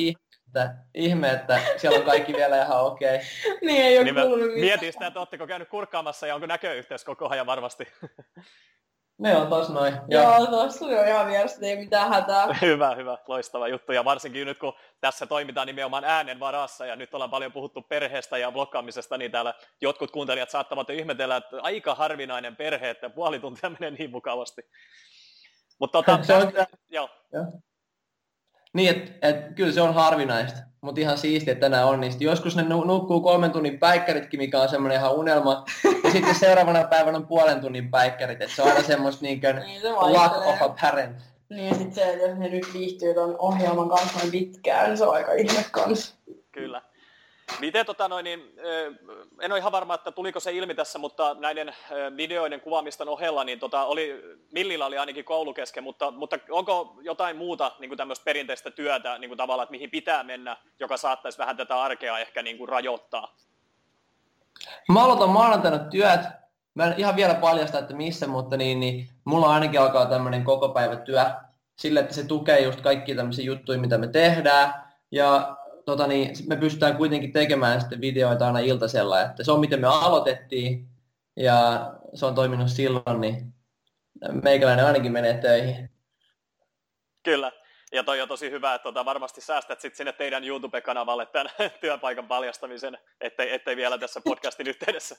että 0.61 0.75
ihme, 0.95 1.31
että 1.31 1.61
siellä 1.77 1.99
on 1.99 2.05
kaikki 2.05 2.33
vielä 2.33 2.63
ihan 2.63 2.81
okei. 2.81 3.15
Okay. 3.15 3.59
niin 3.67 3.85
ei 3.85 3.99
ole 3.99 4.05
niin 4.05 4.15
kuulunut 4.15 4.41
mitään. 4.41 4.61
Mietin 4.61 4.93
sitä, 4.93 5.07
että 5.07 5.21
oletteko 5.21 5.47
käynyt 5.47 5.69
kurkkaamassa 5.69 6.27
ja 6.27 6.35
onko 6.35 6.47
näköyhteys 6.47 7.05
koko 7.05 7.29
ajan 7.29 7.47
varmasti. 7.47 7.89
Ne 9.19 9.37
on 9.37 9.49
tos 9.49 9.69
noin. 9.69 9.95
Joo, 10.09 10.47
tossa 10.47 10.85
on 10.85 11.09
ihan 11.09 11.27
vierestä, 11.27 11.67
ei 11.67 11.77
mitään 11.77 12.09
hätää. 12.09 12.47
hyvä, 12.63 12.95
hyvä, 12.95 13.19
loistava 13.27 13.69
juttu. 13.69 13.93
Ja 13.93 14.05
varsinkin 14.05 14.47
nyt 14.47 14.59
kun 14.59 14.73
tässä 15.01 15.27
toimitaan 15.27 15.67
nimenomaan 15.67 16.05
äänen 16.05 16.41
varassa 16.41 16.87
ja 16.87 16.97
nyt 16.97 17.15
ollaan 17.15 17.31
paljon 17.31 17.53
puhuttu 17.53 17.83
perheestä 17.83 18.39
ja 18.39 18.53
blokkaamisesta, 18.53 19.19
niin 19.19 19.31
täällä 19.31 19.55
jotkut 19.81 20.11
kuuntelijat 20.11 20.51
saattavat 20.51 20.91
ihmetellä, 20.91 21.37
että 21.37 21.57
aika 21.63 21.95
harvinainen 21.95 22.57
perhe, 22.57 22.91
että 22.91 23.11
puoli 23.11 23.41
tuntia 23.41 23.71
menee 23.71 23.91
niin 23.91 24.11
mukavasti. 24.11 24.63
Mutta 25.79 26.03
tota, 26.03 26.23
se 26.23 26.35
on, 26.35 26.53
joo. 26.89 27.09
joo. 27.33 27.45
Niin, 28.75 28.91
että 28.91 29.29
et, 29.29 29.55
kyllä 29.55 29.73
se 29.73 29.81
on 29.81 29.95
harvinaista, 29.95 30.59
mutta 30.81 31.01
ihan 31.01 31.19
siistiä, 31.19 31.53
että 31.53 31.65
tänään 31.65 31.87
onnistuu. 31.87 32.25
Joskus 32.25 32.57
ne 32.57 32.63
nukkuu 32.63 33.21
kolmen 33.21 33.51
tunnin 33.51 33.79
päikkäritkin, 33.79 34.41
mikä 34.41 34.61
on 34.61 34.69
semmoinen 34.69 34.99
ihan 34.99 35.15
unelma. 35.15 35.65
Ja 36.05 36.11
sitten 36.11 36.35
seuraavana 36.35 36.85
päivänä 36.85 37.19
on 37.19 37.27
puolen 37.27 37.61
tunnin 37.61 37.91
päikkärit, 37.91 38.43
että 38.43 38.57
se 38.57 38.63
on 38.63 38.69
aina 38.69 38.83
semmoista 38.83 39.23
niin 39.23 39.41
kuin 39.41 39.57
niin, 39.57 39.83
luck 39.85 40.47
of 40.47 40.63
a 40.63 40.69
parent. 40.81 41.17
Niin 41.49 41.69
ja 41.69 41.75
sitten 41.75 41.95
se, 41.95 42.13
että 42.13 42.27
jos 42.27 42.39
ne 42.39 42.49
nyt 42.49 42.67
viihtyy 42.75 43.15
ton 43.15 43.37
ohjelman 43.39 43.89
kanssa 43.89 44.19
noin 44.19 44.31
pitkään, 44.31 44.89
niin 44.89 44.99
se 44.99 45.05
on 45.05 45.15
aika 45.15 45.33
ihme 45.33 45.65
kanssa. 45.71 46.15
Kyllä. 46.53 46.83
Miten 47.61 47.87
tota 47.87 48.09
noin, 48.09 48.25
niin, 48.25 48.55
en 49.41 49.53
ole 49.53 49.59
ihan 49.59 49.73
varma, 49.73 49.95
että 49.95 50.11
tuliko 50.11 50.41
se 50.41 50.53
ilmi 50.53 50.75
tässä, 50.75 50.99
mutta 50.99 51.37
näiden 51.39 51.75
videoiden 52.17 52.61
kuvaamisten 52.61 53.09
ohella, 53.09 53.45
niin 53.45 53.59
tota, 53.59 53.85
oli, 53.85 54.23
Millillä 54.53 54.87
oli 54.87 54.99
ainakin 54.99 55.25
koulu 55.25 55.55
kesken, 55.55 55.85
mutta, 55.85 56.11
mutta 56.11 56.39
onko 56.51 56.97
jotain 57.01 57.37
muuta 57.37 57.73
niin 57.79 57.89
kuin 57.89 57.97
tämmöistä 57.97 58.25
perinteistä 58.25 58.71
työtä 58.71 59.19
niin 59.19 59.29
kuin 59.29 59.39
tavallaan, 59.39 59.65
että 59.65 59.71
mihin 59.71 59.91
pitää 59.91 60.23
mennä, 60.23 60.57
joka 60.81 60.97
saattaisi 60.97 61.39
vähän 61.39 61.57
tätä 61.57 61.83
arkea 61.83 62.19
ehkä 62.19 62.43
niin 62.43 62.59
kuin 62.59 62.69
rajoittaa? 62.69 63.37
Mä 64.89 65.05
aloitan 65.05 65.31
maanantaina 65.31 65.79
työt. 65.79 66.21
Mä 66.75 66.85
en 66.85 66.95
ihan 66.97 67.17
vielä 67.17 67.35
paljasta, 67.35 67.79
että 67.79 67.95
missä, 67.95 68.27
mutta 68.27 68.57
niin, 68.57 68.81
niin 68.81 69.09
mulla 69.25 69.55
ainakin 69.55 69.81
alkaa 69.81 70.07
tämmöinen 70.07 70.45
koko 70.45 70.69
päivä 70.69 70.97
työ 70.97 71.25
sillä, 71.77 72.01
että 72.01 72.15
se 72.15 72.27
tukee 72.27 72.61
just 72.61 72.81
kaikki 72.81 73.15
tämmöisiä 73.15 73.45
juttuja, 73.45 73.79
mitä 73.79 73.99
me 73.99 74.09
tehdään. 74.09 74.75
Ja 75.11 75.57
tota 75.87 76.07
niin, 76.07 76.37
me 76.49 76.57
pystytään 76.57 76.97
kuitenkin 76.97 77.33
tekemään 77.33 77.81
sitten 77.81 78.01
videoita 78.01 78.47
aina 78.47 78.59
iltasella, 78.59 79.23
että 79.23 79.45
se 79.45 79.53
on 79.53 79.61
miten 79.61 79.81
me 79.81 79.87
aloitettiin 79.87 80.89
ja 81.37 81.91
se 82.15 82.27
on 82.27 82.35
toiminut 82.35 82.69
silloin, 82.69 83.21
niin 83.21 83.55
meikäläinen 84.43 84.87
ainakin 84.87 85.13
menee 85.13 85.39
töihin. 85.39 85.91
Kyllä. 87.23 87.53
Ja 87.93 88.05
toi 88.05 88.21
on 88.21 88.29
tosi 88.29 88.51
hyvä, 88.51 88.75
että 88.75 88.83
tota, 88.83 89.05
varmasti 89.05 89.41
säästät 89.41 89.81
sit 89.81 89.95
sinne 89.95 90.13
teidän 90.13 90.45
YouTube-kanavalle 90.45 91.27
tämän 91.27 91.53
työpaikan 91.81 92.29
paljastamisen, 92.29 92.99
ettei, 93.21 93.55
ettei 93.55 93.77
vielä 93.77 93.99
tässä 93.99 94.21
podcastin 94.25 94.67
yhteydessä. 94.67 95.17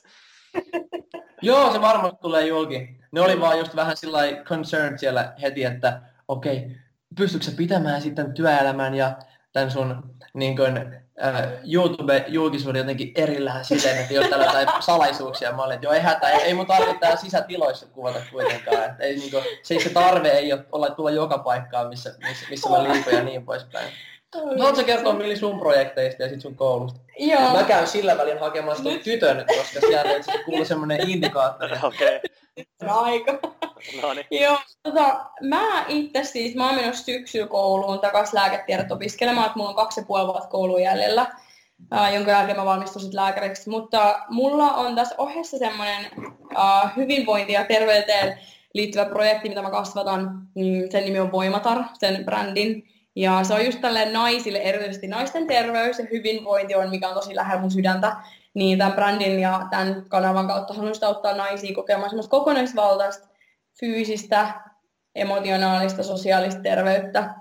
Joo, 1.42 1.72
se 1.72 1.80
varmasti 1.80 2.18
tulee 2.20 2.46
julki. 2.46 2.98
Ne 3.12 3.20
oli 3.20 3.40
vaan 3.40 3.58
just 3.58 3.76
vähän 3.76 3.96
sillä 3.96 4.20
concerned 4.44 4.98
siellä 4.98 5.34
heti, 5.42 5.64
että 5.64 6.02
okei, 6.28 6.56
okay, 6.56 6.70
pystytkö 7.16 7.50
pitämään 7.56 8.02
sitten 8.02 8.34
työelämän 8.34 8.94
ja 8.94 9.16
tämän 9.56 9.70
sun 9.70 10.02
niin 10.34 10.56
kuin, 10.56 10.76
äh, 11.24 11.42
YouTube-julkisuuden 11.64 12.78
jotenkin 12.78 13.12
erillään 13.14 13.64
silleen, 13.64 13.98
että 13.98 14.12
ei 14.12 14.18
ole 14.18 14.28
tällä 14.28 14.44
jotain 14.44 14.82
salaisuuksia. 14.82 15.52
Mä 15.52 15.62
olin, 15.62 15.74
että 15.74 15.86
joo, 15.86 15.92
ei 15.92 16.00
hätä, 16.00 16.30
ei, 16.30 16.42
ei 16.42 16.54
mun 16.54 16.66
tarvitse 16.66 16.96
täällä 17.00 17.16
sisätiloissa 17.16 17.86
kuvata 17.86 18.18
kuitenkaan. 18.32 18.84
Että 18.84 19.04
ei, 19.04 19.16
niin 19.16 19.30
kuin, 19.30 19.44
se, 19.62 19.78
se 19.80 19.88
tarve 19.88 20.28
ei 20.28 20.52
ole 20.52 20.64
olla 20.72 20.90
tulla 20.90 21.10
joka 21.10 21.38
paikkaan, 21.38 21.88
missä, 21.88 22.14
missä, 22.28 22.46
missä 22.50 22.70
mä 22.70 22.82
liikun 22.82 23.12
ja 23.12 23.22
niin 23.22 23.44
poispäin. 23.44 23.88
Haluatko 24.34 24.84
kertoa 24.84 25.14
Milli 25.14 25.36
sun 25.36 25.58
projekteista 25.58 26.22
ja 26.22 26.28
sit 26.28 26.40
sun 26.40 26.56
koulusta? 26.56 27.00
Joo. 27.18 27.52
Mä 27.52 27.62
käyn 27.62 27.86
sillä 27.86 28.18
välin 28.18 28.40
hakemassa 28.40 28.82
tuon 28.82 28.98
tytön, 28.98 29.44
koska 29.46 29.80
sieltä 29.80 30.10
ei 30.10 30.44
kuulu 30.44 30.64
semmoinen 30.64 31.10
indikaattori. 31.10 31.78
Okei. 31.82 32.16
Okay. 32.16 32.20
Aika. 32.88 33.32
No 34.02 34.14
niin. 34.14 34.26
Joo, 34.42 34.58
tota, 34.82 35.26
mä 35.42 35.84
itse 35.88 36.24
siis, 36.24 36.54
mä 36.54 36.66
oon 36.66 36.74
menossa 36.74 37.04
syksyllä 37.04 37.46
kouluun 37.46 37.98
takaisin 37.98 38.34
lääketiedot 38.34 38.92
opiskelemaan, 38.92 39.46
että 39.46 39.58
mulla 39.58 39.70
on 39.70 39.76
kaksi 39.76 40.00
ja 40.00 40.06
puoli 40.06 40.26
vuotta 40.26 40.48
koulua 40.48 40.80
jäljellä, 40.80 41.26
ää, 41.90 42.10
jonka 42.10 42.30
jälkeen 42.30 42.58
mä 42.58 42.64
valmistun 42.64 43.02
sitten 43.02 43.20
lääkäriksi. 43.20 43.70
Mutta 43.70 44.18
mulla 44.28 44.74
on 44.74 44.94
tässä 44.94 45.14
ohessa 45.18 45.58
semmoinen 45.58 46.06
hyvinvointi 46.96 47.52
ja 47.52 47.64
terveyteen 47.64 48.38
liittyvä 48.74 49.04
projekti, 49.04 49.48
mitä 49.48 49.62
mä 49.62 49.70
kasvatan, 49.70 50.48
niin 50.54 50.92
sen 50.92 51.04
nimi 51.04 51.20
on 51.20 51.32
Voimatar, 51.32 51.84
sen 51.94 52.24
brändin. 52.24 52.88
Ja 53.16 53.44
se 53.44 53.54
on 53.54 53.64
just 53.64 53.80
tälle 53.80 54.12
naisille, 54.12 54.58
erityisesti 54.58 55.06
naisten 55.06 55.46
terveys 55.46 55.98
ja 55.98 56.06
hyvinvointi 56.12 56.74
on, 56.74 56.90
mikä 56.90 57.08
on 57.08 57.14
tosi 57.14 57.36
lähellä 57.36 57.60
mun 57.60 57.70
sydäntä. 57.70 58.16
Niin 58.56 58.78
tämän 58.78 58.92
brändin 58.92 59.40
ja 59.40 59.66
tämän 59.70 60.04
kanavan 60.08 60.46
kautta 60.46 60.74
haluan 60.74 60.94
sitä 60.94 61.06
auttaa 61.06 61.36
naisia 61.36 61.74
kokemaan 61.74 62.10
semmoista 62.10 62.30
kokonaisvaltaista 62.30 63.28
fyysistä, 63.80 64.60
emotionaalista, 65.14 66.02
sosiaalista 66.02 66.62
terveyttä. 66.62 67.34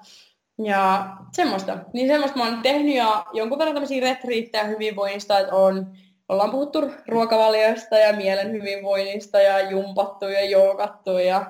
Ja 0.63 1.09
semmoista. 1.31 1.77
Niin 1.93 2.07
semmoista 2.07 2.37
mä 2.37 2.45
oon 2.45 2.61
tehnyt 2.61 2.95
ja 2.95 3.25
jonkun 3.33 3.59
verran 3.59 3.75
tämmöisiä 3.75 4.01
retriittejä 4.01 4.63
hyvinvoinnista, 4.63 5.39
että 5.39 5.55
on, 5.55 5.87
ollaan 6.29 6.51
puhuttu 6.51 6.91
ruokavalioista 7.07 7.97
ja 7.97 8.13
mielen 8.13 8.51
hyvinvoinnista 8.51 9.39
ja 9.39 9.69
jumpattu 9.69 10.25
ja 10.25 10.45
joukattu 10.45 11.17
ja, 11.17 11.45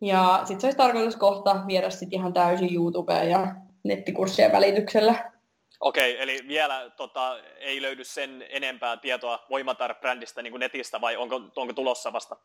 ja 0.00 0.40
sitten 0.44 0.60
se 0.60 0.66
olisi 0.66 0.78
tarkoitus 0.78 1.16
kohta 1.16 1.62
viedä 1.66 1.90
sitten 1.90 2.18
ihan 2.18 2.32
täysin 2.32 2.74
YouTubeen 2.74 3.30
ja 3.30 3.54
nettikurssien 3.84 4.52
välityksellä. 4.52 5.37
Okei, 5.80 6.22
eli 6.22 6.44
vielä 6.48 6.90
tota, 6.96 7.38
ei 7.58 7.82
löydy 7.82 8.04
sen 8.04 8.44
enempää 8.48 8.96
tietoa 8.96 9.46
Voimatar-brändistä 9.50 10.42
niin 10.42 10.50
kuin 10.50 10.60
netistä 10.60 11.00
vai 11.00 11.16
onko, 11.16 11.40
onko 11.56 11.72
tulossa 11.72 12.12
vasta? 12.12 12.36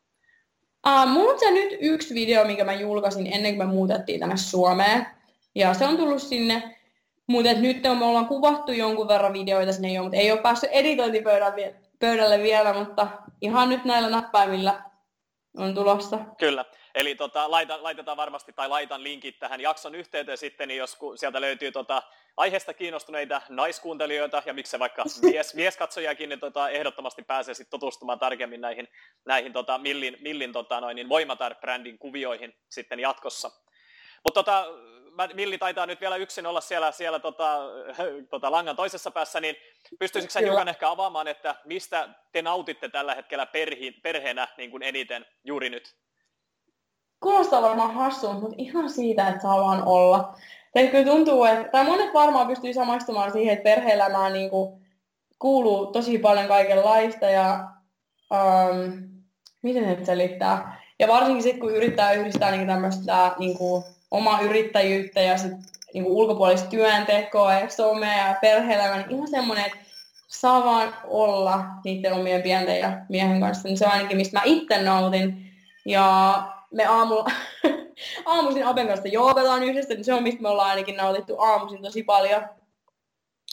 Uh, 0.88 1.08
mulla 1.08 1.34
on 1.34 1.40
se 1.40 1.52
nyt 1.52 1.78
yksi 1.82 2.14
video, 2.14 2.46
minkä 2.46 2.64
mä 2.64 2.74
julkaisin 2.74 3.34
ennen 3.34 3.56
kuin 3.56 3.68
me 3.68 3.74
muutettiin 3.74 4.20
tänne 4.20 4.38
Suomeen. 4.38 5.08
Ja 5.56 5.74
se 5.74 5.86
on 5.86 5.98
tullut 5.98 6.22
sinne, 6.22 6.78
mutta 7.28 7.54
nyt 7.54 7.84
me 7.84 8.06
ollaan 8.06 8.28
kuvattu 8.28 8.72
jonkun 8.72 9.08
verran 9.08 9.34
videoita 9.34 9.74
sinne 9.74 9.94
jo, 9.94 10.02
mutta 10.02 10.18
ei 10.18 10.32
ole 10.32 10.42
päässyt 10.42 10.70
editointipöydälle 10.74 12.44
vielä, 12.44 12.74
mutta 12.74 13.08
ihan 13.42 13.70
nyt 13.70 13.86
näillä 13.86 14.10
näppäimillä 14.10 14.84
on 15.58 15.76
tulossa. 15.76 16.20
Kyllä. 16.38 16.66
Eli 16.96 17.16
tota, 17.16 17.52
laita, 17.52 17.84
laitetaan 17.84 18.18
varmasti, 18.18 18.54
tai 18.54 18.70
laitan 18.70 19.04
linkit 19.04 19.40
tähän 19.40 19.62
jakson 19.62 19.96
yhteyteen 19.96 20.38
sitten, 20.38 20.68
niin 20.68 20.78
jos 20.78 20.98
sieltä 21.16 21.42
löytyy 21.42 21.72
tota, 21.72 22.04
aiheesta 22.38 22.74
kiinnostuneita 22.74 23.42
naiskuuntelijoita, 23.50 24.44
ja 24.46 24.54
miksei 24.54 24.80
vaikka 24.80 25.04
mies, 25.22 25.54
mieskatsojakin, 25.64 26.30
niin 26.30 26.40
tota, 26.40 26.70
ehdottomasti 26.70 27.24
pääsee 27.24 27.54
sitten 27.54 27.80
tutustumaan 27.80 28.20
tarkemmin 28.20 28.62
näihin, 28.62 28.88
näihin 29.26 29.54
tota, 29.54 29.78
Millin, 29.78 30.18
Millin 30.22 30.54
tota, 30.54 30.82
noin, 30.82 30.96
niin 30.96 31.10
Voimatar-brändin 31.10 31.98
kuvioihin 31.98 32.54
sitten 32.70 33.00
jatkossa. 33.00 33.52
Mutta 34.24 34.44
tota, 34.44 34.66
Milli 35.34 35.58
taitaa 35.58 35.86
nyt 35.86 36.02
vielä 36.02 36.16
yksin 36.16 36.46
olla 36.46 36.62
siellä, 36.62 36.92
siellä 36.92 37.20
tota, 37.20 37.60
tota 38.30 38.52
langan 38.52 38.76
toisessa 38.76 39.12
päässä, 39.12 39.40
niin 39.40 39.56
pystyisikö 40.00 40.40
hiukan 40.40 40.68
ehkä 40.68 40.90
avaamaan, 40.90 41.28
että 41.28 41.56
mistä 41.66 42.10
te 42.32 42.42
nautitte 42.42 42.90
tällä 42.90 43.16
hetkellä 43.16 43.46
perhi, 43.46 43.92
perheenä 43.92 44.48
niin 44.58 44.72
kuin 44.72 44.84
eniten 44.84 45.26
juuri 45.44 45.70
nyt? 45.70 45.96
Kuulostaa 47.20 47.62
varmaan 47.62 47.94
hassulta, 47.94 48.40
mutta 48.40 48.56
ihan 48.58 48.90
siitä, 48.90 49.28
että 49.28 49.42
saa 49.42 49.62
vaan 49.62 49.84
olla. 49.86 50.36
Tai 50.74 50.88
kyllä 50.88 51.06
tuntuu, 51.06 51.44
että, 51.46 51.70
tai 51.72 51.86
monet 51.86 52.14
varmaan 52.14 52.48
pystyy 52.48 52.74
samaistumaan 52.74 53.32
siihen, 53.32 53.54
että 53.54 53.64
perhe-elämään 53.64 54.34
niin 54.34 54.50
kuin, 54.50 54.82
kuuluu 55.40 55.86
tosi 55.86 56.18
paljon 56.18 56.48
kaikenlaista 56.48 57.26
ja 57.26 57.68
um, 58.32 59.04
miten 59.62 59.98
se 60.00 60.06
selittää. 60.06 60.84
Ja 61.00 61.08
varsinkin 61.08 61.44
sitten, 61.44 61.60
kun 61.60 61.76
yrittää 61.76 62.14
yhdistää 62.14 62.52
niin 62.52 62.68
tämmöistä 62.68 63.32
niin 63.40 63.58
kuin, 63.58 63.84
omaa 64.12 64.42
yrittäjyyttä 64.42 65.22
ja 65.22 65.38
sit, 65.38 65.52
niin 65.94 66.04
kuin 66.04 66.16
ulkopuolista 66.16 66.70
työntekoa 66.70 67.54
ja 67.54 67.70
somea 67.70 68.28
ja 68.28 68.36
perhe-elämää, 68.42 68.98
niin 68.98 69.12
ihan 69.12 69.28
semmoinen, 69.28 69.66
että 69.66 69.78
saa 70.28 70.66
vaan 70.66 70.94
olla 71.04 71.64
niiden 71.84 72.14
omien 72.14 72.42
pienten 72.42 72.80
ja 72.80 72.98
miehen 73.10 73.40
kanssa, 73.40 73.68
niin 73.68 73.78
se 73.78 73.86
on 73.86 73.92
ainakin, 73.92 74.18
mistä 74.18 74.40
mä 74.40 74.44
itse 74.46 74.82
nautin. 74.82 75.52
Ja 75.86 76.38
me 76.72 76.86
aamulla, 76.86 77.32
aamuisin 78.26 78.66
Aben 78.66 78.88
kanssa 78.88 79.08
joogataan 79.08 79.64
yhdessä, 79.64 79.94
niin 79.94 80.06
se 80.06 80.14
on 80.14 80.24
mistä 80.24 80.42
me 80.42 80.50
ollaan 80.50 80.70
ainakin 80.70 80.98
nautittu 80.98 81.40
aamuisin 81.40 81.82
tosi 81.82 82.04
paljon. 82.04 82.50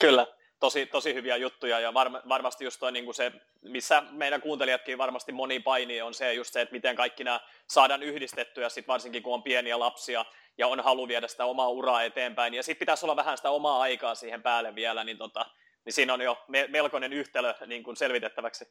Kyllä, 0.01 0.27
tosi, 0.61 0.87
tosi 0.87 1.15
hyviä 1.15 1.37
juttuja 1.37 1.81
ja 1.81 1.95
varma, 1.95 2.23
varmasti 2.29 2.65
just 2.65 2.81
toi, 2.81 2.93
niin 2.93 3.05
kuin 3.05 3.15
se, 3.15 3.33
missä 3.63 4.03
meidän 4.11 4.41
kuuntelijatkin 4.41 4.99
varmasti 4.99 5.33
moni 5.33 5.61
paini 5.61 6.03
on 6.03 6.15
se 6.15 6.35
just 6.35 6.53
se, 6.53 6.61
että 6.61 6.73
miten 6.73 6.97
kaikki 6.97 7.25
nämä 7.25 7.41
saadaan 7.71 8.03
yhdistettyä, 8.03 8.69
sit 8.69 8.89
varsinkin 8.89 9.23
kun 9.23 9.35
on 9.35 9.43
pieniä 9.43 9.79
lapsia 9.79 10.25
ja 10.59 10.67
on 10.67 10.81
halu 10.81 11.09
viedä 11.09 11.29
sitä 11.29 11.45
omaa 11.45 11.69
uraa 11.69 12.03
eteenpäin. 12.03 12.55
Ja 12.55 12.63
sitten 12.63 12.79
pitäisi 12.79 13.07
olla 13.07 13.17
vähän 13.17 13.37
sitä 13.37 13.51
omaa 13.51 13.81
aikaa 13.81 14.15
siihen 14.15 14.43
päälle 14.43 14.75
vielä, 14.75 15.05
niin, 15.05 15.19
tota, 15.19 15.47
niin 15.85 15.93
siinä 15.93 16.15
on 16.15 16.21
jo 16.21 16.45
me, 16.49 16.67
melkoinen 16.71 17.13
yhtälö 17.13 17.55
niin 17.67 17.83
kuin 17.83 17.97
selvitettäväksi. 17.97 18.65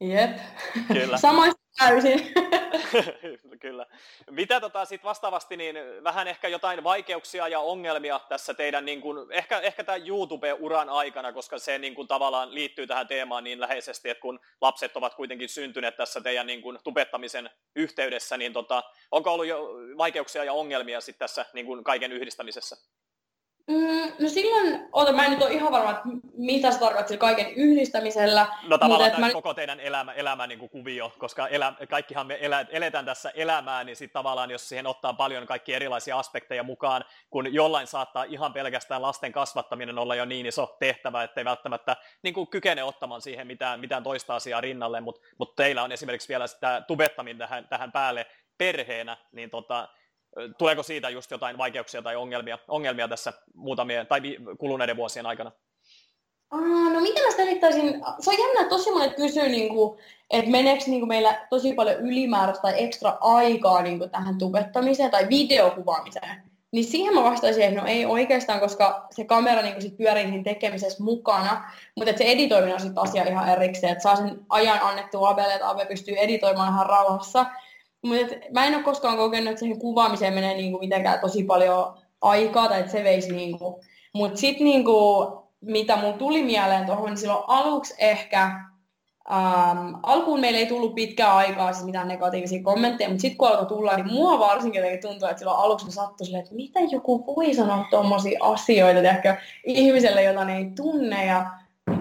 Jep. 0.00 0.30
Kyllä. 0.92 1.16
Samoista 1.28 1.60
täysin. 1.78 2.34
Kyllä. 3.60 3.86
Mitä 4.30 4.60
tota, 4.60 4.84
sit 4.84 5.04
vastaavasti, 5.04 5.56
niin 5.56 5.76
vähän 6.04 6.28
ehkä 6.28 6.48
jotain 6.48 6.84
vaikeuksia 6.84 7.48
ja 7.48 7.60
ongelmia 7.60 8.20
tässä 8.28 8.54
teidän, 8.54 8.84
niin 8.84 9.00
kuin, 9.00 9.32
ehkä, 9.32 9.58
ehkä 9.58 9.84
tämän 9.84 10.08
YouTube-uran 10.08 10.88
aikana, 10.88 11.32
koska 11.32 11.58
se 11.58 11.78
niin 11.78 11.94
kuin, 11.94 12.08
tavallaan 12.08 12.54
liittyy 12.54 12.86
tähän 12.86 13.08
teemaan 13.08 13.44
niin 13.44 13.60
läheisesti, 13.60 14.10
että 14.10 14.22
kun 14.22 14.40
lapset 14.60 14.96
ovat 14.96 15.14
kuitenkin 15.14 15.48
syntyneet 15.48 15.96
tässä 15.96 16.20
teidän 16.20 16.46
niin 16.46 16.62
kuin, 16.62 16.78
tubettamisen 16.84 17.50
yhteydessä, 17.76 18.36
niin 18.36 18.52
tota, 18.52 18.82
onko 19.10 19.32
ollut 19.32 19.46
jo 19.46 19.68
vaikeuksia 19.98 20.44
ja 20.44 20.52
ongelmia 20.52 21.00
sit 21.00 21.18
tässä 21.18 21.46
niin 21.52 21.66
kuin, 21.66 21.84
kaiken 21.84 22.12
yhdistämisessä? 22.12 22.76
Mm, 23.70 24.12
no 24.18 24.28
silloin, 24.28 24.88
ota, 24.92 25.12
mä 25.12 25.24
en 25.24 25.30
nyt 25.30 25.42
ole 25.42 25.52
ihan 25.52 25.72
varma, 25.72 25.90
että 25.90 26.02
mitä 26.36 26.70
se 26.70 26.78
tarkoittaa 26.78 27.16
kaiken 27.16 27.50
yhdistämisellä. 27.54 28.46
No 28.68 28.78
tavallaan 28.78 29.10
mutta, 29.10 29.26
mä... 29.26 29.32
koko 29.32 29.54
teidän 29.54 29.80
elämä, 29.80 30.12
elämä 30.12 30.46
niin 30.46 30.58
kuin 30.58 30.70
kuvio, 30.70 31.12
koska 31.18 31.48
elä, 31.48 31.72
kaikkihan 31.90 32.26
me 32.26 32.38
elä, 32.40 32.66
eletään 32.70 33.04
tässä 33.04 33.30
elämää, 33.34 33.84
niin 33.84 33.96
sitten 33.96 34.12
tavallaan 34.12 34.50
jos 34.50 34.68
siihen 34.68 34.86
ottaa 34.86 35.12
paljon 35.12 35.46
kaikki 35.46 35.74
erilaisia 35.74 36.18
aspekteja 36.18 36.62
mukaan, 36.62 37.04
kun 37.30 37.54
jollain 37.54 37.86
saattaa 37.86 38.24
ihan 38.24 38.52
pelkästään 38.52 39.02
lasten 39.02 39.32
kasvattaminen 39.32 39.98
olla 39.98 40.14
jo 40.14 40.24
niin 40.24 40.46
iso 40.46 40.76
tehtävä, 40.78 41.22
ettei 41.22 41.44
välttämättä 41.44 41.96
niin 42.22 42.34
kuin 42.34 42.48
kykene 42.48 42.82
ottamaan 42.82 43.22
siihen 43.22 43.46
mitään, 43.46 43.80
mitään 43.80 44.02
toista 44.02 44.34
asiaa 44.34 44.60
rinnalle, 44.60 45.00
mutta 45.00 45.20
mut 45.38 45.56
teillä 45.56 45.82
on 45.82 45.92
esimerkiksi 45.92 46.28
vielä 46.28 46.46
sitä 46.46 46.82
tubettaminen 46.86 47.38
tähän, 47.38 47.68
tähän 47.68 47.92
päälle 47.92 48.26
perheenä, 48.58 49.16
niin 49.32 49.50
tota, 49.50 49.88
Tuleeko 50.58 50.82
siitä 50.82 51.10
just 51.10 51.30
jotain 51.30 51.58
vaikeuksia 51.58 52.02
tai 52.02 52.16
ongelmia, 52.16 52.58
ongelmia 52.68 53.08
tässä 53.08 53.32
muutamien 53.54 54.06
tai 54.06 54.20
kuluneiden 54.58 54.96
vuosien 54.96 55.26
aikana? 55.26 55.52
No 56.92 57.00
miten 57.00 57.24
mä 57.24 57.30
selittäisin? 57.30 58.02
Se 58.20 58.30
on 58.30 58.38
jännä, 58.38 58.60
että 58.60 58.76
tosi 58.76 58.90
monet 58.90 59.16
kysyy, 59.16 59.48
niin 59.48 59.68
kuin, 59.68 59.98
että 60.30 60.50
meneekö 60.50 60.84
niin 60.86 61.00
kuin 61.00 61.08
meillä 61.08 61.46
tosi 61.50 61.72
paljon 61.72 61.96
ylimääräistä 61.96 62.62
tai 62.62 62.84
ekstra 62.84 63.18
aikaa 63.20 63.82
niin 63.82 63.98
kuin 63.98 64.10
tähän 64.10 64.38
tubettamiseen 64.38 65.10
tai 65.10 65.28
videokuvaamiseen. 65.28 66.42
Niin 66.72 66.84
siihen 66.84 67.14
mä 67.14 67.24
vastaisin, 67.24 67.64
että 67.64 67.80
no 67.80 67.86
ei 67.86 68.06
oikeastaan, 68.06 68.60
koska 68.60 69.06
se 69.10 69.24
kamera 69.24 69.62
niin 69.62 69.82
sit 69.82 69.96
pyörii 69.96 70.26
siinä 70.26 70.42
tekemisessä 70.44 71.04
mukana, 71.04 71.64
mutta 71.96 72.18
se 72.18 72.24
editoiminen 72.24 72.74
on 72.74 72.80
sitten 72.80 73.02
asia 73.02 73.24
ihan 73.24 73.48
erikseen, 73.48 73.92
että 73.92 74.02
saa 74.02 74.16
sen 74.16 74.40
ajan 74.48 74.78
annettua 74.82 75.28
Abelle, 75.28 75.54
että 75.54 75.68
Abe 75.68 75.86
pystyy 75.86 76.16
editoimaan 76.16 76.72
ihan 76.72 76.86
rauhassa. 76.86 77.46
Mutta 78.02 78.34
mä 78.52 78.66
en 78.66 78.74
ole 78.74 78.82
koskaan 78.82 79.16
kokenut, 79.16 79.48
että 79.48 79.60
siihen 79.60 79.78
kuvaamiseen 79.78 80.34
menee 80.34 80.54
niinku 80.54 80.78
mitenkään 80.78 81.20
tosi 81.20 81.42
paljon 81.42 81.94
aikaa 82.20 82.68
tai 82.68 82.80
että 82.80 82.92
se 82.92 83.04
veisi 83.04 83.32
niinku. 83.32 83.80
Mutta 84.12 84.40
sitten 84.40 84.64
niinku, 84.64 85.26
mitä 85.60 85.96
mun 85.96 86.14
tuli 86.14 86.42
mieleen 86.42 86.86
tuohon, 86.86 87.06
niin 87.06 87.18
silloin 87.18 87.44
aluksi 87.46 87.94
ehkä 87.98 88.50
Ähm, 89.32 89.94
alkuun 90.02 90.40
meillä 90.40 90.58
ei 90.58 90.66
tullut 90.66 90.94
pitkää 90.94 91.36
aikaa 91.36 91.72
siis 91.72 91.86
mitään 91.86 92.08
negatiivisia 92.08 92.62
kommentteja, 92.62 93.08
mutta 93.08 93.20
sitten 93.20 93.38
kun 93.38 93.48
alkoi 93.48 93.66
tulla, 93.66 93.96
niin 93.96 94.12
mua 94.12 94.38
varsinkin 94.38 94.82
tuntuu, 95.02 95.28
että 95.28 95.38
silloin 95.38 95.58
aluksi 95.58 95.86
me 95.86 95.92
sattui 95.92 96.26
silleen, 96.26 96.42
että 96.42 96.54
mitä 96.54 96.80
joku 96.90 97.36
voi 97.36 97.54
sanoa 97.54 97.86
tuommoisia 97.90 98.38
asioita, 98.42 99.00
ehkä 99.00 99.40
ihmiselle, 99.64 100.22
jota 100.22 100.44
ne 100.44 100.56
ei 100.56 100.70
tunne 100.76 101.26
ja 101.26 101.50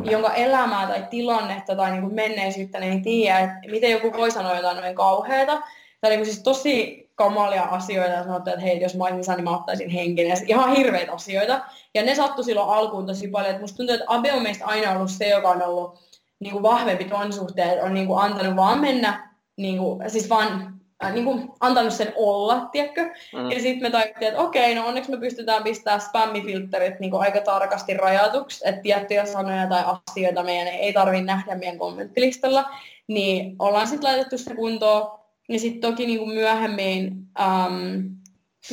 jonka 0.04 0.34
elämää 0.34 0.88
tai 0.88 1.04
tilannetta 1.10 1.76
tai 1.76 1.92
niin 1.92 2.02
kuin 2.02 2.16
menneisyyttä 2.16 2.80
ne 2.80 2.92
ei 2.92 3.02
tiedä, 3.02 3.40
että 3.40 3.72
miten 3.72 3.92
joku 3.92 4.14
voi 4.18 4.32
sanoa 4.32 4.56
jotain 4.56 4.78
noin 4.78 4.96
kauheata. 4.96 5.62
Tämä 6.02 6.16
oli 6.16 6.26
siis 6.26 6.44
tosi 6.44 7.10
kamalia 7.16 7.64
asioita 7.64 8.14
ja 8.14 8.24
sanottiin, 8.24 8.54
että 8.54 8.66
hei, 8.66 8.82
jos 8.82 8.96
mä 8.96 9.04
olisin 9.04 9.36
niin 9.36 9.44
mä 9.44 9.58
ottaisin 9.58 9.90
henken. 9.90 10.28
Ja 10.28 10.36
ihan 10.48 10.76
hirveitä 10.76 11.14
asioita. 11.14 11.62
Ja 11.96 12.04
ne 12.04 12.16
sattui 12.16 12.44
silloin 12.44 12.70
alkuun 12.70 13.06
tosi 13.06 13.28
paljon. 13.28 13.50
Että 13.50 13.62
musta 13.62 13.78
tuntuu, 13.78 13.94
että 13.94 14.06
Abe 14.08 14.34
on 14.34 14.44
meistä 14.44 14.66
aina 14.66 14.92
ollut 14.92 15.12
se, 15.12 15.30
joka 15.30 15.50
on 15.50 15.62
ollut 15.62 16.00
niin 16.40 16.52
kuin 16.52 16.64
vahvempi 16.64 17.06
tuon 17.06 17.34
suhteen, 17.34 17.70
että 17.70 17.86
on 17.86 17.94
niin 17.94 18.08
kuin 18.08 18.20
antanut 18.20 18.56
vaan 18.56 18.80
mennä, 18.80 19.30
niin 19.58 19.78
kuin, 19.78 20.10
siis 20.10 20.30
vaan 20.30 20.80
äh, 21.04 21.14
niin 21.14 21.26
kuin 21.26 21.50
antanut 21.60 21.94
sen 21.94 22.14
olla, 22.16 22.70
tiedätkö? 22.72 23.04
Mm. 23.34 23.52
Ja 23.52 23.60
sitten 23.60 23.82
me 23.82 23.90
tajuttiin, 23.90 24.30
että 24.30 24.42
okei, 24.42 24.76
no 24.76 24.88
onneksi 24.88 25.12
me 25.12 25.18
pystytään 25.18 25.64
pistämään 25.64 26.02
spammifilterit 26.02 27.00
niin 27.00 27.12
kuin 27.12 27.22
aika 27.22 27.42
tarkasti 27.42 27.94
rajatuksi, 27.94 28.68
että 28.68 28.82
tiettyjä 28.82 29.26
sanoja 29.26 29.68
tai 29.68 29.84
asioita 30.10 30.44
meidän 30.44 30.68
ei 30.68 30.94
tarvitse 30.94 31.26
nähdä 31.26 31.56
meidän 31.56 31.78
kommenttilistalla, 31.78 32.66
niin 33.08 33.56
ollaan 33.60 33.88
sitten 33.88 34.10
laitettu 34.10 34.38
se 34.38 34.56
kuntoon 34.56 35.20
ja 35.50 35.60
sitten 35.60 35.92
toki 35.92 36.06
niin 36.06 36.20
kuin 36.20 36.34
myöhemmin, 36.34 37.12
um, 37.40 38.04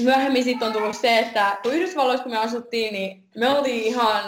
myöhemmin 0.04 0.44
sitten 0.44 0.66
on 0.66 0.72
tullut 0.72 0.96
se, 0.96 1.18
että 1.18 1.56
kun 1.62 1.72
Yhdysvalloissa 1.72 2.22
kun 2.22 2.32
me 2.32 2.38
asuttiin, 2.38 2.92
niin 2.92 3.24
me 3.36 3.48
oltiin 3.48 3.84
ihan, 3.84 4.22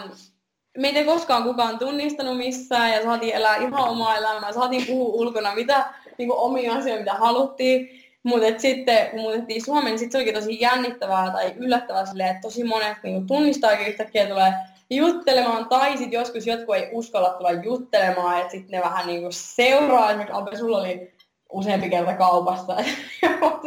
meitä 0.78 0.98
ei 0.98 1.04
koskaan 1.04 1.42
kukaan 1.42 1.78
tunnistanut 1.78 2.36
missään 2.36 2.92
ja 2.92 3.02
saatiin 3.02 3.34
elää 3.34 3.56
ihan 3.56 3.88
omaa 3.88 4.16
elämää, 4.16 4.52
saatiin 4.52 4.86
puhua 4.86 5.14
ulkona 5.14 5.54
mitä 5.54 5.86
niin 6.18 6.28
kuin 6.28 6.40
omia 6.40 6.74
asioita, 6.74 7.00
mitä 7.00 7.14
haluttiin. 7.14 7.90
Mutta 8.22 8.60
sitten 8.60 9.10
kun 9.10 9.20
muutettiin 9.20 9.64
Suomeen, 9.64 9.86
niin 9.86 9.98
sitten 9.98 10.12
se 10.12 10.18
olikin 10.18 10.34
tosi 10.34 10.60
jännittävää 10.60 11.30
tai 11.30 11.54
yllättävää 11.56 12.06
silleen, 12.06 12.28
että 12.28 12.40
tosi 12.40 12.64
monet 12.64 12.96
niin 13.02 13.26
tunnistaakin 13.26 13.86
yhtäkkiä 13.86 14.26
tulee 14.26 14.52
juttelemaan, 14.90 15.68
tai 15.68 15.90
sitten 15.90 16.18
joskus 16.18 16.46
jotkut 16.46 16.76
ei 16.76 16.88
uskalla 16.92 17.30
tulla 17.30 17.52
juttelemaan, 17.52 18.38
että 18.40 18.50
sitten 18.50 18.70
ne 18.70 18.84
vähän 18.84 19.06
niin 19.06 19.20
kuin 19.20 19.32
seuraa. 19.32 20.10
Esimerkiksi 20.10 20.36
Abe, 20.36 20.56
sulla 20.56 20.78
oli 20.78 21.12
useampi 21.52 21.90
kerta 21.90 22.14
kaupassa, 22.14 22.72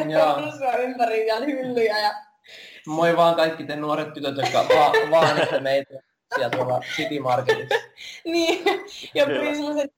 ja 0.09 0.77
ympäri 0.77 1.25
vielä 1.25 1.45
hyllyjä. 1.45 1.99
Ja... 1.99 2.11
Moi 2.87 3.17
vaan 3.17 3.35
kaikki 3.35 3.63
te 3.63 3.75
nuoret 3.75 4.13
tytöt, 4.13 4.37
jotka 4.37 4.65
va- 4.75 5.11
vaan 5.11 5.41
että 5.41 5.59
meitä 5.59 5.93
siellä 6.35 6.49
tuolla 6.49 6.81
City 6.95 7.19
Marketissa. 7.19 7.75
niin, 8.25 8.63
ja 9.13 9.25
semmoiset, 9.25 9.93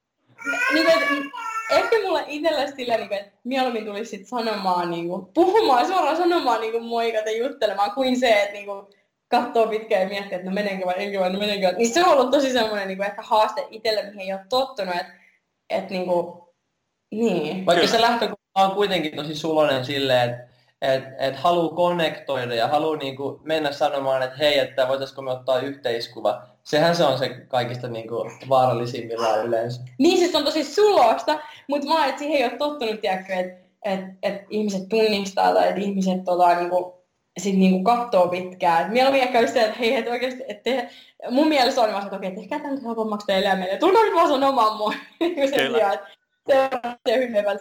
niin 0.74 0.86
kuin, 0.86 1.32
ehkä 1.72 1.96
mulle 2.04 2.24
itselle 2.28 2.74
sillä, 2.76 2.98
niin 2.98 3.08
kuin, 3.08 3.20
että 3.20 3.32
mieluummin 3.44 3.86
tulisi 3.86 4.18
sit 4.18 4.28
sanomaan, 4.28 4.92
niin 4.92 5.08
kuin, 5.08 5.26
puhumaan, 5.26 5.88
suoraan 5.88 6.18
sanomaan 6.18 6.62
niin 6.62 6.72
kuin 6.72 6.86
moikat 6.86 7.26
ja 7.26 7.38
juttelemaan, 7.38 7.92
kuin 7.92 8.20
se, 8.20 8.42
että 8.42 8.54
niin 8.54 8.66
kuin, 8.66 8.88
katsoo 9.28 9.68
pitkään 9.68 10.02
ja 10.02 10.10
miettii, 10.10 10.36
että 10.36 10.50
no 10.50 10.54
menenkö 10.54 10.86
vai 10.86 10.94
enkö 10.98 11.20
vai, 11.20 11.34
no 11.34 11.40
menenkö. 11.40 11.72
Niin 11.78 11.94
se 11.94 12.04
on 12.04 12.12
ollut 12.12 12.32
tosi 12.32 12.52
semmoinen 12.52 12.88
niin 12.88 12.98
kuin, 12.98 13.08
ehkä 13.08 13.22
haaste 13.22 13.68
itselle, 13.72 14.04
mihin 14.04 14.20
ei 14.20 14.34
ole 14.34 14.46
tottunut, 14.50 14.96
että, 14.96 15.14
että 15.70 15.94
niin 15.94 16.06
kuin, 16.06 16.43
niin. 17.20 17.66
Vaikka 17.66 17.88
se 17.88 18.02
lähtökohta 18.02 18.44
on 18.56 18.72
kuitenkin 18.72 19.16
tosi 19.16 19.36
sulonen 19.36 19.86
silleen, 19.86 20.30
että 20.30 20.54
et, 20.84 21.04
et 21.20 21.36
haluaa 21.36 21.76
konnektoida 21.76 22.56
ja 22.56 22.68
haluaa 22.68 22.98
niinku 22.98 23.40
mennä 23.44 23.72
sanomaan, 23.72 24.24
että 24.24 24.38
hei, 24.38 24.60
että 24.60 24.88
voitaisiko 24.88 25.22
me 25.22 25.32
ottaa 25.32 25.60
yhteiskuva. 25.60 26.42
Sehän 26.64 26.96
se 26.96 27.04
on 27.04 27.18
se 27.18 27.30
kaikista 27.30 27.88
niinku 27.88 28.32
vaarallisimmillaan 28.50 29.46
yleensä. 29.46 29.82
Niin, 29.98 30.18
siis 30.18 30.36
on 30.36 30.44
tosi 30.44 30.64
sulosta, 30.64 31.40
mutta 31.68 31.88
mä 31.88 32.06
että 32.08 32.20
siihen 32.20 32.38
ei 32.38 32.44
ole 32.44 32.58
tottunut, 32.58 33.00
että 33.04 33.40
et, 33.86 34.04
et 34.24 34.42
ihmiset 34.50 34.90
tunnistaa 34.90 35.54
tai 35.54 35.68
että 35.68 35.82
ihmiset 35.82 36.24
tota, 36.24 36.56
niinku, 36.56 37.04
sit 37.38 37.56
niinku 37.56 37.84
kattoo 37.84 38.28
pitkään. 38.28 38.86
Et 38.86 38.92
mieluummin 38.92 39.24
ehkä 39.24 39.40
olisi 39.40 39.54
se, 39.54 39.62
että 39.62 39.80
hei, 39.80 39.96
et 39.96 40.08
oikeasti, 40.08 40.44
et 40.48 40.64
te, 40.64 40.90
mun 41.30 41.48
mielestä 41.48 41.82
on 41.82 41.92
vaan, 41.92 42.04
että 42.04 42.16
okei, 42.16 42.32
tehkää 42.32 42.60
tämän 42.60 42.82
helpommaksi 42.82 43.28
teille 43.28 43.50
ja 43.50 43.56
meille. 43.56 43.78
Tulkaa 43.78 44.04
nyt 44.04 44.16
vaan 44.16 44.28
sanomaan 44.28 44.78
moi. 44.78 44.94
Kyllä. 45.58 46.00
Se, 46.48 46.70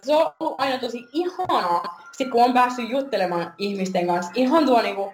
se 0.02 0.16
on 0.16 0.32
ollut 0.40 0.60
aina 0.60 0.78
tosi 0.78 1.04
ihanaa, 1.12 2.00
sit 2.12 2.30
kun 2.30 2.44
on 2.44 2.52
päässyt 2.52 2.90
juttelemaan 2.90 3.54
ihmisten 3.58 4.06
kanssa. 4.06 4.32
Ihan 4.34 4.66
tuo 4.66 4.82
niinku, 4.82 5.12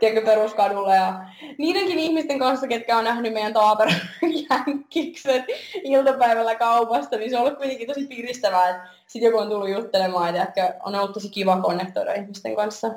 tiedätkö, 0.00 0.30
peruskadulla 0.30 0.94
ja 0.94 1.24
niidenkin 1.58 1.98
ihmisten 1.98 2.38
kanssa, 2.38 2.66
ketkä 2.66 2.98
on 2.98 3.04
nähnyt 3.04 3.32
meidän 3.32 3.52
taaper 3.52 3.88
jänkkikset 4.50 5.44
iltapäivällä 5.82 6.54
kaupasta, 6.54 7.16
niin 7.16 7.30
se 7.30 7.36
on 7.36 7.42
ollut 7.42 7.58
kuitenkin 7.58 7.86
tosi 7.86 8.06
piristävää, 8.06 8.68
että 8.68 8.88
sit 9.06 9.22
joku 9.22 9.38
on 9.38 9.48
tullut 9.48 9.70
juttelemaan 9.70 10.34
ja 10.34 10.46
on 10.84 10.94
ollut 10.94 11.12
tosi 11.12 11.30
kiva 11.30 11.60
konnektoida 11.60 12.14
ihmisten 12.14 12.56
kanssa. 12.56 12.90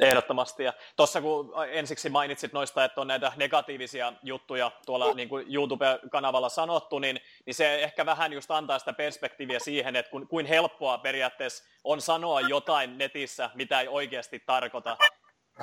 Ehdottomasti. 0.00 0.64
Ja 0.64 0.72
tuossa 0.96 1.20
kun 1.20 1.54
ensiksi 1.70 2.08
mainitsit 2.08 2.52
noista, 2.52 2.84
että 2.84 3.00
on 3.00 3.06
näitä 3.06 3.32
negatiivisia 3.36 4.12
juttuja 4.22 4.70
tuolla 4.86 5.14
niin 5.14 5.28
kuin 5.28 5.46
YouTube-kanavalla 5.54 6.48
sanottu, 6.48 6.98
niin, 6.98 7.20
niin 7.46 7.54
se 7.54 7.82
ehkä 7.82 8.06
vähän 8.06 8.32
just 8.32 8.50
antaa 8.50 8.78
sitä 8.78 8.92
perspektiiviä 8.92 9.58
siihen, 9.58 9.96
että 9.96 10.10
kun, 10.10 10.28
kuin 10.28 10.46
helppoa 10.46 10.98
periaatteessa 10.98 11.64
on 11.84 12.00
sanoa 12.00 12.40
jotain 12.40 12.98
netissä, 12.98 13.50
mitä 13.54 13.80
ei 13.80 13.88
oikeasti 13.88 14.42
tarkoita. 14.46 14.96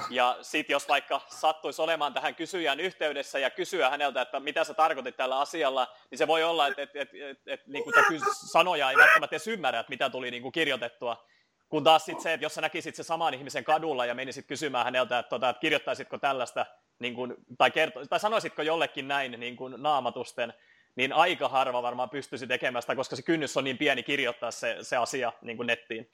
Ja 0.10 0.38
sitten 0.42 0.74
jos 0.74 0.88
vaikka 0.88 1.22
sattuisi 1.28 1.82
olemaan 1.82 2.14
tähän 2.14 2.36
kysyjän 2.36 2.80
yhteydessä 2.80 3.40
ja 3.40 3.50
kysyä 3.50 3.90
häneltä, 3.90 4.22
että 4.22 4.40
mitä 4.40 4.64
sä 4.64 4.74
tarkoitit 4.74 5.18
tällä 5.18 5.40
asialla, 5.40 5.88
niin 6.12 6.18
se 6.18 6.28
voi 6.28 6.44
olla, 6.44 6.68
että, 6.68 6.82
että, 6.82 7.02
että, 7.02 7.18
että, 7.30 7.54
että 7.54 7.72
niin 7.72 7.84
kuin 7.84 8.22
sanoja 8.52 8.92
ei 8.92 8.98
välttämättä 8.98 9.36
edes 9.36 9.48
ymmärrä, 9.48 9.80
että 9.80 9.90
mitä 9.90 10.10
tuli 10.10 10.32
niin 10.32 10.42
kuin 10.42 10.52
kirjoitettua. 10.52 11.26
Kun 11.72 11.84
taas 11.84 12.06
sit 12.06 12.20
se, 12.20 12.34
että 12.34 12.46
jos 12.46 12.56
sä 12.56 12.62
näkisit 12.62 12.96
se 12.96 13.04
saman 13.04 13.34
ihmisen 13.34 13.64
kadulla 13.64 14.06
ja 14.06 14.16
menisit 14.16 14.46
kysymään 14.48 14.86
häneltä, 14.86 15.20
että, 15.20 15.30
tota, 15.30 15.50
että 15.50 15.60
kirjoittaisitko 15.60 16.18
tällaista, 16.18 16.66
niin 17.00 17.16
kun, 17.16 17.36
tai, 17.58 17.72
kerto, 17.72 18.06
tai 18.06 18.20
sanoisitko 18.20 18.62
jollekin 18.62 19.08
näin 19.08 19.32
niin 19.40 19.56
kun 19.56 19.76
naamatusten, 19.78 20.54
niin 20.96 21.14
aika 21.14 21.50
harva 21.50 21.82
varmaan 21.82 22.10
pystyisi 22.10 22.48
tekemään 22.48 22.82
sitä, 22.82 22.96
koska 22.96 23.16
se 23.16 23.22
kynnys 23.22 23.58
on 23.58 23.64
niin 23.64 23.78
pieni 23.78 24.04
kirjoittaa 24.04 24.52
se, 24.52 24.78
se 24.82 24.98
asia 24.98 25.34
niin 25.42 25.58
kuin 25.58 25.68
nettiin. 25.68 26.10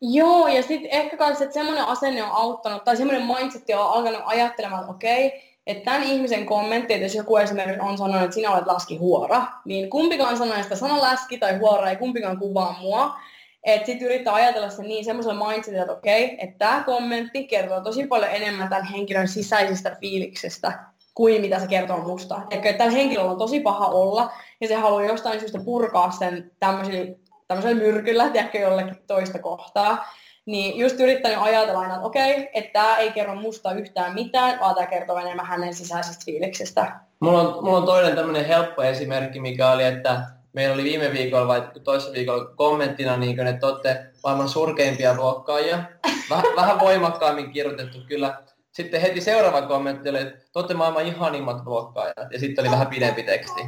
Joo, 0.00 0.48
ja 0.48 0.62
sitten 0.62 0.90
ehkä 0.90 1.16
myös, 1.16 1.40
että 1.40 1.54
semmoinen 1.54 1.84
asenne 1.84 2.22
on 2.22 2.30
auttanut, 2.30 2.84
tai 2.84 2.96
semmoinen 2.96 3.26
mindset 3.26 3.62
on 3.76 3.92
alkanut 3.92 4.22
ajattelemaan, 4.24 4.80
että 4.80 4.92
okei, 4.92 5.54
että 5.66 5.84
tämän 5.84 6.02
ihmisen 6.02 6.46
kommentti, 6.46 6.94
että 6.94 7.06
jos 7.06 7.14
joku 7.14 7.36
esimerkiksi 7.36 7.80
on 7.80 7.98
sanonut, 7.98 8.22
että 8.22 8.34
sinä 8.34 8.50
olet 8.50 8.66
laski 8.66 8.96
huora, 8.96 9.46
niin 9.64 9.90
kumpikaan 9.90 10.38
sanoo 10.38 10.62
sitä 10.62 10.76
sana 10.76 11.02
läski 11.02 11.38
tai 11.38 11.58
huora 11.58 11.90
ei 11.90 11.96
kumpikaan 11.96 12.38
kuvaa 12.38 12.76
mua, 12.80 13.18
että 13.64 13.86
sitten 13.86 14.06
yrittää 14.06 14.34
ajatella 14.34 14.70
sen 14.70 14.88
niin 14.88 15.04
semmoisella 15.04 15.48
mindsetillä, 15.48 15.82
että 15.82 15.92
okei, 15.92 16.24
okay, 16.24 16.36
että 16.38 16.58
tämä 16.58 16.82
kommentti 16.86 17.44
kertoo 17.44 17.80
tosi 17.80 18.06
paljon 18.06 18.30
enemmän 18.30 18.68
tämän 18.68 18.84
henkilön 18.84 19.28
sisäisestä 19.28 19.96
fiiliksestä 20.00 20.78
kuin 21.14 21.40
mitä 21.40 21.58
se 21.58 21.66
kertoo 21.66 21.98
musta. 21.98 22.40
Että 22.50 22.72
tällä 22.72 22.92
henkilöllä 22.92 23.30
on 23.30 23.38
tosi 23.38 23.60
paha 23.60 23.86
olla 23.86 24.32
ja 24.60 24.68
se 24.68 24.74
haluaa 24.74 25.04
jostain 25.04 25.40
syystä 25.40 25.58
purkaa 25.64 26.10
sen 26.10 26.50
tämmöisellä 26.60 27.74
myrkyllä, 27.74 28.28
tiedätkö, 28.28 28.58
jollekin 28.58 28.96
toista 29.06 29.38
kohtaa. 29.38 30.08
Niin 30.46 30.78
just 30.78 31.00
yrittänyt 31.00 31.38
ajatella 31.40 31.80
aina, 31.80 31.94
että 31.94 32.06
okei, 32.06 32.32
okay, 32.32 32.46
että 32.54 32.72
tämä 32.72 32.96
ei 32.96 33.12
kerro 33.12 33.34
musta 33.34 33.72
yhtään 33.72 34.14
mitään, 34.14 34.60
vaan 34.60 34.74
tämä 34.74 34.86
kertoo 34.86 35.18
enemmän 35.18 35.46
hänen 35.46 35.74
sisäisestä 35.74 36.24
fiiliksestä. 36.24 37.00
Mulla 37.20 37.40
on, 37.40 37.64
mulla 37.64 37.78
on 37.78 37.86
toinen 37.86 38.16
tämmöinen 38.16 38.44
helppo 38.44 38.82
esimerkki, 38.82 39.40
mikä 39.40 39.70
oli, 39.70 39.84
että 39.84 40.22
meillä 40.54 40.74
oli 40.74 40.84
viime 40.84 41.12
viikolla 41.12 41.48
vai 41.48 41.70
toisessa 41.84 42.12
viikolla 42.12 42.44
kommenttina, 42.44 43.16
niin 43.16 43.36
kuin, 43.36 43.46
että 43.46 43.66
olette 43.66 44.06
maailman 44.22 44.48
surkeimpia 44.48 45.14
luokkaajia. 45.14 45.82
Vähän, 46.30 46.44
vähän 46.60 46.80
voimakkaammin 46.80 47.52
kirjoitettu 47.52 47.98
kyllä. 48.08 48.42
Sitten 48.72 49.00
heti 49.00 49.20
seuraava 49.20 49.62
kommentti 49.62 50.08
oli, 50.08 50.18
että 50.18 50.38
olette 50.54 50.74
maailman 50.74 51.06
ihanimmat 51.06 51.66
luokkaajat. 51.66 52.32
Ja 52.32 52.38
sitten 52.40 52.62
oli 52.62 52.70
vähän 52.70 52.86
pidempi 52.86 53.22
teksti. 53.22 53.60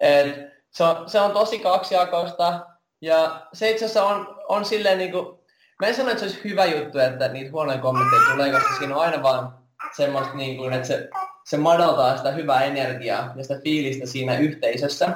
Et 0.00 0.56
se, 0.70 0.84
on, 0.84 1.10
se 1.10 1.20
on 1.20 1.30
tosi 1.30 1.58
kaksijakoista. 1.58 2.66
Ja 3.00 3.46
se 3.52 3.70
itse 3.70 3.84
asiassa 3.84 4.04
on, 4.04 4.42
on 4.48 4.64
silleen 4.64 4.98
niin 4.98 5.12
kuin, 5.12 5.38
mä 5.80 5.86
en 5.86 5.94
sano, 5.94 6.08
että 6.08 6.20
se 6.20 6.26
olisi 6.26 6.44
hyvä 6.44 6.64
juttu, 6.64 6.98
että 6.98 7.28
niitä 7.28 7.52
huonoja 7.52 7.78
kommentteja 7.78 8.22
tulee, 8.32 8.50
koska 8.50 8.74
siinä 8.78 8.96
on 8.96 9.02
aina 9.02 9.22
vaan 9.22 9.54
semmoista, 9.96 10.34
niin 10.34 10.56
kuin, 10.56 10.72
että 10.72 10.88
se, 10.88 11.08
se 11.44 11.56
madaltaa 11.56 12.16
sitä 12.16 12.30
hyvää 12.30 12.64
energiaa 12.64 13.32
ja 13.36 13.42
sitä 13.42 13.60
fiilistä 13.64 14.06
siinä 14.06 14.38
yhteisössä. 14.38 15.08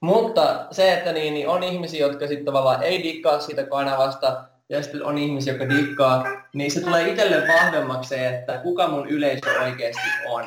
Mutta 0.00 0.66
se, 0.70 0.92
että 0.92 1.12
niin, 1.12 1.34
niin 1.34 1.48
on 1.48 1.62
ihmisiä, 1.62 2.06
jotka 2.06 2.26
sitten 2.26 2.44
tavallaan 2.44 2.82
ei 2.82 3.02
dikkaa 3.02 3.40
siitä 3.40 3.64
kanavasta, 3.64 4.44
ja 4.68 4.82
sitten 4.82 5.04
on 5.04 5.18
ihmisiä, 5.18 5.52
jotka 5.52 5.76
dikkaa, 5.76 6.24
niin 6.54 6.70
se 6.70 6.80
tulee 6.80 7.08
itselle 7.08 7.48
vahvemmaksi 7.48 8.08
se, 8.08 8.28
että 8.28 8.58
kuka 8.58 8.88
mun 8.88 9.08
yleisö 9.08 9.60
oikeasti 9.62 10.08
on. 10.28 10.44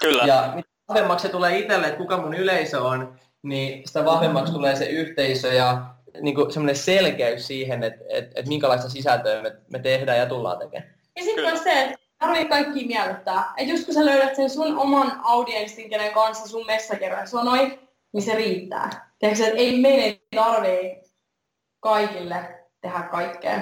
Kyllä. 0.00 0.24
Ja 0.24 0.52
mitä 0.54 0.68
vahvemmaksi 0.88 1.22
se 1.22 1.32
tulee 1.32 1.58
itselle, 1.58 1.86
että 1.86 1.98
kuka 1.98 2.16
mun 2.16 2.34
yleisö 2.34 2.82
on, 2.82 3.18
niin 3.42 3.82
sitä 3.86 4.04
vahvemmaksi 4.04 4.52
tulee 4.52 4.76
se 4.76 4.84
yhteisö 4.84 5.52
ja 5.52 5.82
niin 6.20 6.34
kuin 6.34 6.52
semmoinen 6.52 6.76
selkeys 6.76 7.46
siihen, 7.46 7.82
että, 7.82 8.04
että, 8.08 8.32
että 8.34 8.48
minkälaista 8.48 8.88
sisältöä 8.88 9.42
me, 9.42 9.52
me 9.70 9.78
tehdään 9.78 10.18
ja 10.18 10.26
tullaan 10.26 10.58
tekemään. 10.58 10.94
Ja 11.16 11.22
sitten 11.22 11.52
on 11.52 11.58
se, 11.58 11.82
että 11.82 11.96
tarvii 12.18 12.44
kaikki 12.44 12.86
miellyttää. 12.86 13.52
Että 13.56 13.72
just 13.72 13.84
kun 13.84 13.94
sä 13.94 14.04
löydät 14.04 14.36
sen 14.36 14.50
sun 14.50 14.78
oman 14.78 15.20
audienssin, 15.24 15.90
kenen 15.90 16.12
kanssa 16.12 16.48
sun 16.48 16.66
messakerran 16.66 17.28
sanoi, 17.28 17.78
niin 18.12 18.22
se 18.22 18.34
riittää. 18.34 19.12
Tiedätkö, 19.18 19.44
että 19.44 19.58
ei 19.58 19.80
meidän 19.80 20.20
tarvii 20.36 21.02
kaikille 21.80 22.64
tehdä 22.80 23.02
kaikkea. 23.02 23.58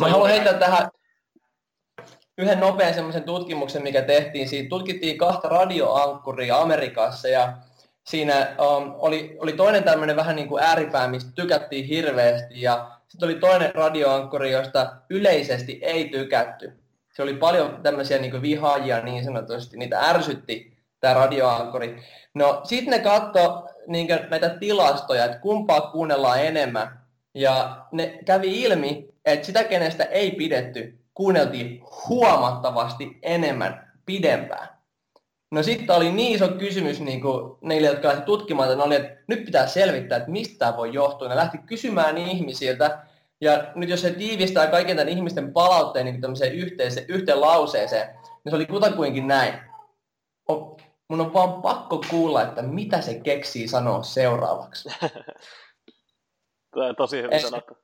Mä 0.00 0.08
haluan 0.08 0.30
heittää 0.30 0.54
tähän 0.54 0.88
yhden 2.38 2.60
nopean 2.60 2.94
semmoisen 2.94 3.24
tutkimuksen, 3.24 3.82
mikä 3.82 4.02
tehtiin. 4.02 4.48
Siitä 4.48 4.68
tutkittiin 4.68 5.18
kahta 5.18 5.48
radioankkuria 5.48 6.58
Amerikassa 6.58 7.28
ja 7.28 7.52
siinä 8.04 8.56
um, 8.60 8.94
oli, 8.98 9.36
oli 9.40 9.52
toinen 9.52 9.84
tämmöinen 9.84 10.16
vähän 10.16 10.36
niin 10.36 10.48
kuin 10.48 10.62
ääripää, 10.62 11.08
mistä 11.08 11.30
tykättiin 11.34 11.84
hirveästi 11.84 12.62
ja 12.62 12.90
sitten 13.08 13.26
oli 13.26 13.34
toinen 13.34 13.74
radioankkuri, 13.74 14.52
josta 14.52 14.96
yleisesti 15.10 15.78
ei 15.82 16.08
tykätty. 16.08 16.72
Se 17.14 17.22
oli 17.22 17.34
paljon 17.34 17.80
tämmöisiä 17.82 18.18
niin 18.18 18.42
vihaajia 18.42 19.00
niin 19.00 19.24
sanotusti, 19.24 19.76
niitä 19.76 20.00
ärsytti 20.00 20.75
tämä 21.00 21.14
radioankkuri. 21.14 22.02
No 22.34 22.60
sitten 22.64 22.90
ne 22.90 22.98
katto 22.98 23.68
niin 23.86 24.08
näitä 24.30 24.48
tilastoja, 24.48 25.24
että 25.24 25.38
kumpaa 25.38 25.80
kuunnellaan 25.80 26.44
enemmän. 26.44 27.00
Ja 27.34 27.86
ne 27.92 28.18
kävi 28.24 28.62
ilmi, 28.62 29.08
että 29.24 29.46
sitä 29.46 29.64
kenestä 29.64 30.04
ei 30.04 30.30
pidetty, 30.30 30.98
kuunneltiin 31.14 31.82
huomattavasti 32.08 33.18
enemmän 33.22 33.92
pidempään. 34.06 34.68
No 35.50 35.62
sitten 35.62 35.96
oli 35.96 36.12
niin 36.12 36.34
iso 36.34 36.48
kysymys 36.48 37.00
niin 37.00 37.20
kuin 37.20 37.58
jotka 37.80 38.08
lähti 38.08 38.24
tutkimaan, 38.24 38.72
että, 38.72 38.84
oli, 38.84 38.94
että 38.94 39.16
nyt 39.26 39.44
pitää 39.44 39.66
selvittää, 39.66 40.18
että 40.18 40.30
mistä 40.30 40.58
tämä 40.58 40.76
voi 40.76 40.94
johtua. 40.94 41.28
Ne 41.28 41.36
lähti 41.36 41.58
kysymään 41.58 42.18
ihmisiltä, 42.18 42.98
ja 43.40 43.72
nyt 43.74 43.88
jos 43.88 44.00
se 44.00 44.10
tiivistää 44.10 44.66
kaiken 44.66 44.96
tämän 44.96 45.12
ihmisten 45.12 45.52
palautteen 45.52 46.06
niin 46.06 46.52
yhteen, 46.52 46.92
yhteen 47.08 47.40
lauseeseen, 47.40 48.08
niin 48.44 48.50
se 48.50 48.56
oli 48.56 48.66
kutakuinkin 48.66 49.26
näin 49.26 49.54
mun 51.08 51.20
on 51.20 51.32
vaan 51.32 51.62
pakko 51.62 52.00
kuulla, 52.10 52.42
että 52.42 52.62
mitä 52.62 53.00
se 53.00 53.14
keksii 53.14 53.68
sanoa 53.68 54.02
seuraavaksi. 54.02 54.88
Tämä 56.74 56.86
on 56.86 56.96
tosi 56.96 57.22
hyvin 57.22 57.40
sanottu. 57.40 57.76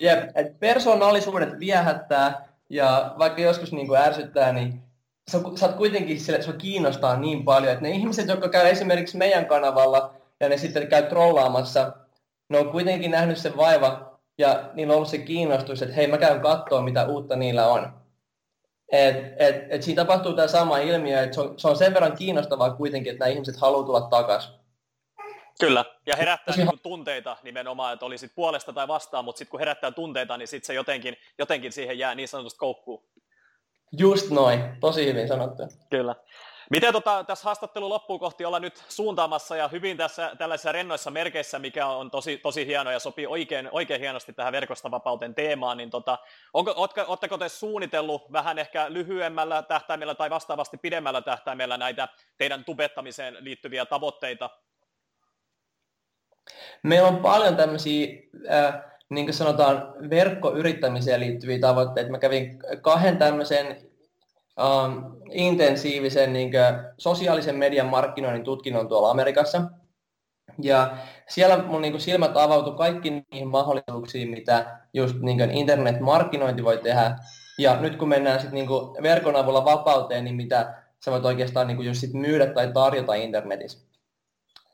Jep, 0.00 0.24
että 0.34 0.58
persoonallisuudet 0.60 1.58
viehättää 1.58 2.48
ja 2.70 3.14
vaikka 3.18 3.42
joskus 3.42 3.72
niin 3.72 3.86
kuin 3.86 4.00
ärsyttää, 4.00 4.52
niin 4.52 4.82
sä, 5.30 5.38
sä 5.54 5.66
oot 5.66 5.76
kuitenkin 5.76 6.20
sille, 6.20 6.42
sua 6.42 6.54
kiinnostaa 6.54 7.16
niin 7.16 7.44
paljon, 7.44 7.72
että 7.72 7.82
ne 7.82 7.90
ihmiset, 7.90 8.28
jotka 8.28 8.48
käy 8.48 8.66
esimerkiksi 8.66 9.16
meidän 9.16 9.46
kanavalla 9.46 10.14
ja 10.40 10.48
ne 10.48 10.56
sitten 10.56 10.88
käy 10.88 11.02
trollaamassa, 11.02 11.92
ne 12.48 12.58
on 12.58 12.70
kuitenkin 12.70 13.10
nähnyt 13.10 13.38
sen 13.38 13.56
vaiva 13.56 14.18
ja 14.38 14.70
niillä 14.74 14.92
on 14.92 14.96
ollut 14.96 15.08
se 15.08 15.18
kiinnostus, 15.18 15.82
että 15.82 15.94
hei 15.94 16.06
mä 16.06 16.18
käyn 16.18 16.40
katsoa 16.40 16.82
mitä 16.82 17.06
uutta 17.06 17.36
niillä 17.36 17.66
on. 17.66 18.03
Et, 18.92 19.16
et, 19.38 19.56
et 19.68 19.82
siinä 19.82 20.02
tapahtuu 20.02 20.32
tämä 20.32 20.48
sama 20.48 20.78
ilmiö, 20.78 21.22
että 21.22 21.34
se 21.34 21.40
on, 21.40 21.58
se 21.58 21.68
on 21.68 21.76
sen 21.76 21.94
verran 21.94 22.16
kiinnostavaa 22.16 22.70
kuitenkin, 22.70 23.12
että 23.12 23.24
nämä 23.24 23.34
ihmiset 23.34 23.56
haluaa 23.56 23.86
tulla 23.86 24.00
takaisin. 24.00 24.54
Kyllä, 25.60 25.84
ja 26.06 26.16
herättää 26.16 26.56
niin 26.56 26.80
tunteita 26.82 27.36
nimenomaan, 27.42 27.92
että 27.92 28.06
olisit 28.06 28.32
puolesta 28.34 28.72
tai 28.72 28.88
vastaan, 28.88 29.24
mutta 29.24 29.38
sitten 29.38 29.50
kun 29.50 29.60
herättää 29.60 29.90
tunteita, 29.90 30.36
niin 30.36 30.48
sitten 30.48 30.66
se 30.66 30.74
jotenkin, 30.74 31.16
jotenkin 31.38 31.72
siihen 31.72 31.98
jää 31.98 32.14
niin 32.14 32.28
sanotusti 32.28 32.58
koukkuun. 32.58 33.02
Just 33.98 34.30
noin, 34.30 34.60
tosi 34.80 35.06
hyvin 35.06 35.28
sanottu. 35.28 35.62
Kyllä. 35.90 36.14
Miten 36.70 36.92
tota, 36.92 37.24
tässä 37.24 37.44
haastattelu 37.44 37.88
loppuun 37.88 38.20
kohti 38.20 38.44
olla 38.44 38.60
nyt 38.60 38.84
suuntaamassa 38.88 39.56
ja 39.56 39.68
hyvin 39.68 39.96
tässä 39.96 40.32
tällaisissa 40.38 40.72
rennoissa 40.72 41.10
merkeissä, 41.10 41.58
mikä 41.58 41.86
on 41.86 42.10
tosi, 42.10 42.38
tosi 42.38 42.66
hieno 42.66 42.90
ja 42.90 42.98
sopii 42.98 43.26
oikein, 43.26 43.68
oikein 43.72 44.00
hienosti 44.00 44.32
tähän 44.32 44.52
verkostovapauteen 44.52 45.34
teemaan, 45.34 45.76
niin 45.76 45.90
tota, 45.90 46.18
onko, 46.54 46.74
ootteko 47.06 47.38
te 47.38 47.48
suunnitellut 47.48 48.32
vähän 48.32 48.58
ehkä 48.58 48.86
lyhyemmällä 48.88 49.62
tähtäimellä 49.62 50.14
tai 50.14 50.30
vastaavasti 50.30 50.76
pidemmällä 50.76 51.20
tähtäimellä 51.20 51.76
näitä 51.76 52.08
teidän 52.38 52.64
tubettamiseen 52.64 53.36
liittyviä 53.40 53.86
tavoitteita? 53.86 54.50
Meillä 56.82 57.08
on 57.08 57.16
paljon 57.16 57.56
tämmöisiä, 57.56 58.08
äh, 58.50 58.74
niin 59.08 59.26
kuin 59.26 59.34
sanotaan, 59.34 59.94
verkkoyrittämiseen 60.10 61.20
liittyviä 61.20 61.58
tavoitteita. 61.58 62.10
Mä 62.10 62.18
kävin 62.18 62.58
kahden 62.80 63.18
tämmöisen 63.18 63.93
um, 64.60 65.16
intensiivisen 65.30 66.32
niin 66.32 66.50
kuin, 66.50 66.62
sosiaalisen 66.98 67.56
median 67.56 67.86
markkinoinnin 67.86 68.44
tutkinnon 68.44 68.88
tuolla 68.88 69.10
Amerikassa. 69.10 69.62
Ja 70.62 70.96
siellä 71.28 71.62
mun 71.62 71.82
niin 71.82 71.92
kuin, 71.92 72.00
silmät 72.00 72.36
avautui 72.36 72.76
kaikki 72.76 73.10
niihin 73.10 73.48
mahdollisuuksiin, 73.48 74.30
mitä 74.30 74.78
just 74.94 75.16
niin 75.20 75.38
kuin, 75.38 75.50
internet-markkinointi 75.50 76.64
voi 76.64 76.78
tehdä. 76.78 77.16
Ja 77.58 77.80
nyt 77.80 77.96
kun 77.96 78.08
mennään 78.08 78.40
sit, 78.40 78.52
niin 78.52 78.66
kuin, 78.66 79.02
verkon 79.02 79.36
avulla 79.36 79.64
vapauteen, 79.64 80.24
niin 80.24 80.36
mitä 80.36 80.74
sä 81.04 81.10
voit 81.10 81.24
oikeastaan 81.24 81.66
niin 81.66 81.76
kuin, 81.76 81.86
just 81.86 82.00
sit 82.00 82.12
myydä 82.12 82.46
tai 82.46 82.72
tarjota 82.72 83.14
internetissä. 83.14 83.88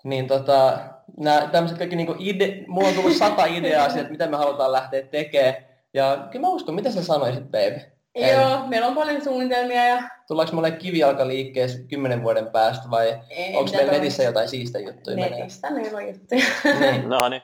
Niin 0.05 0.27
tota, 0.27 0.79
nämä 1.17 1.49
tämmöiset 1.53 1.79
kaikki 1.79 1.97
niin 1.97 2.15
ide, 2.19 2.65
mulla 2.69 2.89
on 2.89 2.95
tullut 2.95 3.17
sata 3.17 3.45
ideaa 3.45 3.91
siitä, 3.91 4.11
mitä 4.11 4.27
me 4.27 4.37
halutaan 4.37 4.73
lähteä 4.73 5.03
tekemään. 5.03 5.55
Ja 5.95 6.29
kyllä 6.31 6.47
mä 6.47 6.53
uskon, 6.53 6.75
mitä 6.75 6.91
sä 6.91 7.05
sanoisit, 7.05 7.45
baby? 7.45 7.81
Joo, 8.15 8.67
meillä 8.67 8.87
on 8.87 8.95
paljon 8.95 9.25
suunnitelmia. 9.25 9.85
Ja... 9.85 10.03
Tullaanko 10.29 10.61
me 10.61 10.71
kivijalka 10.71 11.29
liikkeessä 11.29 11.79
kymmenen 11.89 12.23
vuoden 12.23 12.51
päästä 12.51 12.91
vai 12.91 13.21
onko 13.55 13.71
meillä 13.73 13.93
netissä 13.93 14.23
jotain 14.23 14.49
siistä 14.49 14.79
juttuja? 14.79 15.17
Netissä 15.17 15.71
meillä 15.71 15.99
on 15.99 16.07
juttuja. 16.07 16.45
niin. 16.81 17.09
no 17.21 17.29
niin. 17.29 17.43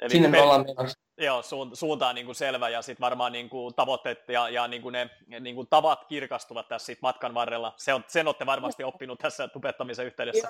Eli 0.00 0.10
Sinne 0.10 0.28
me, 0.28 0.36
me 0.36 0.42
ollaan 0.42 0.64
menossa. 0.66 0.98
Joo, 1.18 1.42
suunta 1.72 2.08
on 2.08 2.14
niin 2.14 2.24
kuin 2.26 2.34
selvä 2.34 2.68
ja 2.68 2.82
sitten 2.82 3.04
varmaan 3.04 3.32
niin 3.32 3.48
kuin 3.48 3.74
tavoitteet 3.74 4.28
ja, 4.28 4.48
ja 4.48 4.68
niin 4.68 4.82
kuin 4.82 4.92
ne 4.92 5.10
niin 5.40 5.54
kuin 5.54 5.66
tavat 5.70 6.04
kirkastuvat 6.04 6.68
tässä 6.68 6.86
sit 6.86 7.02
matkan 7.02 7.34
varrella. 7.34 7.74
Se 7.76 7.94
on, 7.94 8.04
sen 8.08 8.26
olette 8.26 8.46
varmasti 8.46 8.84
oppinut 8.84 9.18
tässä 9.18 9.48
tubettamisen 9.48 10.06
yhteydessä. 10.06 10.48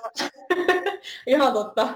Ihan 1.26 1.52
totta. 1.52 1.88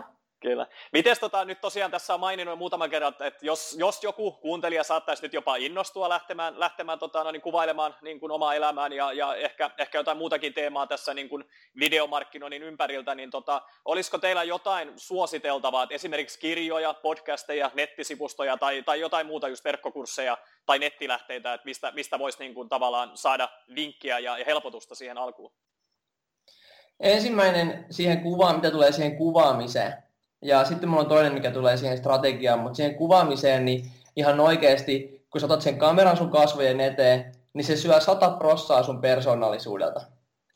Kyllä. 0.47 0.66
Miten 0.92 1.16
tota, 1.20 1.44
nyt 1.44 1.61
tosiaan 1.61 1.90
tässä 1.90 2.14
on 2.14 2.20
maininnut 2.20 2.59
muutaman 2.59 2.90
kerran, 2.90 3.14
että 3.20 3.47
jos, 3.47 3.76
jos 3.78 4.03
joku 4.03 4.32
kuuntelija 4.32 4.84
saattaisi 4.84 5.22
nyt 5.22 5.32
jopa 5.32 5.57
innostua 5.57 6.09
lähtemään, 6.09 6.61
lähtemään 6.61 6.99
tota, 6.99 7.24
no, 7.24 7.30
niin 7.30 7.42
kuvailemaan 7.42 7.97
niin 8.03 8.20
kuin 8.20 8.32
omaa 8.32 8.55
elämään 8.55 8.92
ja, 8.92 9.12
ja 9.12 9.34
ehkä, 9.34 9.70
ehkä 9.78 9.99
jotain 9.99 10.16
muutakin 10.16 10.55
teemaa 10.55 10.86
tässä 10.86 11.14
niin 11.14 11.28
kuin 11.28 11.44
videomarkkinoinnin 11.78 12.62
ympäriltä, 12.62 13.14
niin 13.14 13.30
tota, 13.30 13.62
olisiko 13.84 14.18
teillä 14.18 14.42
jotain 14.42 14.92
suositeltavaa, 14.97 15.82
että 15.82 15.94
esimerkiksi 15.94 16.38
kirjoja, 16.38 16.94
podcasteja, 16.94 17.70
nettisivustoja 17.74 18.57
tai, 18.57 18.82
tai 18.82 19.01
jotain 19.01 19.26
muuta 19.26 19.49
just 19.49 19.64
verkkokursseja 19.64 20.38
tai 20.66 20.78
nettilähteitä, 20.78 21.55
että 21.55 21.64
mistä, 21.64 21.92
mistä 21.92 22.18
voisi 22.18 22.38
niin 22.38 22.55
kuin, 22.55 22.68
tavallaan 22.68 23.11
saada 23.14 23.49
linkkiä 23.66 24.18
ja, 24.18 24.38
ja 24.38 24.44
helpotusta 24.44 24.94
siihen 24.94 25.18
alkuun? 25.18 25.53
Ensimmäinen 27.01 27.86
siihen 27.90 28.22
kuvaan, 28.22 28.57
mitä 28.57 28.70
tulee 28.70 28.92
siihen 28.92 29.16
kuvaamiseen, 29.16 30.06
ja 30.43 30.64
sitten 30.64 30.89
mulla 30.89 31.03
on 31.03 31.09
toinen, 31.09 31.34
mikä 31.34 31.51
tulee 31.51 31.76
siihen 31.76 31.99
strategiaan, 31.99 32.59
mutta 32.59 32.76
siihen 32.76 32.95
kuvaamiseen, 32.95 33.64
niin 33.64 33.91
ihan 34.16 34.41
oikeasti, 34.41 35.24
kun 35.30 35.41
sä 35.41 35.47
otat 35.47 35.62
sen 35.62 35.78
kameran 35.78 36.16
sun 36.16 36.30
kasvojen 36.30 36.80
eteen, 36.80 37.32
niin 37.53 37.64
se 37.64 37.76
syö 37.76 38.01
sata 38.01 38.30
prossaa 38.30 38.82
sun 38.82 39.01
persoonallisuudelta. 39.01 40.01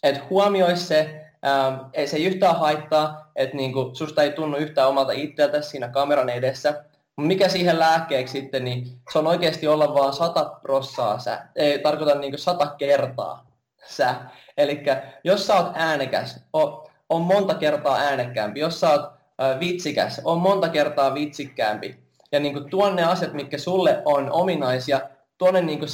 Et 0.02 0.30
huomioi 0.30 0.76
se, 0.76 1.24
ähm, 1.46 1.74
ei 1.92 2.06
se 2.06 2.18
yhtään 2.18 2.56
haittaa, 2.56 3.30
että 3.36 3.56
niinku, 3.56 3.90
susta 3.92 4.22
ei 4.22 4.32
tunnu 4.32 4.56
yhtään 4.56 4.88
omalta 4.88 5.12
itseltä 5.12 5.62
siinä 5.62 5.88
kameran 5.88 6.28
edessä. 6.28 6.84
Mikä 7.16 7.48
siihen 7.48 7.78
lääkkeeksi 7.78 8.40
sitten, 8.40 8.64
niin 8.64 9.00
se 9.12 9.18
on 9.18 9.26
oikeasti 9.26 9.68
olla 9.68 9.94
vaan 9.94 10.12
sata 10.12 10.44
prossaa 10.62 11.18
sä. 11.18 11.46
Ei 11.56 11.78
tarkoita 11.78 12.14
niinku 12.14 12.38
sata 12.38 12.66
kertaa 12.66 13.46
sä. 13.86 14.14
Eli 14.56 14.82
jos 15.24 15.46
sä 15.46 15.56
oot 15.56 15.72
äänekäs, 15.74 16.44
on, 16.52 16.88
on 17.08 17.22
monta 17.22 17.54
kertaa 17.54 17.96
äänekkäämpi. 17.96 18.60
Jos 18.60 18.80
sä 18.80 18.90
oot 18.90 19.19
vitsikäs, 19.60 20.20
on 20.24 20.38
monta 20.38 20.68
kertaa 20.68 21.14
vitsikkäämpi. 21.14 21.96
Ja 22.32 22.40
niin 22.40 22.52
kuin 22.52 22.70
tuonne 22.70 23.04
asiat, 23.04 23.32
mitkä 23.32 23.58
sulle 23.58 24.02
on 24.04 24.32
ominaisia, 24.32 25.00
tuonne 25.38 25.62
niin 25.62 25.78
kuin 25.78 25.90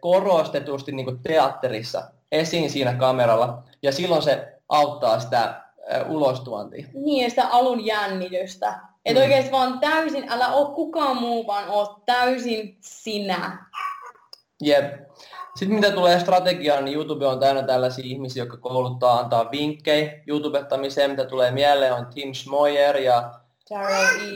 korostetusti 0.00 0.92
niin 0.92 1.06
kuin 1.06 1.18
teatterissa 1.22 2.02
esiin 2.32 2.70
siinä 2.70 2.94
kameralla. 2.94 3.62
Ja 3.82 3.92
silloin 3.92 4.22
se 4.22 4.52
auttaa 4.68 5.20
sitä 5.20 5.64
ulostuantia. 6.08 6.86
Niin, 6.94 7.24
ja 7.24 7.30
sitä 7.30 7.48
alun 7.48 7.86
jännitystä. 7.86 8.78
Että 9.04 9.20
mm. 9.20 9.24
oikeasti 9.24 9.52
vaan 9.52 9.78
täysin, 9.78 10.28
älä 10.28 10.48
ole 10.48 10.74
kukaan 10.74 11.16
muu, 11.16 11.46
vaan 11.46 11.68
oot 11.68 12.04
täysin 12.06 12.76
sinä. 12.80 13.66
Jep. 14.62 14.84
Sitten 15.58 15.74
mitä 15.74 15.90
tulee 15.90 16.20
strategiaan, 16.20 16.84
niin 16.84 16.94
YouTube 16.94 17.26
on 17.26 17.40
täynnä 17.40 17.62
tällaisia 17.62 18.04
ihmisiä, 18.04 18.42
jotka 18.42 18.56
kouluttaa, 18.56 19.18
antaa 19.18 19.50
vinkkejä 19.50 20.22
YouTubettamiseen. 20.26 21.10
Mitä 21.10 21.24
tulee 21.24 21.50
mieleen 21.50 21.94
on 21.94 22.06
Tim 22.06 22.34
Schmoyer 22.34 22.96
ja 22.96 23.40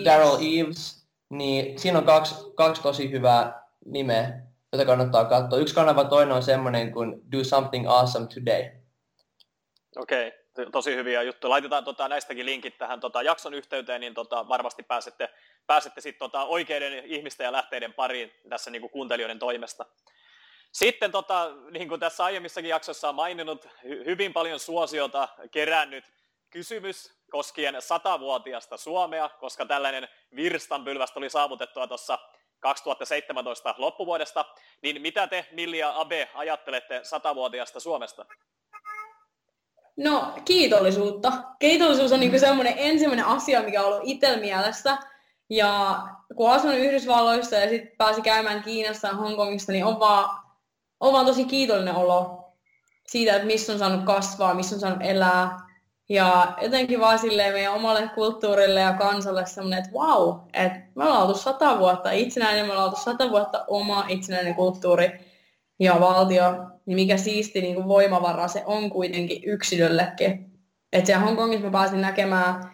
Daryl 0.04 0.34
Eves. 0.34 0.66
Eves. 0.66 1.08
Niin 1.30 1.78
siinä 1.78 1.98
on 1.98 2.04
kaksi, 2.04 2.34
kaksi 2.54 2.82
tosi 2.82 3.10
hyvää 3.10 3.62
nimeä, 3.84 4.40
jota 4.72 4.84
kannattaa 4.84 5.24
katsoa. 5.24 5.58
Yksi 5.58 5.74
kanava, 5.74 6.04
toinen 6.04 6.34
on 6.36 6.42
semmoinen 6.42 6.92
kuin 6.92 7.22
Do 7.32 7.44
Something 7.44 7.88
Awesome 7.88 8.26
Today. 8.26 8.70
Okei, 9.96 10.28
okay. 10.28 10.70
tosi 10.70 10.94
hyviä 10.94 11.22
juttuja. 11.22 11.50
Laitetaan 11.50 11.84
tota, 11.84 12.08
näistäkin 12.08 12.46
linkit 12.46 12.78
tähän 12.78 13.00
tota, 13.00 13.22
jakson 13.22 13.54
yhteyteen, 13.54 14.00
niin 14.00 14.14
tota, 14.14 14.48
varmasti 14.48 14.82
pääsette, 14.82 15.28
pääsette 15.66 16.00
sit, 16.00 16.18
tota, 16.18 16.44
oikeiden 16.44 17.04
ihmisten 17.04 17.44
ja 17.44 17.52
lähteiden 17.52 17.92
pariin 17.92 18.32
tässä 18.48 18.70
niin 18.70 18.80
kuin 18.80 18.90
kuuntelijoiden 18.90 19.38
toimesta. 19.38 19.86
Sitten 20.72 21.12
tota, 21.12 21.50
niin 21.70 21.88
kuin 21.88 22.00
tässä 22.00 22.24
aiemmissakin 22.24 22.68
jaksossa 22.68 23.08
on 23.08 23.14
maininnut, 23.14 23.64
hy- 23.64 24.04
hyvin 24.04 24.32
paljon 24.32 24.60
suosiota 24.60 25.28
kerännyt 25.50 26.04
kysymys 26.50 27.18
koskien 27.30 27.76
satavuotiasta 27.78 28.76
Suomea, 28.76 29.28
koska 29.28 29.66
tällainen 29.66 30.08
virstanpylväs 30.36 31.12
oli 31.16 31.30
saavutettua 31.30 31.86
tuossa 31.86 32.18
2017 32.60 33.74
loppuvuodesta. 33.78 34.44
Niin 34.82 35.02
mitä 35.02 35.26
te, 35.26 35.46
Milli 35.52 35.78
ja 35.78 36.00
Abe, 36.00 36.28
ajattelette 36.34 37.00
satavuotiaasta 37.02 37.80
Suomesta? 37.80 38.26
No, 39.96 40.32
kiitollisuutta. 40.44 41.32
Kiitollisuus 41.58 42.12
on 42.12 42.20
niinku 42.20 42.38
semmoinen 42.38 42.74
ensimmäinen 42.76 43.26
asia, 43.26 43.62
mikä 43.62 43.82
on 43.82 43.86
ollut 43.86 44.08
itsellä 44.08 44.38
mielessä. 44.38 44.98
Ja 45.50 45.98
kun 46.36 46.50
asun 46.50 46.74
Yhdysvalloissa 46.74 47.56
ja 47.56 47.68
sitten 47.68 47.96
pääsi 47.98 48.22
käymään 48.22 48.62
Kiinassa 48.62 49.08
ja 49.08 49.14
Hongkongissa, 49.14 49.72
niin 49.72 49.84
on 49.84 50.00
vaan 50.00 50.47
on 51.00 51.12
vaan 51.12 51.26
tosi 51.26 51.44
kiitollinen 51.44 51.94
olo 51.94 52.48
siitä, 53.06 53.34
että 53.34 53.46
missä 53.46 53.72
on 53.72 53.78
saanut 53.78 54.04
kasvaa, 54.04 54.54
missä 54.54 54.76
on 54.76 54.80
saanut 54.80 55.02
elää. 55.02 55.68
Ja 56.08 56.56
jotenkin 56.62 57.00
vaan 57.00 57.18
silleen 57.18 57.52
meidän 57.52 57.74
omalle 57.74 58.10
kulttuurille 58.14 58.80
ja 58.80 58.92
kansalle 58.92 59.46
semmoinen, 59.46 59.78
että 59.78 59.92
vau, 59.92 60.40
että 60.52 60.80
me 60.94 61.04
ollaan 61.04 61.22
oltu 61.22 61.38
sata 61.38 61.78
vuotta 61.78 62.10
itsenäinen, 62.10 62.66
me 62.66 62.72
ollaan 62.72 62.88
oltu 62.88 63.00
sata 63.00 63.30
vuotta 63.30 63.64
oma 63.66 64.04
itsenäinen 64.08 64.54
kulttuuri 64.54 65.20
ja 65.80 66.00
valtio, 66.00 66.42
niin 66.86 66.96
mikä 66.96 67.16
siisti 67.16 67.60
niin 67.60 67.74
kuin 67.74 67.88
voimavara 67.88 68.48
se 68.48 68.62
on 68.66 68.90
kuitenkin 68.90 69.42
yksilöllekin. 69.44 70.52
Että 70.92 71.06
siellä 71.06 71.24
Hongkongissa 71.24 71.64
mä 71.66 71.72
pääsin 71.72 72.00
näkemään 72.00 72.70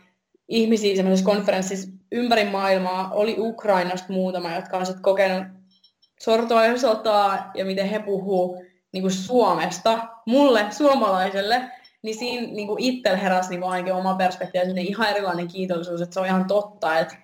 ihmisiä 0.49 0.97
semmoisessa 0.97 1.31
konferenssissa 1.31 1.89
ympäri 2.13 2.45
maailmaa, 2.45 3.11
oli 3.13 3.37
Ukrainasta 3.39 4.13
muutama, 4.13 4.55
jotka 4.55 4.77
on 4.77 4.87
sitten 4.87 5.03
kokenut 5.03 5.47
sortoa 6.25 6.65
ja 6.65 6.79
sotaa 6.79 7.51
ja 7.55 7.65
miten 7.65 7.87
he 7.87 7.99
puhuu 7.99 8.65
niin 8.93 9.03
kuin 9.03 9.13
Suomesta 9.13 9.99
mulle, 10.27 10.67
suomalaiselle, 10.71 11.71
niin 12.03 12.19
siinä 12.19 12.47
niin 12.47 12.67
kuin 12.67 12.83
itsellä 12.83 13.19
heräsi 13.19 13.51
niin 13.51 13.61
kuin 13.61 13.71
ainakin 13.71 13.95
oma 13.95 14.15
perspektiivi 14.15 14.83
ihan 14.83 15.09
erilainen 15.09 15.49
kiitollisuus, 15.49 16.01
että 16.01 16.15
se 16.15 16.21
on 16.21 16.27
ihan 16.27 16.47
totta, 16.47 16.99
että 16.99 17.17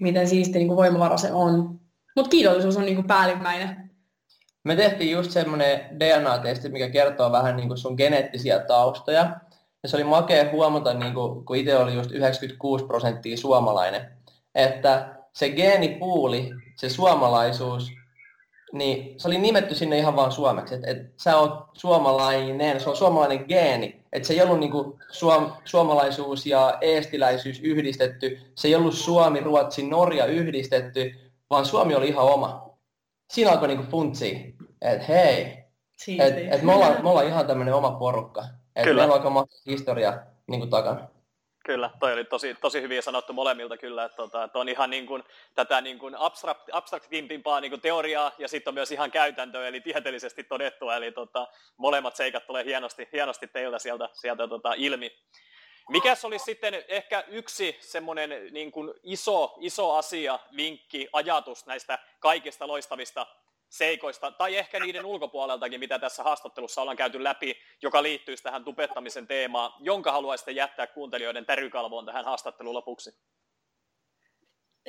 miten 0.00 0.28
siisti 0.28 0.58
niin 0.58 0.68
kuin 0.68 0.76
voimavara 0.76 1.16
se 1.16 1.32
on. 1.32 1.80
Mutta 2.16 2.30
kiitollisuus 2.30 2.76
on 2.76 2.84
niin 2.84 2.94
kuin 2.94 3.06
päällimmäinen. 3.06 3.90
Me 4.64 4.76
tehtiin 4.76 5.12
just 5.12 5.30
semmoinen 5.30 5.80
DNA-testi, 6.00 6.68
mikä 6.68 6.90
kertoo 6.90 7.32
vähän 7.32 7.56
niin 7.56 7.68
kuin 7.68 7.78
sun 7.78 7.94
geneettisiä 7.96 8.58
taustoja. 8.58 9.40
Ja 9.82 9.88
se 9.88 9.96
oli 9.96 10.04
makea 10.04 10.50
huomata, 10.52 10.94
niin 10.94 11.14
kuin, 11.14 11.44
kun 11.44 11.56
itse 11.56 11.76
oli 11.76 11.94
just 11.94 12.10
96 12.10 12.84
prosenttia 12.84 13.36
suomalainen, 13.36 14.10
että 14.54 15.17
se 15.38 15.48
geenipuuli, 15.48 16.50
se 16.76 16.88
suomalaisuus, 16.88 17.92
niin 18.72 19.20
se 19.20 19.28
oli 19.28 19.38
nimetty 19.38 19.74
sinne 19.74 19.98
ihan 19.98 20.16
vaan 20.16 20.32
suomeksi, 20.32 20.74
että 20.74 20.90
et 20.90 21.12
sä 21.16 21.36
oot 21.36 21.52
suomalainen, 21.72 22.80
se 22.80 22.90
on 22.90 22.96
suomalainen 22.96 23.44
geeni. 23.48 24.00
Että 24.12 24.28
se 24.28 24.34
ei 24.34 24.42
ollut 24.42 24.60
niinku 24.60 24.98
suom, 25.10 25.52
suomalaisuus 25.64 26.46
ja 26.46 26.78
eestiläisyys 26.80 27.60
yhdistetty, 27.60 28.38
se 28.54 28.68
ei 28.68 28.74
ollut 28.74 28.94
Suomi, 28.94 29.40
Ruotsi, 29.40 29.88
Norja 29.88 30.26
yhdistetty, 30.26 31.14
vaan 31.50 31.64
Suomi 31.64 31.94
oli 31.94 32.08
ihan 32.08 32.24
oma. 32.24 32.70
Siinä 33.30 33.50
alkoi 33.50 33.68
niinku 33.68 33.90
funtsia, 33.90 34.38
että 34.82 35.04
hei, 35.08 35.64
että 36.18 36.56
et 36.56 36.62
me, 36.62 36.74
ollaan, 36.74 37.02
me 37.02 37.08
ollaan 37.08 37.26
ihan 37.26 37.46
tämmöinen 37.46 37.74
oma 37.74 37.90
porukka. 37.90 38.44
Että 38.76 38.94
meillä 38.94 39.14
on 39.14 39.26
aika 39.26 39.46
historia 39.66 40.18
niinku 40.46 40.66
takana. 40.66 41.08
Kyllä, 41.68 41.90
toi 42.00 42.12
oli 42.12 42.24
tosi, 42.24 42.54
tosi 42.54 42.82
hyvin 42.82 43.02
sanottu 43.02 43.32
molemmilta 43.32 43.76
kyllä, 43.76 44.04
että, 44.04 44.16
tota, 44.16 44.44
että 44.44 44.58
on 44.58 44.68
ihan 44.68 44.90
niin 44.90 45.06
kuin, 45.06 45.22
tätä 45.54 45.80
niin 45.80 45.98
kuin 45.98 46.14
abstrakt, 46.18 46.68
abstraktimpimpaa 46.72 47.60
niin 47.60 47.70
kuin 47.70 47.80
teoriaa 47.80 48.32
ja 48.38 48.48
sitten 48.48 48.70
on 48.70 48.74
myös 48.74 48.92
ihan 48.92 49.10
käytäntöä, 49.10 49.68
eli 49.68 49.80
tieteellisesti 49.80 50.44
todettua, 50.44 50.96
eli 50.96 51.12
tota, 51.12 51.46
molemmat 51.76 52.16
seikat 52.16 52.46
tulee 52.46 52.64
hienosti, 52.64 53.08
hienosti 53.12 53.46
teiltä 53.46 53.78
sieltä, 53.78 54.08
sieltä 54.12 54.48
tota, 54.48 54.74
ilmi. 54.76 55.18
Mikäs 55.88 56.24
olisi 56.24 56.44
sitten 56.44 56.84
ehkä 56.88 57.24
yksi 57.28 57.76
semmoinen 57.80 58.30
niin 58.50 58.72
iso, 59.02 59.56
iso 59.60 59.94
asia, 59.94 60.38
vinkki, 60.56 61.08
ajatus 61.12 61.66
näistä 61.66 61.98
kaikista 62.20 62.68
loistavista 62.68 63.26
seikoista, 63.68 64.30
tai 64.30 64.56
ehkä 64.56 64.80
niiden 64.80 65.06
ulkopuoleltakin, 65.06 65.80
mitä 65.80 65.98
tässä 65.98 66.22
haastattelussa 66.22 66.80
ollaan 66.80 66.96
käyty 66.96 67.24
läpi, 67.24 67.56
joka 67.82 68.02
liittyy 68.02 68.36
tähän 68.36 68.64
tupettamisen 68.64 69.26
teemaan, 69.26 69.72
jonka 69.80 70.12
haluaisitte 70.12 70.52
jättää 70.52 70.86
kuuntelijoiden 70.86 71.46
tärykalvoon 71.46 72.06
tähän 72.06 72.24
haastattelun 72.24 72.74
lopuksi? 72.74 73.10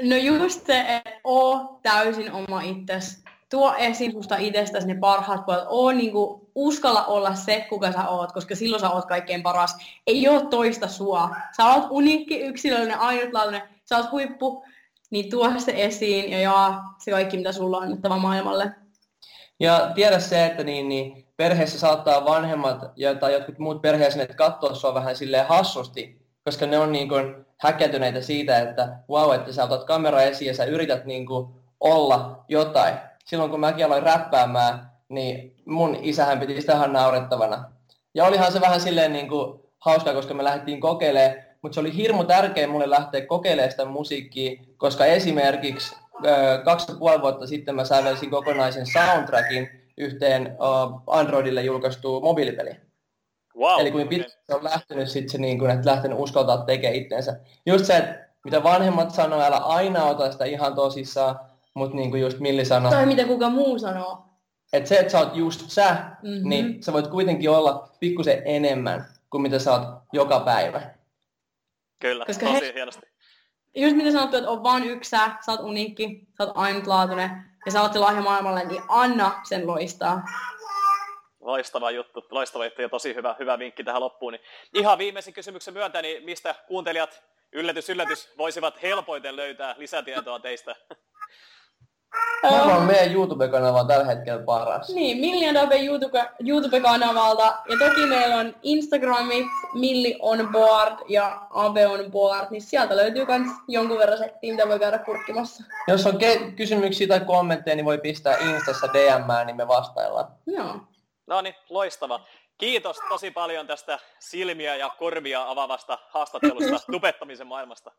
No 0.02 0.16
just 0.16 0.66
se, 0.66 0.80
että 0.80 1.22
oo 1.24 1.80
täysin 1.84 2.32
oma 2.32 2.62
itsesi. 2.62 3.24
Tuo 3.50 3.76
esiin 3.78 4.12
susta 4.12 4.38
itsestäsi 4.38 4.88
ne 4.88 4.96
parhaat 5.00 5.46
puolet. 5.46 5.64
Oo 5.68 5.92
niinku, 5.92 6.52
uskalla 6.56 7.06
olla 7.06 7.36
se, 7.36 7.66
kuka 7.70 7.92
sä 7.92 8.08
oot, 8.08 8.32
koska 8.32 8.56
silloin 8.56 8.80
sä 8.80 8.90
oot 8.90 9.06
kaikkein 9.06 9.44
paras. 9.44 9.78
Ei 10.08 10.28
oo 10.28 10.42
toista 10.42 10.88
sua. 10.88 11.36
Sä 11.58 11.66
oot 11.66 11.84
uniikki, 11.90 12.40
yksilöllinen, 12.40 13.00
ainutlaatuinen. 13.00 13.62
Sä 13.84 13.98
oot 13.98 14.12
huippu 14.12 14.66
niin 15.10 15.30
tuo 15.30 15.52
se 15.58 15.74
esiin 15.76 16.32
ja 16.32 16.40
jaa 16.40 16.96
se 16.98 17.12
kaikki, 17.12 17.38
mitä 17.38 17.52
sulla 17.52 17.78
on 17.78 17.84
annettava 17.84 18.18
maailmalle. 18.18 18.72
Ja 19.60 19.92
tiedä 19.96 20.20
se, 20.20 20.46
että 20.46 20.64
niin, 20.64 20.90
niin 20.90 21.28
perheessä 21.38 21.80
saattaa 21.80 22.26
vanhemmat 22.26 22.92
ja, 22.96 23.16
tai 23.16 23.34
jotkut 23.34 23.60
muut 23.60 23.82
perheessä 23.82 24.28
katsoa 24.28 24.74
sua 24.74 24.94
vähän 24.94 25.16
silleen 25.16 25.48
hassusti, 25.48 26.22
koska 26.46 26.66
ne 26.66 26.80
on 26.80 26.92
niin 26.92 27.10
kuin 27.10 27.46
häkeltyneitä 27.58 28.22
siitä, 28.22 28.60
että 28.60 28.98
wow, 29.10 29.36
että 29.36 29.54
sä 29.54 29.64
otat 29.64 29.84
kamera 29.84 30.22
esiin 30.22 30.48
ja 30.48 30.56
sä 30.56 30.66
yrität 30.66 31.06
niin 31.06 31.26
kuin 31.26 31.48
olla 31.80 32.46
jotain. 32.48 32.96
Silloin 33.26 33.52
kun 33.52 33.60
mäkin 33.60 33.86
aloin 33.86 34.04
räppäämään, 34.04 34.92
niin 35.10 35.56
mun 35.66 35.98
isähän 36.02 36.40
piti 36.40 36.62
sitä 36.62 36.74
ihan 36.74 36.94
naurettavana. 36.94 37.72
Ja 38.14 38.26
olihan 38.26 38.52
se 38.52 38.62
vähän 38.62 38.82
silleen 38.82 39.14
niin 39.14 39.30
kuin 39.30 39.60
hauskaa, 39.80 40.14
koska 40.14 40.34
me 40.34 40.44
lähdettiin 40.44 40.82
kokeilemaan 40.82 41.49
mutta 41.62 41.74
se 41.74 41.80
oli 41.80 41.96
hirmu 41.96 42.24
tärkeä 42.24 42.68
mulle 42.68 42.90
lähteä 42.90 43.26
kokeilemaan 43.26 43.72
sitä 43.72 43.86
musiikkia, 43.86 44.62
koska 44.78 45.06
esimerkiksi 45.06 45.96
kaksi 46.66 46.92
ja 46.92 46.98
puoli 46.98 47.22
vuotta 47.22 47.48
sitten 47.48 47.76
mä 47.76 47.86
sävelsin 47.86 48.30
kokonaisen 48.30 48.86
soundtrackin 48.86 49.70
yhteen 49.98 50.58
Androidille 51.08 51.62
julkaistuun 51.62 52.24
mobiilipeliin. 52.24 52.78
Wow, 53.58 53.80
Eli 53.80 53.92
kuin 53.92 54.08
okay. 54.08 54.24
se 54.50 54.56
on 54.56 54.64
lähtenyt 54.64 55.10
sitten 55.10 55.30
se, 55.30 55.38
niin 55.38 55.60
kuin, 55.60 55.72
että 55.72 55.90
lähtenyt 55.90 56.20
uskaltaa 56.20 56.58
tekemään 56.58 56.96
itsensä. 56.96 57.40
Just 57.66 57.86
se, 57.86 57.98
että 57.98 58.30
mitä 58.44 58.64
vanhemmat 58.64 59.12
sanoo, 59.12 59.42
älä 59.42 59.58
aina 59.58 60.04
ota 60.04 60.32
sitä 60.32 60.46
ihan 60.46 60.76
tosissaan, 60.76 61.40
mutta 61.74 61.96
niin 61.96 62.10
kuin 62.10 62.22
just 62.22 62.40
Milli 62.40 62.66
sanoi. 62.66 62.92
Tai 62.92 63.06
mitä 63.06 63.26
kuka 63.26 63.50
muu 63.50 63.80
sanoo. 63.80 64.18
Että 64.74 64.90
se, 64.90 64.96
että 64.96 65.12
sä 65.12 65.20
oot 65.20 65.36
just 65.36 65.70
sä, 65.70 65.96
mm-hmm. 66.24 66.50
niin 66.50 66.84
sä 66.84 66.94
voit 66.94 67.08
kuitenkin 67.08 67.50
olla 67.50 67.90
pikkusen 68.00 68.42
enemmän 68.46 69.06
kuin 69.30 69.42
mitä 69.42 69.60
sä 69.60 69.72
oot 69.72 69.84
joka 70.14 70.40
päivä. 70.40 70.82
Kyllä, 72.00 72.26
Koska 72.26 72.46
tosi 72.46 72.66
he... 72.66 72.74
hienosti. 72.74 73.08
Just 73.76 73.96
mitä 73.96 74.12
sanottu, 74.12 74.38
että 74.38 74.50
on 74.50 74.64
vain 74.64 74.84
yksi 74.84 75.10
sä, 75.10 75.32
sä 75.46 75.52
oot 75.52 75.60
uniikki, 75.60 76.28
sä 76.38 76.44
oot 76.44 76.52
ainutlaatuinen 76.56 77.30
ja 77.66 77.72
sä 77.72 77.82
oot 77.82 77.94
se 77.94 78.00
lahja 78.00 78.22
maailmalle, 78.22 78.66
niin 78.66 78.84
anna 78.88 79.42
sen 79.44 79.68
loistaa. 79.68 80.24
Loistava 81.40 81.92
juttu, 81.92 82.28
loistava 82.32 82.66
juttu 82.66 82.82
ja 82.82 82.90
tosi 82.90 83.16
hyvä, 83.16 83.36
hyvä 83.40 83.60
vinkki 83.60 83.84
tähän 83.84 84.02
loppuun. 84.02 84.34
Niin 84.34 84.44
ihan 84.74 84.98
viimeisen 84.98 85.34
kysymyksen 85.34 85.74
myöntä, 85.74 86.02
niin 86.02 86.24
mistä 86.24 86.56
kuuntelijat, 86.68 87.24
yllätys, 87.52 87.90
yllätys, 87.90 88.34
voisivat 88.38 88.82
helpoiten 88.82 89.36
löytää 89.36 89.76
lisätietoa 89.78 90.40
teistä? 90.40 90.76
Tämä 92.42 92.64
on 92.64 92.84
meidän 92.84 93.14
YouTube-kanava 93.14 93.86
tällä 93.86 94.06
hetkellä 94.06 94.44
paras. 94.44 94.90
Niin, 94.90 95.18
Million 95.18 95.56
Dabe 95.56 95.76
YouTube, 95.86 96.30
YouTube-kanavalta. 96.40 97.44
Ja 97.70 97.78
toki 97.88 98.06
meillä 98.06 98.36
on 98.36 98.56
Instagramit, 98.64 99.46
Milli 99.74 100.18
on 100.22 100.50
board 100.52 100.94
ja 101.10 101.42
Ave 101.50 101.88
on 101.88 102.12
board, 102.12 102.48
niin 102.50 102.62
sieltä 102.62 102.96
löytyy 102.96 103.26
myös 103.26 103.42
jonkun 103.68 103.98
verran 103.98 104.18
settiä, 104.18 104.52
mitä 104.52 104.68
voi 104.68 104.80
käydä 104.80 104.98
kurkkimassa. 104.98 105.64
Jos 105.88 106.06
on 106.06 106.14
ke- 106.14 106.52
kysymyksiä 106.56 107.08
tai 107.08 107.20
kommentteja, 107.20 107.76
niin 107.76 107.86
voi 107.86 107.98
pistää 107.98 108.38
Instassa 108.38 108.88
DM, 108.94 109.46
niin 109.46 109.56
me 109.56 109.68
vastaillaan. 109.68 110.28
Joo. 110.48 110.76
No 111.28 111.42
niin, 111.42 111.56
loistava. 111.70 112.20
Kiitos 112.58 112.98
tosi 113.10 113.32
paljon 113.32 113.68
tästä 113.68 114.00
silmiä 114.20 114.76
ja 114.76 114.90
korvia 114.90 115.50
avavasta 115.50 115.98
haastattelusta 116.10 116.80
tupettamisen 116.92 117.48
maailmasta. 117.48 117.92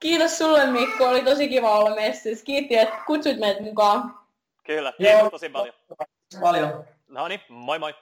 Kiitos 0.00 0.38
sulle 0.38 0.66
Mikko, 0.66 1.08
oli 1.08 1.24
tosi 1.24 1.48
kiva 1.48 1.78
olla 1.78 1.94
messissä. 1.94 2.44
Kiitti, 2.44 2.76
että 2.76 2.96
kutsuit 3.06 3.38
meidät 3.38 3.60
mukaan. 3.62 4.14
Kyllä, 4.64 4.92
kiitos 4.92 5.20
Joo. 5.20 5.30
tosi 5.30 5.48
paljon. 5.48 5.74
Paljon. 6.40 6.84
No 7.08 7.28
niin, 7.28 7.40
moi 7.48 7.78
moi. 7.78 7.94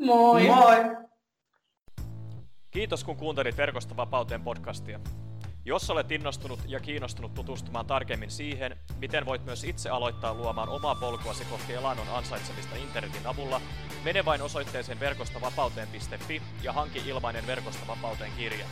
Moi. 0.00 0.46
Moi. 0.46 0.76
Kiitos 2.70 3.04
kun 3.04 3.16
kuuntelit 3.16 3.56
Verkosta 3.56 3.96
vapauteen 3.96 4.42
podcastia. 4.42 5.00
Jos 5.66 5.90
olet 5.90 6.10
innostunut 6.10 6.60
ja 6.66 6.80
kiinnostunut 6.80 7.34
tutustumaan 7.34 7.86
tarkemmin 7.86 8.30
siihen, 8.30 8.76
miten 8.98 9.26
voit 9.26 9.44
myös 9.44 9.64
itse 9.64 9.90
aloittaa 9.90 10.34
luomaan 10.34 10.68
omaa 10.68 10.94
polkuasi 10.94 11.44
kohti 11.44 11.72
elannon 11.72 12.08
ansaitsemista 12.08 12.76
internetin 12.76 13.26
avulla, 13.26 13.60
mene 14.04 14.24
vain 14.24 14.42
osoitteeseen 14.42 15.00
verkostavapauteen.fi 15.00 16.42
ja 16.62 16.72
hanki 16.72 17.02
ilmainen 17.06 17.46
Verkosta 17.46 17.86
vapauteen 17.86 18.32
kirja. 18.36 18.66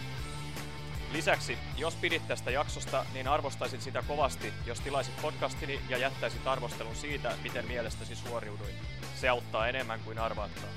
Lisäksi, 1.12 1.58
jos 1.76 1.94
pidit 1.94 2.28
tästä 2.28 2.50
jaksosta, 2.50 3.06
niin 3.14 3.28
arvostaisin 3.28 3.80
sitä 3.80 4.02
kovasti, 4.08 4.52
jos 4.66 4.80
tilaisit 4.80 5.22
podcastini 5.22 5.80
ja 5.88 5.98
jättäisit 5.98 6.46
arvostelun 6.46 6.96
siitä, 6.96 7.32
miten 7.42 7.66
mielestäsi 7.66 8.16
suoriuduin. 8.16 8.74
Se 9.14 9.28
auttaa 9.28 9.68
enemmän 9.68 10.00
kuin 10.00 10.18
arvaattaa. 10.18 10.70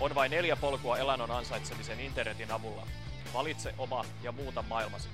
On 0.00 0.14
vain 0.14 0.30
neljä 0.30 0.56
polkua 0.56 0.98
elannon 0.98 1.30
ansaitsemisen 1.30 2.00
internetin 2.00 2.52
avulla. 2.52 2.86
Valitse 3.34 3.74
oma 3.78 4.04
ja 4.22 4.32
muuta 4.32 4.62
maailmasi. 4.62 5.08